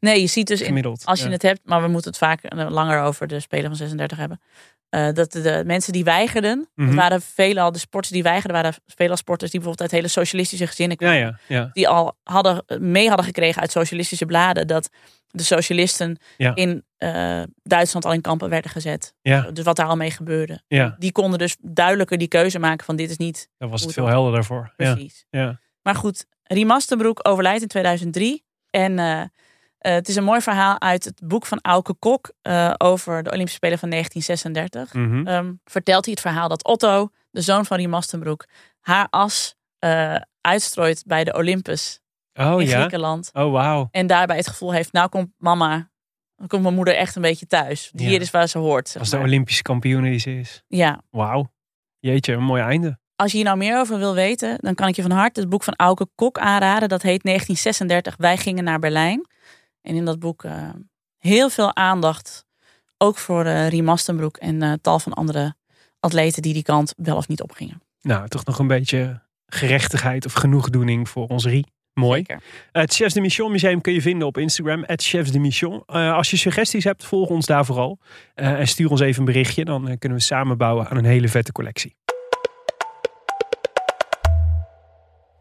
Nee, 0.00 0.20
je 0.20 0.26
ziet 0.26 0.46
dus 0.46 0.60
in, 0.60 0.66
Gemiddeld, 0.66 1.04
als 1.04 1.18
je 1.18 1.26
ja. 1.26 1.32
het 1.32 1.42
hebt, 1.42 1.60
maar 1.64 1.82
we 1.82 1.88
moeten 1.88 2.10
het 2.10 2.18
vaak 2.18 2.42
eh, 2.42 2.70
langer 2.70 3.00
over 3.00 3.26
de 3.26 3.40
Spelen 3.40 3.66
van 3.66 3.76
36 3.76 4.18
hebben. 4.18 4.40
eh, 4.88 5.12
dat 5.12 5.32
de, 5.32 5.40
de 5.40 5.62
mensen 5.66 5.92
die 5.92 6.04
weigerden, 6.04 6.68
dat 6.74 6.94
waren 6.94 7.22
veelal 7.22 7.72
de 7.72 7.78
sporters 7.78 8.12
die 8.12 8.22
weigerden, 8.22 8.52
waren 8.52 8.74
veelal 8.86 9.16
sporters 9.16 9.50
die 9.50 9.60
bijvoorbeeld 9.60 9.92
uit 9.92 10.00
hele 10.00 10.12
socialistische 10.12 10.66
gezinnen 10.66 10.96
kwamen. 10.96 11.18
ja, 11.18 11.38
ja. 11.46 11.70
Die 11.72 11.88
al 11.88 12.16
hadden, 12.22 12.64
mee 12.78 13.08
hadden 13.08 13.26
gekregen 13.26 13.60
uit 13.60 13.70
socialistische 13.70 14.26
bladen 14.26 14.66
dat 14.66 14.90
de 15.32 15.42
socialisten 15.42 16.18
in 16.54 16.84
eh, 16.96 17.42
Duitsland 17.62 18.04
al 18.04 18.12
in 18.12 18.20
kampen 18.20 18.48
werden 18.48 18.70
gezet. 18.70 19.14
Dus 19.52 19.64
wat 19.64 19.76
daar 19.76 19.86
al 19.86 19.96
mee 19.96 20.10
gebeurde. 20.10 20.62
Die 20.98 21.12
konden 21.12 21.38
dus 21.38 21.56
duidelijker 21.60 22.18
die 22.18 22.28
keuze 22.28 22.58
maken 22.58 22.84
van 22.84 22.96
dit 22.96 23.10
is 23.10 23.16
niet 23.16 23.48
Dan 23.58 23.70
was 23.70 23.82
het 23.82 23.92
veel 23.92 24.06
helderder 24.06 24.44
voor. 24.44 24.72
Precies. 24.76 25.26
Ja. 25.30 25.60
Maar 25.82 25.94
goed, 25.94 26.26
Riemanstenbroek 26.42 27.20
overlijdt 27.22 27.62
in 27.62 27.68
2003. 27.68 28.44
En 28.70 28.98
eh, 28.98 29.22
eh, 29.82 29.92
het 29.92 30.08
is 30.08 30.16
een 30.16 30.24
mooi 30.24 30.40
verhaal 30.40 30.80
uit 30.80 31.04
het 31.04 31.20
boek 31.24 31.46
van 31.46 31.58
Auke 31.62 31.94
Kok 31.94 32.32
eh, 32.42 32.74
over 32.78 33.22
de 33.22 33.30
Olympische 33.30 33.56
Spelen 33.56 33.78
van 33.78 33.88
1936. 33.90 34.92
Mhm. 34.94 35.26
Ehm, 35.26 35.52
vertelt 35.64 36.04
hij 36.04 36.12
het 36.12 36.22
verhaal 36.22 36.48
dat 36.48 36.64
Otto, 36.64 37.10
de 37.30 37.40
zoon 37.40 37.66
van 37.66 37.76
Riemanstenbroek, 37.76 38.46
haar 38.80 39.06
as 39.10 39.54
eh, 39.78 40.16
uitstrooit 40.40 41.02
bij 41.06 41.24
de 41.24 41.34
Olympus 41.34 42.00
Oh 42.34 42.60
in 42.60 42.68
ja. 42.68 42.78
Griekenland. 42.78 43.30
Oh 43.32 43.52
wauw. 43.52 43.88
En 43.90 44.06
daarbij 44.06 44.36
het 44.36 44.48
gevoel 44.48 44.72
heeft, 44.72 44.92
nou 44.92 45.08
komt 45.08 45.28
mama, 45.38 45.90
dan 46.36 46.46
komt 46.46 46.62
mijn 46.62 46.74
moeder 46.74 46.96
echt 46.96 47.16
een 47.16 47.22
beetje 47.22 47.46
thuis. 47.46 47.90
Ja. 47.92 48.06
Hier 48.06 48.20
is 48.20 48.30
waar 48.30 48.48
ze 48.48 48.58
hoort. 48.58 48.88
zeg 48.88 49.00
Als 49.00 49.10
de. 49.10 49.18
Olympische 49.18 49.62
kampioen 49.62 50.02
die 50.02 50.18
ze 50.18 50.38
is. 50.38 50.62
Ja, 50.68 51.00
Wauw. 51.10 51.52
Jeetje, 51.98 52.32
een 52.32 52.42
mooi 52.42 52.62
einde. 52.62 52.98
Als 53.16 53.30
je 53.30 53.36
hier 53.36 53.46
nou 53.46 53.58
meer 53.58 53.78
over 53.78 53.98
wil 53.98 54.14
weten, 54.14 54.58
dan 54.60 54.74
kan 54.74 54.88
ik 54.88 54.96
je 54.96 55.02
van 55.02 55.10
harte 55.10 55.40
het 55.40 55.48
boek 55.48 55.62
van 55.62 55.74
Auke 55.76 56.08
Kok 56.14 56.38
aanraden. 56.38 56.88
Dat 56.88 57.02
heet 57.02 57.22
1936, 57.22 58.14
Wij 58.16 58.36
gingen 58.36 58.64
naar 58.64 58.78
Berlijn. 58.78 59.26
En 59.82 59.94
in 59.94 60.04
dat 60.04 60.18
boek 60.18 60.44
eh, 60.44 60.68
heel 61.18 61.50
veel 61.50 61.76
aandacht, 61.76 62.46
ook 62.98 63.18
voor 63.18 63.44
eh 63.44 63.68
Rie 63.68 63.82
Mastenbroek 63.82 64.36
en 64.36 64.62
eh, 64.62 64.72
tal 64.82 64.98
van 64.98 65.12
andere 65.12 65.54
atleten 66.00 66.42
die 66.42 66.52
die 66.52 66.62
kant 66.62 66.94
wel 66.96 67.16
of 67.16 67.28
niet 67.28 67.42
opgingen. 67.42 67.82
Nou, 68.00 68.28
toch 68.28 68.44
nog 68.44 68.58
een 68.58 68.66
beetje 68.66 69.20
gerechtigheid 69.46 70.26
of 70.26 70.32
genoegdoening 70.32 71.08
voor 71.08 71.26
ons 71.26 71.44
Rie. 71.44 71.66
Mooi. 71.94 72.24
Zeker. 72.26 72.42
Het 72.72 72.94
Chefs 72.94 73.14
de 73.14 73.20
Mission 73.20 73.50
Museum 73.50 73.80
kun 73.80 73.92
je 73.92 74.00
vinden 74.00 74.26
op 74.26 74.38
Instagram, 74.38 74.84
Chefs 74.86 75.30
de 75.30 75.38
Mission. 75.38 75.82
Eh, 75.86 76.12
als 76.12 76.30
je 76.30 76.36
suggesties 76.36 76.84
hebt, 76.84 77.04
volg 77.04 77.28
ons 77.28 77.46
daar 77.46 77.64
vooral. 77.64 77.98
Eh, 78.34 78.58
en 78.58 78.68
stuur 78.68 78.90
ons 78.90 79.00
even 79.00 79.18
een 79.18 79.24
berichtje, 79.24 79.64
dan 79.64 79.88
eh, 79.88 79.98
kunnen 79.98 80.18
we 80.18 80.24
samen 80.24 80.56
bouwen 80.56 80.88
aan 80.88 80.96
een 80.96 81.04
hele 81.04 81.28
vette 81.28 81.52
collectie. 81.52 81.96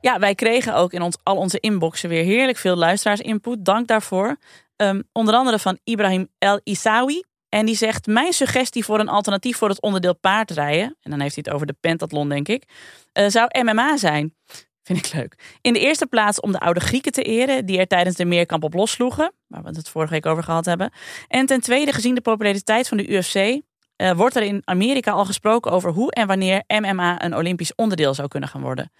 Ja, 0.01 0.19
wij 0.19 0.35
kregen 0.35 0.75
ook 0.75 0.93
in 0.93 1.01
ons, 1.01 1.17
al 1.23 1.37
onze 1.37 1.59
inboxen 1.59 2.09
weer 2.09 2.23
heerlijk 2.23 2.57
veel 2.57 2.75
luisteraarsinput. 2.75 3.65
Dank 3.65 3.87
daarvoor. 3.87 4.37
Ehm, 4.75 5.01
onder 5.11 5.35
andere 5.35 5.59
van 5.59 5.79
Ibrahim 5.83 6.27
El 6.37 6.59
Isawi. 6.63 7.23
En 7.49 7.65
die 7.65 7.75
zegt, 7.75 8.07
mijn 8.07 8.33
suggestie 8.33 8.85
voor 8.85 8.99
een 8.99 9.09
alternatief 9.09 9.57
voor 9.57 9.69
het 9.69 9.81
onderdeel 9.81 10.15
paardrijden... 10.15 10.97
en 11.01 11.11
dan 11.11 11.19
heeft 11.19 11.35
hij 11.35 11.43
het 11.45 11.53
over 11.53 11.67
de 11.67 11.75
pentathlon, 11.79 12.29
denk 12.29 12.47
ik... 12.47 12.63
eh, 13.11 13.27
zou 13.27 13.63
MMA 13.63 13.97
zijn. 13.97 14.35
Vind 14.83 15.05
ik 15.05 15.13
leuk. 15.13 15.57
In 15.61 15.73
de 15.73 15.79
eerste 15.79 16.07
plaats 16.07 16.39
om 16.39 16.51
de 16.51 16.59
oude 16.59 16.79
Grieken 16.79 17.11
te 17.11 17.23
eren... 17.23 17.65
die 17.65 17.79
er 17.79 17.87
tijdens 17.87 18.15
de 18.15 18.25
meerkamp 18.25 18.63
op 18.63 18.73
lossloegen. 18.73 19.33
Waar 19.47 19.63
we 19.63 19.69
het 19.69 19.89
vorige 19.89 20.13
week 20.13 20.25
over 20.25 20.43
gehad 20.43 20.65
hebben. 20.65 20.91
En 21.27 21.45
ten 21.45 21.61
tweede, 21.61 21.93
gezien 21.93 22.15
de 22.15 22.21
populariteit 22.21 22.87
van 22.87 22.97
de 22.97 23.07
UFC... 23.07 23.61
eh, 23.95 24.11
wordt 24.11 24.35
er 24.35 24.43
in 24.43 24.61
Amerika 24.63 25.11
al 25.11 25.25
gesproken 25.25 25.71
over 25.71 25.91
hoe 25.91 26.11
en 26.11 26.27
wanneer 26.27 26.63
MMA 26.67 27.23
een 27.23 27.35
Olympisch 27.35 27.75
onderdeel 27.75 28.13
zou 28.13 28.27
kunnen 28.27 28.49
gaan 28.49 28.61
worden. 28.61 28.91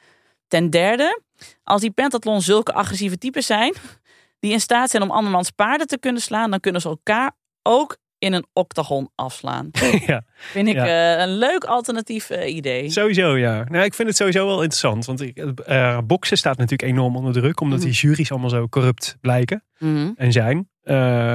Ten 0.51 0.69
derde, 0.69 1.21
als 1.63 1.81
die 1.81 1.91
pentathlon 1.91 2.41
zulke 2.41 2.73
agressieve 2.73 3.17
types 3.17 3.45
zijn, 3.45 3.73
die 4.39 4.51
in 4.51 4.59
staat 4.59 4.89
zijn 4.89 5.03
om 5.03 5.11
andermans 5.11 5.49
paarden 5.51 5.87
te 5.87 5.99
kunnen 5.99 6.21
slaan, 6.21 6.49
dan 6.51 6.59
kunnen 6.59 6.81
ze 6.81 6.87
elkaar 6.87 7.31
ook 7.61 7.97
in 8.17 8.33
een 8.33 8.45
octagon 8.53 9.09
afslaan. 9.15 9.69
ja. 10.05 10.23
Vind 10.35 10.67
ik 10.67 10.73
Ja. 10.75 11.15
eh, 11.15 11.21
een 11.21 11.37
leuk 11.37 11.63
alternatief 11.63 12.29
eh, 12.29 12.55
idee. 12.55 12.89
Sowieso, 12.89 13.37
ja. 13.37 13.63
Nou, 13.69 13.83
ik 13.85 13.93
vind 13.93 14.07
het 14.07 14.17
sowieso 14.17 14.45
wel 14.45 14.55
interessant. 14.61 15.05
Want 15.05 15.33
eh, 15.65 15.97
boksen 16.05 16.37
staat 16.37 16.57
natuurlijk 16.57 16.91
enorm 16.91 17.15
onder 17.15 17.33
druk. 17.33 17.59
Omdat 17.59 17.79
Mhm. 17.79 17.87
die 17.87 17.97
juries 17.97 18.31
allemaal 18.31 18.49
zo 18.49 18.67
corrupt 18.67 19.17
blijken 19.21 19.63
Mhm. 19.77 20.11
en 20.15 20.31
zijn. 20.31 20.69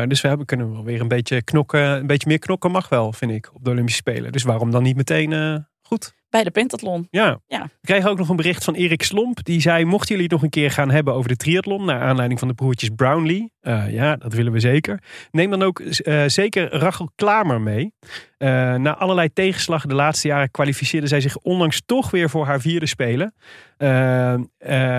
Dus 0.09 0.21
we 0.21 0.29
hebben, 0.29 0.47
kunnen 0.47 0.73
wel 0.73 0.85
weer 0.85 1.01
een 1.01 1.09
beetje 1.09 1.43
knokken. 1.43 1.81
Een 1.81 2.07
beetje 2.07 2.29
meer 2.29 2.39
knokken 2.39 2.71
mag 2.71 2.89
wel, 2.89 3.13
vind 3.13 3.31
ik, 3.31 3.51
op 3.55 3.65
de 3.65 3.71
Olympische 3.71 4.01
Spelen. 4.01 4.33
Dus 4.33 4.43
waarom 4.43 4.71
dan 4.71 4.83
niet 4.83 4.97
meteen 4.97 5.67
goed? 5.83 6.15
Bij 6.37 6.45
de 6.45 6.51
pentathlon. 6.51 7.07
Ja. 7.11 7.41
Ja. 7.47 7.63
We 7.63 7.87
kregen 7.87 8.11
ook 8.11 8.19
nog 8.19 8.29
een 8.29 8.37
bericht 8.37 8.65
van 8.65 8.75
Erik 8.75 9.03
Slomp. 9.03 9.45
Die 9.45 9.61
zei, 9.61 9.85
mochten 9.85 10.09
jullie 10.09 10.23
het 10.23 10.33
nog 10.33 10.43
een 10.43 10.51
keer 10.51 10.71
gaan 10.71 10.91
hebben 10.91 11.15
over 11.15 11.29
de 11.29 11.37
triathlon... 11.37 11.85
naar 11.85 12.01
aanleiding 12.01 12.39
van 12.39 12.49
de 12.49 12.55
broertjes 12.55 12.91
Brownlee. 12.97 13.53
eh, 13.61 13.93
ja, 13.93 14.17
dat 14.17 14.33
willen 14.33 14.53
we 14.53 14.61
zeker. 14.61 15.03
Neem 15.31 15.51
dan 15.51 15.63
ook 15.63 15.81
eh, 15.81 16.23
zeker 16.27 16.73
Rachel 16.73 17.11
Klamer 17.15 17.61
mee. 17.61 17.93
Eh, 18.39 18.49
na 18.75 18.97
allerlei 18.97 19.33
tegenslag 19.33 19.87
de 19.87 19.95
laatste 19.95 20.29
jaren 20.29 20.51
kwalificeerde 20.51 21.07
zij 21.07 21.21
zich 21.21 21.37
onlangs 21.37 21.83
toch 21.87 22.11
weer 22.11 22.31
voor 22.31 22.47
haar 22.47 22.61
vierde 22.61 22.87
spelen. 22.87 23.35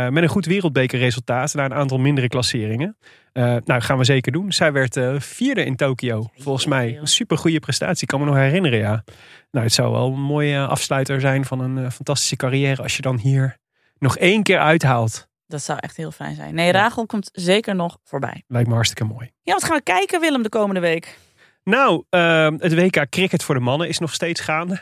Met 0.10 0.24
een 0.24 0.28
goed 0.28 0.46
wereldbekerresultaat 0.46 1.54
na 1.54 1.66
een 1.66 1.74
aantal 1.74 1.98
mindere 1.98 2.28
klasseringen. 2.28 2.98
Eh, 3.38 3.56
nou, 3.66 3.82
gaan 3.82 3.98
we 3.98 4.04
zeker 4.04 4.32
doen. 4.32 4.52
Zij 4.52 4.72
werd 4.72 4.98
eh, 4.98 5.20
vierde 5.20 5.66
in 5.66 5.76
Tokio, 5.76 6.30
volgens 6.38 6.66
mij. 6.66 6.98
Een 6.98 7.08
super 7.08 7.38
goede 7.38 7.60
prestatie, 7.60 8.08
kan 8.08 8.20
me 8.20 8.26
nog 8.26 8.36
herinneren, 8.36 8.80
ja. 8.80 9.04
Nou, 9.52 9.66
het 9.66 9.74
zou 9.74 9.92
wel 9.92 10.08
een 10.08 10.22
mooie 10.22 10.66
afsluiter 10.66 11.20
zijn 11.20 11.46
van 11.46 11.60
een 11.60 11.78
eh, 11.78 11.92
fantastische 11.92 12.36
carrière 12.36 12.82
als 12.82 12.96
je 12.96 13.02
dan 13.02 13.18
hier 13.18 13.58
nog 13.98 14.18
één 14.18 14.44
keer 14.44 14.60
uithaalt. 14.60 15.28
Dat 15.48 15.62
zou 15.62 15.80
echt 15.82 15.98
heel 15.98 16.12
fijn 16.12 16.36
zijn. 16.36 16.56
Nee, 16.56 16.72
Rachel 16.72 17.06
komt 17.06 17.30
zeker 17.34 17.76
nog 17.76 17.98
voorbij. 18.04 18.44
Lijkt 18.48 18.68
me 18.68 18.74
hartstikke 18.74 19.14
mooi. 19.14 19.32
Ja, 19.42 19.54
wat 19.54 19.64
gaan 19.64 19.78
we 19.78 19.84
kijken, 19.84 20.20
Willem, 20.20 20.44
de 20.44 20.50
komende 20.50 20.82
week? 20.82 21.18
Nou, 21.68 22.04
ehm, 22.10 22.56
het 22.60 22.74
WK 22.74 23.10
cricket 23.10 23.44
voor 23.44 23.56
de 23.56 23.62
mannen 23.62 23.88
is 23.88 24.00
nog 24.00 24.14
steeds 24.14 24.42
gaande. 24.42 24.74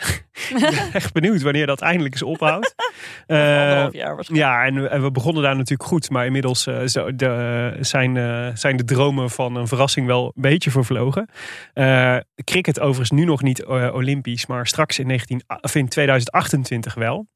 ik 0.50 0.60
ben 0.60 0.94
echt 0.94 1.14
benieuwd 1.14 1.42
wanneer 1.42 1.66
dat 1.66 1.82
eindelijk 1.82 2.14
eens 2.14 2.24
ophoudt. 2.24 2.76
Anderhalf 3.28 3.94
jaar 3.94 4.26
ja, 4.28 4.66
en 4.66 4.82
we, 4.82 4.88
en 4.88 5.04
we 5.04 5.12
begonnen 5.12 5.44
daar 5.44 5.56
natuurlijk 5.56 5.90
goed. 5.90 6.10
Maar 6.10 6.26
inmiddels 6.26 6.68
eh, 6.68 6.86
zo, 6.86 7.16
de, 7.16 7.78
zijn, 7.80 8.18
eh, 8.18 8.48
zijn 8.54 8.78
de 8.78 8.84
dromen 8.84 9.30
van 9.30 9.56
een 9.56 9.68
verrassing 9.68 10.08
wel 10.08 10.26
een 10.26 10.42
beetje 10.42 10.72
vervlogen. 10.72 11.30
Cricket 12.44 12.80
overigens 12.80 13.12
nu 13.12 13.26
nog 13.26 13.42
niet 13.42 13.66
olympisch. 13.66 14.46
Maar 14.46 14.68
straks 14.68 15.00
in, 15.00 15.08
19, 15.08 15.42
of 15.62 15.76
in 15.76 15.88
2028 15.88 16.94
wel. 16.94 17.28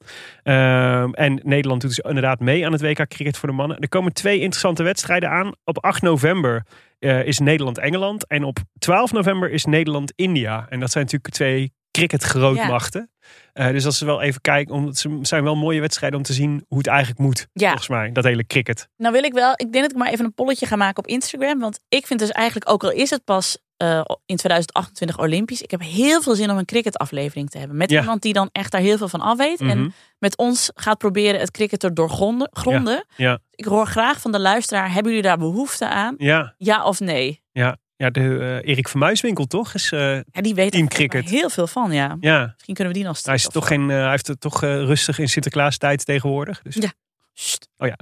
Ehm, 0.43 1.11
en 1.11 1.39
Nederland 1.43 1.81
doet 1.81 1.95
dus 1.95 2.05
inderdaad 2.05 2.39
mee 2.39 2.65
aan 2.65 2.71
het 2.71 2.81
WK 2.81 3.07
cricket 3.07 3.37
voor 3.37 3.49
de 3.49 3.55
mannen. 3.55 3.79
Er 3.79 3.89
komen 3.89 4.13
twee 4.13 4.39
interessante 4.39 4.83
wedstrijden 4.83 5.29
aan. 5.29 5.51
Op 5.63 5.83
8 5.83 6.01
november 6.01 6.65
eh, 6.99 7.25
is 7.25 7.39
Nederland-Engeland. 7.39 8.27
En 8.27 8.43
op 8.43 8.59
12 8.79 9.11
november 9.11 9.51
is 9.51 9.65
Nederland-India. 9.65 10.65
En 10.69 10.79
dat 10.79 10.91
zijn 10.91 11.03
natuurlijk 11.03 11.33
twee 11.33 11.73
cricketgrootmachten. 11.91 13.11
Eh, 13.53 13.67
dus 13.67 13.83
dat 13.83 13.93
is 13.93 14.01
wel 14.01 14.21
even 14.21 14.41
kijken. 14.41 14.75
Omdat 14.75 14.97
ze 14.97 15.19
zijn 15.21 15.43
wel 15.43 15.55
mooie 15.55 15.79
wedstrijden 15.81 16.19
om 16.19 16.25
te 16.25 16.33
zien 16.33 16.65
hoe 16.67 16.77
het 16.77 16.87
eigenlijk 16.87 17.19
moet. 17.19 17.47
Ja. 17.53 17.67
Volgens 17.67 17.89
mij, 17.89 18.11
dat 18.11 18.23
hele 18.23 18.45
cricket. 18.45 18.89
Nou 18.97 19.13
wil 19.13 19.23
ik 19.23 19.33
wel, 19.33 19.51
ik 19.51 19.71
denk 19.71 19.83
dat 19.83 19.91
ik 19.91 19.97
maar 19.97 20.11
even 20.11 20.25
een 20.25 20.33
polletje 20.33 20.65
ga 20.65 20.75
maken 20.75 21.03
op 21.03 21.09
Instagram. 21.09 21.59
Want 21.59 21.79
ik 21.89 22.07
vind 22.07 22.19
dus 22.19 22.31
eigenlijk, 22.31 22.69
ook 22.69 22.83
al 22.83 22.91
is 22.91 23.09
het 23.09 23.23
pas 23.23 23.57
eh, 23.79 24.01
in 24.25 24.35
2028 24.35 25.17
Olympisch. 25.19 25.61
Ik 25.61 25.71
heb 25.71 25.81
heel 25.81 26.21
veel 26.21 26.35
zin 26.35 26.51
om 26.51 26.57
een 26.57 26.65
cricketaflevering 26.65 27.49
te 27.49 27.57
hebben. 27.57 27.77
Met 27.77 27.89
Ja. 27.91 27.99
iemand 27.99 28.21
die 28.21 28.33
dan 28.33 28.49
echt 28.51 28.71
daar 28.71 28.81
heel 28.81 28.97
veel 28.97 29.07
van 29.07 29.21
af 29.21 29.37
weet. 29.37 29.59
Mhm. 29.59 29.69
En 29.69 29.93
met 30.17 30.37
ons 30.37 30.71
gaat 30.75 30.97
proberen 30.97 31.39
het 31.39 31.51
cricket 31.51 31.79
te 31.79 31.93
doorgronden. 31.93 32.49
gronden. 32.51 33.05
Ja, 33.15 33.39
Ik 33.51 33.65
hoor 33.65 33.85
graag 33.87 34.21
van 34.21 34.31
de 34.31 34.39
luisteraar, 34.39 34.91
hebben 34.91 35.11
jullie 35.11 35.27
daar 35.27 35.37
behoefte 35.37 35.87
aan? 35.87 36.15
ja, 36.17 36.53
Ja 36.57 36.83
of 36.83 36.99
nee? 36.99 37.41
ja. 37.51 37.77
ja 37.95 38.09
de 38.09 38.19
eh, 38.63 38.69
Erik 38.71 38.87
van 38.87 38.99
Muiswinkel 38.99 39.45
toch? 39.45 39.73
Is, 39.73 39.91
eh, 39.91 40.15
Ja, 40.15 40.41
die 40.41 40.55
weet 40.55 40.71
Team 40.71 40.83
er 40.85 40.89
cricket. 40.89 41.29
heel 41.29 41.49
veel 41.49 41.67
van, 41.67 41.91
ja. 41.91 42.17
ja, 42.19 42.51
Misschien 42.53 42.73
kunnen 42.75 42.93
we 42.93 42.99
die 42.99 43.07
nog 43.07 43.23
hij, 43.23 43.35
is 43.35 43.47
toch 43.47 43.67
geen, 43.67 43.89
hij 43.89 44.09
heeft 44.09 44.27
het 44.27 44.41
toch 44.41 44.61
rustig 44.61 45.19
in 45.19 45.29
Sinterklaas 45.29 45.77
tijd 45.77 46.05
tegenwoordig. 46.05 46.61
Dus. 46.61 46.75
Ja. 46.75 46.91
Sst. 47.33 47.67
Oh 47.77 47.87
ja. 47.87 47.97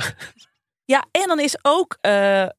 Ja, 0.86 1.05
en 1.11 1.28
dan 1.28 1.39
is 1.39 1.57
ook 1.61 1.97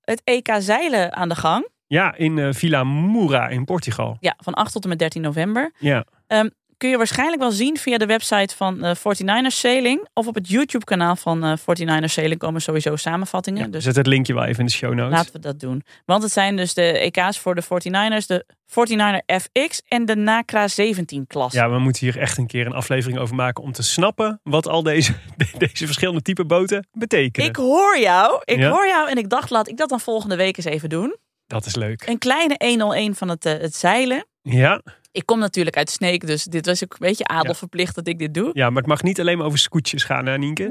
het 0.01 0.21
EK 0.25 0.49
zeilen 0.59 1.13
aan 1.15 1.29
de 1.29 1.35
gang. 1.35 1.69
Ja, 1.89 2.15
in 2.17 2.39
eh, 2.39 2.49
Villa 2.53 2.85
Moura 2.85 3.49
in 3.49 3.65
Portugal. 3.65 4.17
Ja, 4.21 4.35
van 4.43 4.55
8 4.55 4.73
tot 4.73 4.83
en 4.83 4.89
met 4.89 4.99
13 4.99 5.23
november. 5.23 5.73
Ja. 5.79 6.05
Ehm, 6.27 6.49
kun 6.77 6.91
je 6.91 6.97
waarschijnlijk 6.97 7.41
wel 7.41 7.51
zien 7.51 7.77
via 7.79 7.99
de 7.99 8.07
website 8.07 8.57
van 8.57 8.85
eh 8.85 8.95
49ers 8.95 9.59
Sailing. 9.59 10.07
Of 10.15 10.27
op 10.27 10.35
het 10.35 10.49
YouTube 10.49 10.85
kanaal 10.85 11.17
van 11.17 11.45
eh 11.45 11.53
49ers 11.57 12.13
Sailing 12.13 12.41
komen 12.41 12.61
sowieso 12.61 12.97
samenvattingen. 12.97 13.63
Dus 13.63 13.71
dus 13.73 13.83
zet 13.85 13.97
het 13.97 14.07
linkje 14.07 14.35
wel 14.35 14.45
even 14.45 14.59
in 14.61 14.67
de 14.67 14.73
show 14.73 14.95
notes. 14.95 15.17
laten 15.17 15.33
we 15.33 15.39
dat 15.39 15.61
doen. 15.61 15.83
Want 16.07 16.23
het 16.23 16.33
zijn 16.33 16.57
dus 16.57 16.75
de 16.75 16.83
EK's 16.99 17.39
voor 17.39 17.55
de 17.55 17.63
49ers, 17.63 18.27
de 18.27 18.45
49er 18.67 19.41
FX 19.41 19.83
en 19.89 20.05
de 20.07 20.17
NACRA 20.17 20.69
17 20.69 21.27
klas. 21.27 21.53
Ja, 21.53 21.71
we 21.71 21.79
moeten 21.79 22.07
hier 22.07 22.19
echt 22.19 22.39
een 22.39 22.47
keer 22.47 22.67
een 22.67 22.73
aflevering 22.73 23.19
over 23.19 23.35
maken 23.35 23.63
om 23.65 23.73
te 23.73 23.83
snappen 23.83 24.41
wat 24.43 24.69
al 24.69 24.83
deze, 24.83 25.13
deze 25.59 25.85
verschillende 25.87 26.23
type 26.23 26.45
boten 26.45 26.87
betekenen. 26.93 27.49
Ik 27.49 27.57
hoor 27.57 27.99
jou, 27.99 28.43
ik 28.45 28.59
Ja? 28.59 28.71
hoor 28.71 28.87
jou 28.87 29.09
en 29.11 29.17
ik 29.17 29.29
dacht 29.29 29.51
laat 29.51 29.69
ik 29.69 29.77
dat 29.77 29.89
dan 29.89 30.01
volgende 30.01 30.37
week 30.37 30.57
eens 30.57 30.67
even 30.67 30.89
doen. 30.89 31.17
Dat 31.49 31.67
is 31.67 31.75
leuk. 31.75 32.07
Een 32.07 32.19
kleine 32.19 32.55
101 32.59 33.15
van 33.15 33.29
het, 33.29 33.45
eh, 33.47 33.53
het 33.59 33.75
zeilen. 33.75 34.27
Ja, 34.43 34.83
Ik 35.13 35.27
kom 35.27 35.39
natuurlijk 35.39 35.77
uit 35.77 35.91
Sneek, 35.91 36.27
dus 36.27 36.45
dit 36.45 36.67
was 36.67 36.85
ook 36.85 36.93
een 36.93 37.07
beetje 37.07 37.25
adelverplicht 37.27 37.95
dat 37.95 38.09
ik 38.09 38.19
dit 38.19 38.35
doe. 38.35 38.51
ja, 38.53 38.69
maar 38.71 38.79
het 38.79 38.87
mag 38.87 39.03
niet 39.03 39.21
alleen 39.21 39.37
maar 39.39 39.47
over 39.47 39.59
scootjes 39.59 40.05
gaan, 40.05 40.27
hè, 40.27 40.39
Nienke? 40.39 40.63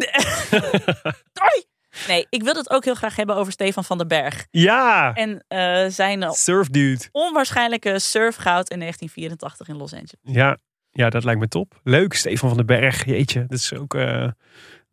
Hoi! 1.34 1.66
Nee, 2.08 2.28
ik 2.30 2.44
wil 2.44 2.54
het 2.56 2.70
ook 2.70 2.84
heel 2.86 2.96
graag 2.96 3.16
hebben 3.16 3.36
over 3.36 3.52
Stefan 3.52 3.84
van 3.84 3.98
den 3.98 4.08
Berg. 4.08 4.48
Ja! 4.52 5.14
En 5.14 5.46
uh, 5.50 5.86
zijn 5.92 6.32
Surfdude. 6.32 7.04
onwaarschijnlijke 7.12 8.00
surfgoud 8.00 8.70
in 8.70 8.80
1984 8.80 9.68
in 9.68 9.76
Los 9.78 9.94
Angeles. 9.94 10.20
Ja, 10.22 10.58
ja, 10.92 11.10
dat 11.10 11.24
lijkt 11.24 11.40
me 11.40 11.48
top. 11.48 11.80
Leuk, 11.84 12.14
Stefan 12.14 12.48
van 12.50 12.58
den 12.58 12.66
Berg. 12.66 13.06
Jeetje, 13.06 13.46
dat 13.48 13.58
is 13.60 13.74
ook... 13.74 13.94
Uh, 13.94 14.28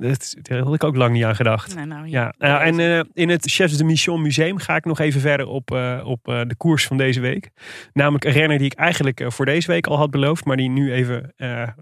dat, 0.08 0.34
daar 0.42 0.58
had 0.58 0.74
ik 0.74 0.84
ook 0.84 0.96
lang 0.96 1.12
niet 1.12 1.24
aan 1.24 1.36
gedacht. 1.36 1.74
Nee, 1.74 1.84
nou, 1.84 2.08
ja. 2.08 2.34
ja. 2.38 2.60
en 2.62 2.78
uh, 2.78 3.00
in 3.12 3.28
het 3.28 3.50
Chefs 3.50 3.76
de 3.76 3.84
Mission 3.84 4.22
Museum 4.22 4.58
ga 4.58 4.76
ik 4.76 4.84
nog 4.84 4.98
even 4.98 5.20
verder 5.20 5.46
op, 5.46 5.70
uh, 5.70 6.00
op 6.04 6.28
uh, 6.28 6.40
de 6.46 6.54
koers 6.56 6.86
van 6.86 6.96
deze 6.96 7.20
week. 7.20 7.50
Namelijk 7.92 8.24
een 8.24 8.32
renner 8.32 8.58
die 8.58 8.66
ik 8.66 8.78
eigenlijk 8.78 9.24
voor 9.26 9.44
deze 9.44 9.66
week 9.66 9.86
al 9.86 9.96
had 9.96 10.10
beloofd. 10.10 10.44
Maar 10.44 10.56
die 10.56 10.68
nu 10.68 10.92
even, 10.92 11.32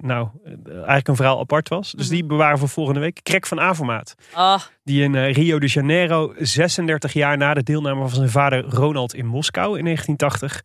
nou, 0.00 0.28
eigenlijk 0.66 1.08
een 1.08 1.16
verhaal 1.16 1.38
apart 1.38 1.68
was. 1.68 1.90
Dus 1.90 2.08
die 2.08 2.24
bewaren 2.24 2.58
voor 2.58 2.68
volgende 2.68 3.00
week. 3.00 3.20
Krek 3.22 3.46
van 3.46 3.60
Avermaat. 3.60 4.14
Oh. 4.34 4.58
Die 4.84 5.02
in 5.02 5.16
Rio 5.16 5.58
de 5.58 5.66
Janeiro, 5.66 6.34
36 6.38 7.12
jaar 7.12 7.36
na 7.36 7.54
de 7.54 7.62
deelname 7.62 8.00
van 8.00 8.16
zijn 8.16 8.28
vader 8.28 8.64
Ronald 8.64 9.14
in 9.14 9.26
Moskou 9.26 9.78
in 9.78 9.84
1980. 9.84 10.64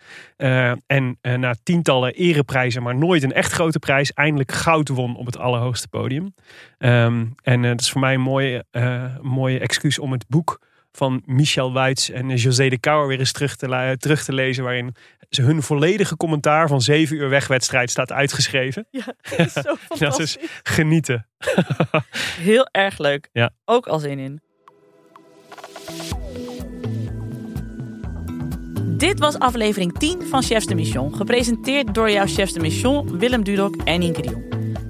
en 0.87 1.41
na 1.41 1.55
tientallen 1.63 2.13
ereprijzen, 2.13 2.83
maar 2.83 2.95
nooit 2.95 3.23
een 3.23 3.33
echt 3.33 3.51
grote 3.51 3.79
prijs, 3.79 4.13
eindelijk 4.13 4.51
goud 4.51 4.87
won 4.89 5.15
op 5.15 5.25
het 5.25 5.37
allerhoogste 5.37 5.87
podium. 5.87 6.33
Um, 6.79 7.35
en 7.41 7.63
uh, 7.63 7.69
dat 7.69 7.81
is 7.81 7.91
voor 7.91 8.01
mij 8.01 8.13
een 8.13 8.21
mooie, 8.21 8.65
uh, 8.71 9.03
mooie 9.21 9.59
excuus 9.59 9.99
om 9.99 10.11
het 10.11 10.25
boek 10.27 10.59
van 10.91 11.21
Michel 11.25 11.73
Wuits 11.73 12.09
en 12.09 12.35
José 12.35 12.69
de 12.69 12.79
Kouwer 12.79 13.07
weer 13.07 13.19
eens 13.19 13.31
terug 13.31 13.55
te, 13.55 13.95
terug 13.97 14.23
te 14.23 14.33
lezen. 14.33 14.63
Waarin 14.63 14.95
ze 15.29 15.41
hun 15.41 15.61
volledige 15.61 16.17
commentaar 16.17 16.67
van 16.67 16.81
7 16.81 17.17
uur 17.17 17.29
wegwedstrijd 17.29 17.89
staat 17.89 18.11
uitgeschreven. 18.11 18.87
Ja, 18.91 19.05
dat 19.29 19.39
is 19.39 19.53
zo 19.53 19.75
fantastisch. 19.75 20.33
dat 20.37 20.43
is 20.43 20.49
genieten. 20.63 21.27
Heel 22.39 22.67
erg 22.71 22.97
leuk. 22.97 23.29
Ja. 23.31 23.49
Ook 23.65 23.87
al 23.87 23.99
zin 23.99 24.19
in. 24.19 24.41
Dit 28.97 29.19
was 29.19 29.39
aflevering 29.39 29.97
10 29.97 30.27
van 30.27 30.43
Chefs 30.43 30.65
de 30.65 30.75
Mission. 30.75 31.15
Gepresenteerd 31.15 31.93
door 31.93 32.11
jouw 32.11 32.27
Chefs 32.27 32.53
de 32.53 32.59
Mission, 32.59 33.17
Willem 33.17 33.43
Dudok 33.43 33.75
en 33.83 34.01
Inke 34.01 34.21
Jong. 34.21 34.46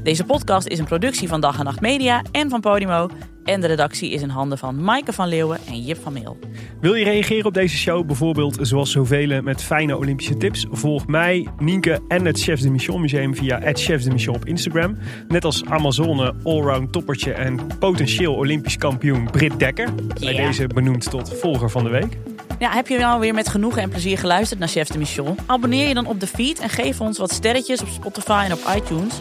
Deze 0.08 0.24
podcast 0.24 0.68
is 0.68 0.80
een 0.80 0.86
productie 0.86 1.28
van 1.28 1.42
Dag 1.42 1.60
en 1.60 1.66
Nacht 1.66 1.82
Media 1.82 2.22
en 2.32 2.50
van 2.50 2.60
Podimo. 2.60 3.10
En 3.44 3.62
de 3.62 3.68
redactie 3.68 4.12
is 4.12 4.22
in 4.22 4.30
handen 4.30 4.58
van 4.58 4.84
Maaike 4.84 5.14
van 5.14 5.28
Leeuwen 5.28 5.60
en 5.68 5.82
Jip 5.82 6.02
van 6.02 6.14
Meel. 6.14 6.40
Wil 6.82 6.94
je 6.94 7.04
reageren 7.04 7.46
op 7.46 7.54
deze 7.54 7.78
show, 7.78 8.06
bijvoorbeeld 8.06 8.58
zoals 8.62 8.92
zoveel 8.92 9.42
met 9.42 9.64
fijne 9.64 9.98
Olympische 9.98 10.38
tips? 10.38 10.66
Volg 10.72 11.08
mij, 11.08 11.48
Nienke 11.58 12.00
en 12.08 12.26
het 12.26 12.40
Chefs 12.40 12.62
de 12.62 12.70
Mission 12.70 13.02
Museum 13.02 13.36
via 13.36 13.60
het 13.60 13.82
Chefs 13.82 14.04
de 14.04 14.12
Mission 14.12 14.36
op 14.36 14.46
Instagram. 14.46 14.98
Net 15.28 15.46
als 15.46 15.66
Amazone, 15.66 16.34
allround 16.44 16.92
toppertje 16.92 17.34
en 17.34 17.78
potentieel 17.80 18.34
Olympisch 18.34 18.78
kampioen 18.78 19.32
Britt 19.32 19.60
Dekker. 19.60 19.90
Bij 20.20 20.36
deze 20.36 20.68
benoemd 20.68 21.10
tot 21.10 21.40
volger 21.40 21.70
van 21.70 21.84
de 21.84 21.90
week. 21.90 22.37
Ja, 22.60 22.72
heb 22.74 22.88
je 22.88 22.98
nou 22.98 23.20
weer 23.20 23.34
met 23.34 23.50
genoegen 23.50 23.82
en 23.82 23.90
plezier 23.90 24.18
geluisterd 24.18 24.60
naar 24.60 24.70
Chef 24.70 24.88
de 24.88 24.98
Mission? 24.98 25.38
Abonneer 25.46 25.88
je 25.88 25.94
dan 25.94 26.06
op 26.06 26.20
de 26.20 26.28
feed 26.28 26.60
en 26.60 26.70
geef 26.70 27.02
ons 27.02 27.18
wat 27.18 27.32
sterretjes 27.32 27.82
op 27.82 27.88
Spotify 27.88 28.44
en 28.46 28.54
op 28.54 28.60
iTunes. 28.76 29.14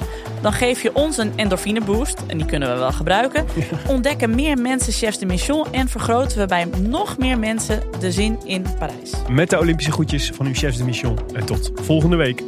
Dan 0.42 0.52
geef 0.52 0.82
je 0.82 0.94
ons 0.94 1.16
een 1.16 1.32
endorfine 1.36 1.80
boost, 1.80 2.22
en 2.26 2.38
die 2.38 2.46
kunnen 2.46 2.72
we 2.72 2.78
wel 2.78 2.92
gebruiken. 2.92 3.44
Ontdekken 3.88 4.34
meer 4.34 4.58
mensen 4.58 4.92
Chefs 4.92 5.18
de 5.18 5.26
Mission 5.26 5.72
en 5.72 5.88
vergroten 5.88 6.38
we 6.38 6.46
bij 6.46 6.64
nog 6.80 7.18
meer 7.18 7.38
mensen 7.38 7.82
de 8.00 8.12
zin 8.12 8.38
in 8.44 8.64
Parijs. 8.78 9.12
Met 9.28 9.50
de 9.50 9.58
Olympische 9.58 9.92
groetjes 9.92 10.30
van 10.34 10.46
uw 10.46 10.54
Chefs 10.54 10.76
de 10.76 10.84
Mission. 10.84 11.18
En 11.32 11.44
tot 11.44 11.70
volgende 11.74 12.16
week. 12.16 12.42